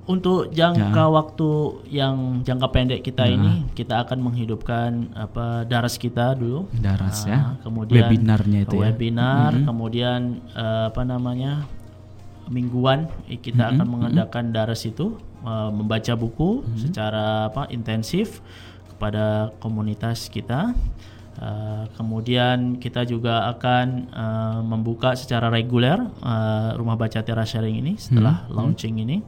Untuk 0.08 0.48
jangka 0.56 1.04
Ya. 1.04 1.12
waktu 1.12 1.50
yang 1.92 2.40
jangka 2.40 2.68
pendek 2.72 3.00
kita 3.04 3.28
ini, 3.28 3.68
kita 3.76 4.08
akan 4.08 4.24
menghidupkan 4.24 5.12
apa 5.12 5.68
daras 5.68 6.00
kita 6.00 6.32
dulu. 6.32 6.64
Daras 6.72 7.28
Ah, 7.28 7.28
ya. 7.28 7.38
kemudian 7.60 8.08
Webinarnya 8.08 8.64
itu 8.64 8.76
ya. 8.80 8.88
webinar, 8.88 9.52
kemudian 9.68 10.40
eh, 10.56 10.84
apa 10.88 11.04
namanya 11.04 11.68
mingguan 12.48 13.12
kita 13.28 13.76
akan 13.76 13.84
mengadakan 13.84 14.48
daras 14.48 14.80
itu 14.88 15.20
eh, 15.44 15.70
membaca 15.70 16.16
buku 16.16 16.64
secara 16.74 17.52
apa 17.52 17.68
intensif. 17.68 18.40
kepada 18.98 19.54
komunitas 19.62 20.26
kita. 20.26 20.74
Uh, 21.38 21.86
kemudian 21.94 22.82
kita 22.82 23.06
juga 23.06 23.46
akan 23.54 24.10
uh, 24.10 24.58
membuka 24.66 25.14
secara 25.14 25.46
reguler 25.46 25.94
uh, 26.18 26.74
rumah 26.74 26.98
baca 26.98 27.22
Tera 27.22 27.46
Sharing 27.46 27.78
ini 27.78 27.94
setelah 27.94 28.42
hmm. 28.50 28.58
launching 28.58 28.98
ini. 28.98 29.22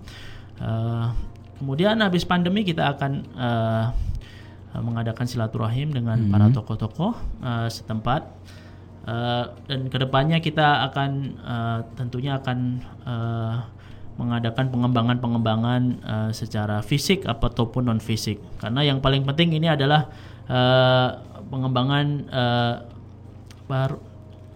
Uh, 0.61 1.09
kemudian 1.57 1.97
habis 2.05 2.29
pandemi 2.29 2.65
kita 2.65 2.93
akan 2.93 3.13
uh, 3.37 3.93
mengadakan 4.79 5.27
silaturahim 5.27 5.91
dengan 5.91 6.21
hmm. 6.21 6.31
para 6.31 6.47
tokoh-tokoh 6.55 7.13
uh, 7.43 7.67
setempat 7.67 8.23
uh, 9.09 9.57
dan 9.67 9.91
ke 9.91 9.99
depannya 9.99 10.39
kita 10.39 10.87
akan 10.93 11.11
uh, 11.43 11.79
tentunya 11.99 12.39
akan 12.39 12.59
uh, 13.03 13.57
mengadakan 14.21 14.69
pengembangan-pengembangan 14.69 15.83
uh, 16.05 16.31
secara 16.31 16.85
fisik 16.85 17.25
ataupun 17.25 17.89
non 17.89 18.01
fisik 18.05 18.39
karena 18.61 18.85
yang 18.85 19.01
paling 19.01 19.25
penting 19.25 19.57
ini 19.57 19.73
adalah 19.73 20.13
uh, 20.47 21.09
pengembangan 21.51 22.07
uh, 22.31 22.75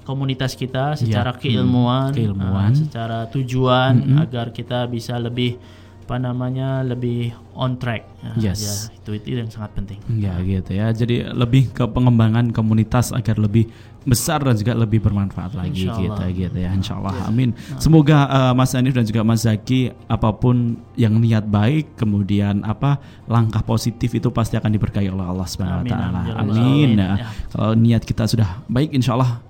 komunitas 0.04 0.52
kita 0.52 1.00
secara 1.00 1.32
ya, 1.32 1.40
keilmuan, 1.40 2.12
hmm, 2.12 2.16
keilmuan. 2.18 2.70
Uh, 2.70 2.78
secara 2.86 3.18
tujuan 3.32 4.04
-hmm. 4.04 4.22
agar 4.26 4.52
kita 4.52 4.84
bisa 4.84 5.16
lebih 5.16 5.56
apa 6.04 6.20
namanya 6.20 6.84
lebih 6.84 7.32
on 7.56 7.80
track 7.80 8.04
ya, 8.36 8.52
yes. 8.52 8.60
ya 8.60 8.74
itu 9.00 9.10
itu 9.16 9.40
yang 9.40 9.48
sangat 9.48 9.72
penting 9.72 9.96
ya 10.20 10.36
gitu 10.44 10.76
ya 10.76 10.92
jadi 10.92 11.32
lebih 11.32 11.72
ke 11.72 11.88
pengembangan 11.88 12.52
komunitas 12.52 13.08
agar 13.08 13.40
lebih 13.40 13.72
besar 14.04 14.44
dan 14.44 14.52
juga 14.52 14.76
lebih 14.76 15.00
bermanfaat 15.00 15.56
lagi 15.56 15.88
gitu 15.88 16.20
gitu 16.36 16.58
ya 16.60 16.76
Insya 16.76 17.00
Allah 17.00 17.24
ya. 17.24 17.32
amin 17.32 17.56
semoga 17.80 18.28
uh, 18.28 18.52
Mas 18.52 18.76
Anif 18.76 18.92
dan 18.92 19.08
juga 19.08 19.24
Mas 19.24 19.48
Zaki 19.48 19.96
apa 20.04 20.28
pun 20.36 20.76
yang 20.92 21.16
niat 21.16 21.48
baik 21.48 21.96
kemudian 21.96 22.60
apa 22.68 23.00
langkah 23.24 23.64
positif 23.64 24.12
itu 24.12 24.28
pasti 24.28 24.60
akan 24.60 24.68
diberkahi 24.76 25.08
oleh 25.08 25.24
Allah 25.24 25.48
Subhanahu 25.48 25.88
Wa 25.88 25.88
Taala 25.88 26.20
amin, 26.20 26.36
amin. 26.36 26.52
amin. 26.52 26.90
Ya. 27.00 27.08
ya. 27.16 27.26
kalau 27.48 27.72
niat 27.72 28.02
kita 28.04 28.28
sudah 28.28 28.60
baik 28.68 28.92
Insya 28.92 29.16
Allah 29.16 29.40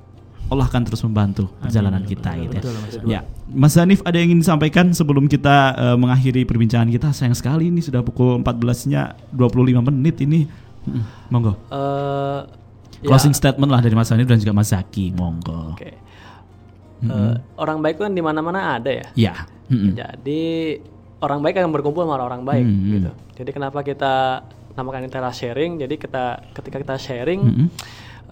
Allah 0.53 0.69
akan 0.69 0.83
terus 0.85 1.01
membantu 1.01 1.49
perjalanan 1.57 2.05
Amin. 2.05 2.11
kita 2.13 2.31
gitu 2.37 2.55
ya. 2.61 2.63
Betul, 2.63 2.75
ya. 3.09 3.21
Mas 3.49 3.75
Hanif 3.81 4.05
ada 4.05 4.17
yang 4.21 4.33
ingin 4.33 4.45
disampaikan 4.45 4.93
sebelum 4.93 5.25
kita 5.25 5.73
uh, 5.73 5.97
mengakhiri 5.97 6.45
perbincangan 6.45 6.89
kita? 6.93 7.09
Sayang 7.17 7.37
sekali 7.37 7.73
ini 7.73 7.81
sudah 7.81 8.05
pukul 8.05 8.45
14-nya 8.45 9.17
25 9.33 9.89
menit 9.89 10.17
ini. 10.21 10.45
Hmm, 10.85 11.05
monggo. 11.33 11.57
Uh, 11.73 12.45
Closing 13.01 13.33
ya. 13.33 13.41
statement 13.41 13.73
lah 13.73 13.81
dari 13.81 13.97
Mas 13.97 14.13
Hanif 14.13 14.29
dan 14.29 14.37
juga 14.37 14.53
Mas 14.53 14.69
Zaki, 14.69 15.17
monggo. 15.17 15.73
Oke. 15.73 15.81
Okay. 15.81 15.95
Uh, 17.05 17.09
-hmm. 17.09 17.35
orang 17.61 17.79
baik 17.85 18.01
kan 18.01 18.13
di 18.13 18.21
mana-mana 18.25 18.77
ada 18.77 18.93
ya. 18.93 19.07
Ya. 19.17 19.35
-hmm. 19.73 19.93
Jadi 19.97 20.43
orang 21.25 21.41
baik 21.41 21.57
akan 21.61 21.73
berkumpul 21.73 22.05
sama 22.05 22.21
orang 22.21 22.45
baik 22.45 22.65
-hmm. 22.65 22.93
gitu. 23.01 23.11
Jadi 23.41 23.51
kenapa 23.53 23.81
kita 23.81 24.45
namakan 24.77 25.09
ini 25.09 25.13
sharing? 25.33 25.73
Jadi 25.81 25.95
kita 25.97 26.53
ketika 26.53 26.77
kita 26.81 26.95
sharing 27.01 27.41
-hmm 27.45 27.69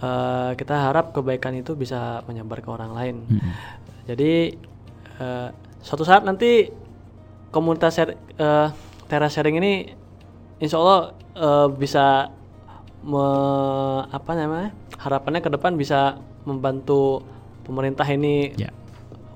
uh, 0.02 0.50
kita 0.58 0.74
harap 0.90 1.14
kebaikan 1.14 1.54
itu 1.54 1.78
bisa 1.78 2.20
menyebar 2.26 2.60
ke 2.60 2.68
orang 2.68 2.92
lain. 2.92 3.16
Hmm. 3.30 3.52
Jadi 4.10 4.58
uh, 5.22 5.48
suatu 5.78 6.02
saat 6.02 6.26
nanti 6.26 6.68
komunitas 7.54 7.94
share, 7.94 8.18
uh, 8.42 8.74
teras 9.06 9.32
sharing 9.32 9.62
ini, 9.62 9.94
insya 10.58 10.82
Allah 10.82 11.14
uh, 11.38 11.68
bisa 11.70 12.28
me, 13.06 13.26
apa 14.10 14.30
namanya 14.34 14.70
harapannya 14.98 15.40
ke 15.42 15.50
depan 15.50 15.74
bisa 15.74 16.18
membantu 16.46 17.22
pemerintah 17.62 18.06
ini 18.06 18.54
yeah. 18.58 18.70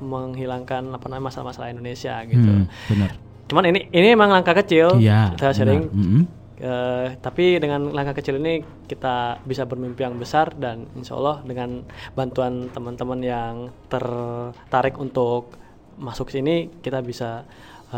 menghilangkan 0.03 0.91
apa 0.91 1.07
namanya 1.07 1.31
masalah-masalah 1.31 1.71
Indonesia 1.71 2.19
gitu. 2.27 2.51
Hmm, 2.51 2.67
benar. 2.91 3.11
Cuman 3.47 3.64
ini 3.71 3.87
ini 3.95 4.11
emang 4.11 4.35
langkah 4.35 4.55
kecil. 4.59 4.99
Yeah, 4.99 5.35
teras 5.39 5.59
sharing. 5.59 5.87
Mm 5.95 6.07
-hmm 6.11 6.46
Uh, 6.57 7.13
tapi 7.21 7.61
dengan 7.61 7.93
langkah 7.93 8.17
kecil 8.17 8.41
ini 8.41 8.65
kita 8.89 9.45
bisa 9.45 9.69
bermimpi 9.69 10.09
yang 10.09 10.17
besar 10.17 10.57
dan 10.57 10.89
insya 10.97 11.13
Allah 11.21 11.45
dengan 11.45 11.85
bantuan 12.17 12.73
teman-teman 12.73 13.21
yang 13.21 13.55
tertarik 13.93 14.97
untuk 14.97 15.53
masuk 16.01 16.33
sini 16.33 16.73
kita 16.81 17.05
bisa 17.05 17.45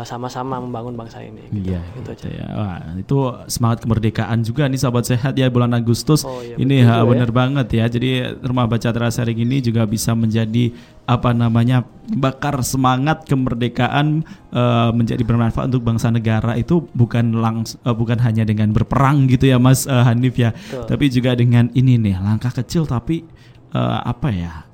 sama-sama 0.05 0.61
membangun 0.61 0.93
bangsa 0.93 1.17
ini. 1.25 1.49
Gitu. 1.49 1.73
Iya, 1.73 1.81
gitu 1.97 2.09
aja. 2.13 2.27
Ya. 2.29 2.47
Wah, 2.53 2.77
itu 2.93 3.17
semangat 3.49 3.81
kemerdekaan 3.81 4.45
juga 4.45 4.69
nih 4.69 4.77
sahabat 4.77 5.09
sehat 5.09 5.33
ya 5.33 5.49
bulan 5.49 5.73
Agustus. 5.73 6.21
Oh, 6.21 6.45
iya, 6.45 6.55
ini 6.61 6.85
ha, 6.85 7.01
benar 7.01 7.33
ya. 7.33 7.35
banget 7.35 7.67
ya. 7.73 7.85
Jadi 7.89 8.09
rumah 8.45 8.69
baca 8.69 8.85
terasering 8.85 9.41
ini 9.41 9.65
juga 9.65 9.89
bisa 9.89 10.13
menjadi 10.13 10.69
apa 11.09 11.33
namanya 11.33 11.81
bakar 12.21 12.61
semangat 12.61 13.25
kemerdekaan 13.25 14.21
uh, 14.53 14.93
menjadi 14.93 15.25
bermanfaat 15.25 15.73
untuk 15.73 15.81
bangsa 15.81 16.13
negara 16.13 16.53
itu 16.53 16.85
bukan 16.93 17.41
langs 17.41 17.81
uh, 17.81 17.97
bukan 17.97 18.21
hanya 18.21 18.45
dengan 18.45 18.69
berperang 18.69 19.25
gitu 19.25 19.49
ya 19.49 19.57
Mas 19.57 19.89
uh, 19.89 20.05
Hanif 20.05 20.37
ya, 20.37 20.53
Betul. 20.53 20.85
tapi 20.85 21.05
juga 21.09 21.33
dengan 21.33 21.65
ini 21.73 21.97
nih 21.97 22.21
langkah 22.21 22.53
kecil 22.53 22.85
tapi 22.85 23.25
uh, 23.73 24.05
apa 24.05 24.29
ya 24.29 24.68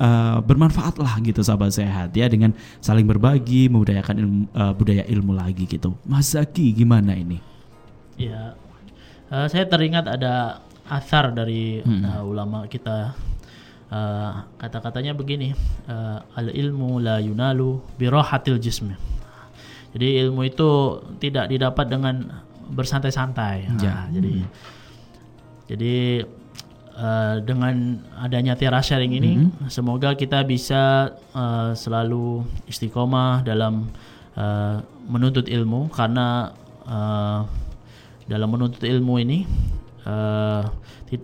uh, 0.00 0.38
bermanfaat 0.44 0.96
lah 1.00 1.18
gitu 1.20 1.40
sahabat 1.40 1.72
sehat 1.72 2.12
ya 2.16 2.26
dengan 2.28 2.52
saling 2.80 3.04
berbagi 3.04 3.68
membudayakan 3.68 4.14
ilmu, 4.16 4.40
uh, 4.52 4.72
budaya 4.76 5.04
ilmu 5.08 5.32
lagi 5.36 5.64
gitu. 5.68 5.96
Mas 6.04 6.32
Zaki 6.32 6.72
gimana 6.72 7.16
ini? 7.16 7.40
Ya, 8.16 8.56
uh, 9.28 9.46
saya 9.48 9.68
teringat 9.68 10.08
ada 10.08 10.64
asar 10.86 11.34
dari 11.34 11.82
hmm. 11.82 12.02
uh, 12.06 12.22
ulama 12.22 12.64
kita 12.70 13.12
uh, 13.90 14.30
kata-katanya 14.56 15.12
begini 15.18 15.52
uh, 15.90 16.22
al 16.38 16.54
ilmu 16.54 17.02
la 17.02 17.18
yunalu 17.18 17.82
birohatil 17.98 18.62
jismi. 18.62 18.94
Jadi 19.96 20.20
ilmu 20.28 20.44
itu 20.44 21.00
tidak 21.16 21.48
didapat 21.48 21.88
dengan 21.88 22.44
bersantai-santai. 22.68 23.64
Ya. 23.80 24.04
Nah, 24.04 24.06
jadi 24.12 24.34
jadi 25.66 25.94
uh, 26.96 27.38
dengan 27.44 28.00
adanya 28.18 28.56
Tiara 28.56 28.80
Sharing 28.80 29.12
ini, 29.12 29.32
mm 29.36 29.44
-hmm. 29.44 29.68
semoga 29.68 30.16
kita 30.16 30.42
bisa 30.42 31.12
uh, 31.36 31.76
selalu 31.76 32.42
istiqomah 32.66 33.44
dalam 33.44 33.92
uh, 34.34 34.80
menuntut 35.06 35.46
ilmu 35.46 35.92
karena 35.92 36.50
uh, 36.88 37.46
dalam 38.26 38.48
menuntut 38.50 38.82
ilmu 38.82 39.22
ini 39.22 39.46
uh, 40.02 40.66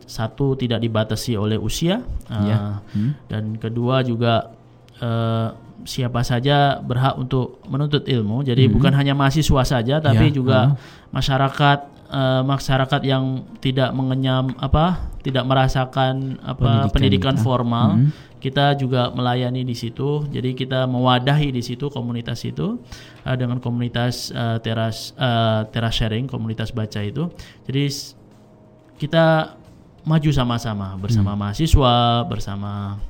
satu 0.06 0.54
tidak 0.54 0.78
dibatasi 0.78 1.34
oleh 1.34 1.58
usia 1.58 2.06
uh, 2.30 2.46
yeah. 2.46 2.78
hmm. 2.94 3.12
dan 3.26 3.58
kedua 3.58 4.06
juga 4.06 4.54
uh, 5.02 5.50
siapa 5.82 6.22
saja 6.22 6.78
berhak 6.78 7.18
untuk 7.18 7.58
menuntut 7.66 8.06
ilmu. 8.06 8.46
Jadi 8.46 8.70
hmm. 8.70 8.74
bukan 8.78 8.92
hanya 8.94 9.18
mahasiswa 9.18 9.62
saja, 9.66 9.98
tapi 9.98 10.30
yeah. 10.30 10.34
juga 10.34 10.58
uh. 10.72 10.78
masyarakat 11.10 11.78
uh, 12.12 12.44
masyarakat 12.44 13.00
yang 13.02 13.42
tidak 13.58 13.90
mengenyam 13.96 14.52
apa 14.60 15.10
tidak 15.24 15.48
merasakan 15.48 16.38
apa 16.44 16.92
pendidikan, 16.92 16.92
pendidikan 16.92 17.36
formal 17.40 17.88
hmm. 17.96 18.10
kita 18.38 18.76
juga 18.76 19.08
melayani 19.10 19.64
di 19.64 19.72
situ 19.72 20.28
jadi 20.28 20.52
kita 20.52 20.84
mewadahi 20.84 21.50
di 21.50 21.64
situ 21.64 21.88
komunitas 21.88 22.44
itu 22.44 22.78
uh, 23.24 23.36
dengan 23.36 23.58
komunitas 23.58 24.30
uh, 24.30 24.60
teras 24.60 25.16
uh, 25.16 25.64
teras 25.72 25.96
sharing 25.96 26.28
komunitas 26.28 26.70
baca 26.70 27.00
itu 27.00 27.32
jadi 27.64 27.88
kita 29.00 29.56
maju 30.02 30.30
sama-sama 30.30 30.94
bersama 31.00 31.32
hmm. 31.32 31.40
mahasiswa 31.40 31.96
bersama 32.28 33.00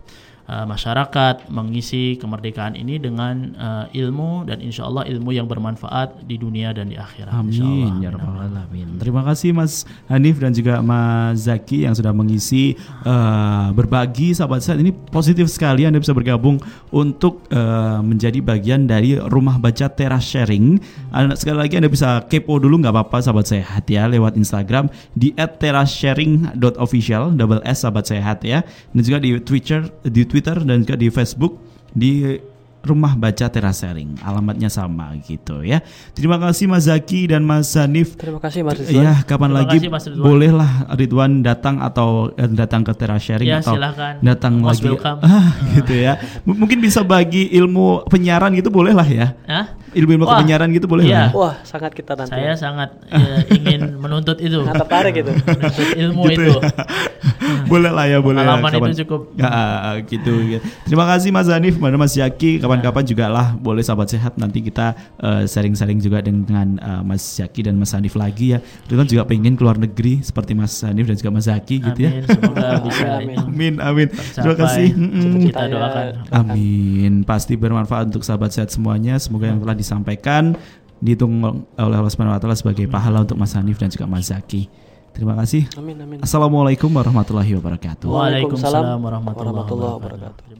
uh, 0.49 0.67
masyarakat 0.67 1.49
mengisi 1.53 2.17
kemerdekaan 2.19 2.75
ini 2.75 2.99
dengan 2.99 3.55
uh, 3.59 3.85
ilmu 3.91 4.49
dan 4.49 4.59
insya 4.63 4.89
Allah 4.89 5.07
ilmu 5.07 5.31
yang 5.35 5.47
bermanfaat 5.47 6.27
di 6.27 6.39
dunia 6.39 6.75
dan 6.75 6.91
di 6.91 6.97
akhirat. 6.99 7.35
Amin 7.35 8.03
ya 8.03 8.11
rabbal 8.15 8.49
alamin. 8.49 8.99
Terima 8.99 9.23
kasih 9.27 9.55
Mas 9.55 9.85
Hanif 10.09 10.39
dan 10.39 10.55
juga 10.55 10.81
Mas 10.81 11.47
Zaki 11.47 11.87
yang 11.87 11.95
sudah 11.95 12.11
mengisi 12.15 12.75
uh, 13.05 13.71
berbagi 13.75 14.35
sahabat 14.35 14.65
saya 14.65 14.81
ini 14.81 14.93
positif 14.93 15.51
sekali 15.51 15.87
Anda 15.87 15.99
bisa 15.99 16.15
bergabung 16.15 16.59
untuk 16.91 17.47
uh, 17.51 18.01
menjadi 18.03 18.39
bagian 18.43 18.87
dari 18.87 19.19
rumah 19.19 19.59
baca 19.59 19.91
teras 19.91 20.27
sharing. 20.27 20.81
Anda, 21.13 21.37
sekali 21.39 21.59
lagi 21.59 21.75
Anda 21.79 21.91
bisa 21.91 22.25
kepo 22.27 22.59
dulu 22.59 22.83
nggak 22.83 22.95
apa-apa 22.95 23.19
sahabat 23.23 23.47
sehat 23.49 23.85
ya 23.91 24.07
lewat 24.09 24.35
Instagram 24.39 24.89
di 25.15 25.35
@terasharing.official 25.37 27.35
double 27.37 27.63
S 27.67 27.85
sahabat 27.85 28.05
sehat 28.09 28.43
ya. 28.47 28.65
Dan 28.93 29.01
juga 29.03 29.19
di 29.23 29.39
Twitter 29.43 29.87
di 30.07 30.23
Twitter 30.33 30.57
dan 30.65 30.81
juga 30.81 30.97
di 30.97 31.13
Facebook 31.13 31.61
di 31.93 32.41
Rumah 32.83 33.15
Baca 33.15 33.47
Terasering. 33.47 34.19
Alamatnya 34.27 34.67
sama 34.67 35.15
gitu 35.23 35.63
ya. 35.63 35.79
Terima 36.19 36.35
kasih 36.43 36.67
Mas 36.67 36.91
Zaki 36.91 37.31
dan 37.31 37.47
Mas 37.47 37.71
Zanif. 37.71 38.19
Terima 38.19 38.43
kasih 38.43 38.67
Mas 38.67 38.83
Ridwan. 38.83 39.05
Ya, 39.07 39.15
kapan 39.23 39.55
Terima 39.55 39.59
lagi 39.63 39.79
kasih, 39.87 40.19
bolehlah 40.19 40.73
Ridwan 40.99 41.47
datang 41.47 41.79
atau 41.79 42.35
eh, 42.35 42.51
datang 42.51 42.83
ke 42.83 42.91
Terasering 42.97 43.47
ya, 43.47 43.63
atau 43.63 43.79
silahkan. 43.79 44.19
datang 44.19 44.59
Most 44.59 44.83
lagi 44.83 44.99
ah, 45.23 45.55
gitu 45.79 45.95
ya. 45.95 46.19
M 46.43 46.59
mungkin 46.59 46.83
bisa 46.83 47.07
bagi 47.07 47.55
ilmu 47.55 48.11
penyiaran 48.11 48.51
gitu 48.59 48.75
boleh 48.75 48.91
lah 48.91 49.07
ya. 49.07 49.31
Hah? 49.47 49.82
Ilmu-ilmu 49.93 50.25
kepenyiaran 50.25 50.69
gitu 50.73 50.87
boleh 50.87 51.05
iya. 51.05 51.29
nggak? 51.29 51.37
Wah, 51.37 51.55
sangat 51.63 51.93
kita 51.93 52.13
nanti. 52.17 52.33
Saya 52.33 52.53
sangat 52.55 52.91
ya, 53.07 53.37
ingin 53.49 53.97
menuntut 53.97 54.37
itu. 54.39 54.65
Sangat 54.65 54.85
tertarik 54.85 55.13
gitu. 55.17 55.33
menuntut 55.37 55.89
ilmu 55.95 56.23
Gitu 56.29 56.43
itu. 56.43 56.45
ya. 56.53 56.61
boleh 57.73 57.91
lah 57.91 58.05
ya, 58.07 58.19
boleh. 58.19 58.41
lah, 58.41 58.57
Pengalaman 58.59 58.71
kapan- 58.73 58.91
itu 58.91 58.97
cukup. 59.05 59.21
Ya, 59.37 59.51
gitu, 60.05 60.33
gitu. 60.49 60.63
Terima 60.85 61.05
kasih 61.07 61.29
Mas 61.31 61.49
Hanif, 61.49 61.77
mana 61.77 61.97
Mas 61.97 62.15
Yaki. 62.15 62.59
Kapan-kapan 62.59 63.05
juga 63.05 63.27
lah, 63.29 63.53
boleh 63.55 63.81
sahabat 63.81 64.09
sehat. 64.09 64.37
Nanti 64.37 64.61
kita 64.61 64.93
eh, 65.19 65.45
sharing-sharing 65.45 65.99
juga 65.99 66.21
dengan 66.21 66.77
eh, 66.77 67.03
Mas 67.03 67.23
Yaki 67.37 67.69
dan 67.69 67.77
Mas 67.77 67.93
Hanif 67.93 68.15
lagi 68.15 68.55
ya. 68.55 68.59
Ridwan 68.89 69.07
juga 69.07 69.25
pengen 69.25 69.55
keluar 69.55 69.77
negeri 69.77 70.21
seperti 70.21 70.53
Mas 70.53 70.73
Hanif 70.83 71.07
dan 71.07 71.17
juga 71.17 71.31
Mas 71.31 71.47
Yaki 71.47 71.77
gitu 71.83 72.01
ya. 72.01 72.11
Amin, 72.13 72.25
semoga 72.27 72.67
bisa 72.87 73.07
Amin, 73.13 73.37
Amin, 73.39 73.75
amin. 73.79 74.09
Terima 74.11 74.57
kasih. 74.57 74.89
Kita 75.49 75.63
doakan. 75.69 76.07
Amin. 76.31 77.13
Pasti 77.23 77.55
bermanfaat 77.55 78.09
untuk 78.09 78.23
sahabat 78.23 78.51
sehat 78.51 78.71
semuanya. 78.71 79.17
Semoga 79.17 79.49
yang 79.49 79.59
telah 79.59 79.77
disampaikan 79.83 80.55
dihitung 81.03 81.43
oleh 81.75 81.97
Allah 81.99 82.13
Subhanahu 82.15 82.39
wa 82.39 82.41
taala 82.41 82.55
sebagai 82.55 82.87
pahala 82.87 83.27
untuk 83.27 83.35
Mas 83.35 83.59
Hanif 83.59 83.77
dan 83.83 83.91
juga 83.91 84.07
Mas 84.07 84.31
Zaki. 84.31 84.71
Terima 85.13 85.37
kasih. 85.37 85.69
Amin 85.77 85.99
amin. 86.01 86.19
Assalamualaikum 86.25 86.89
warahmatullahi 86.89 87.53
wabarakatuh. 87.59 88.09
Waalaikumsalam 88.09 88.97
warahmatullahi 88.97 89.99
wabarakatuh. 90.01 90.45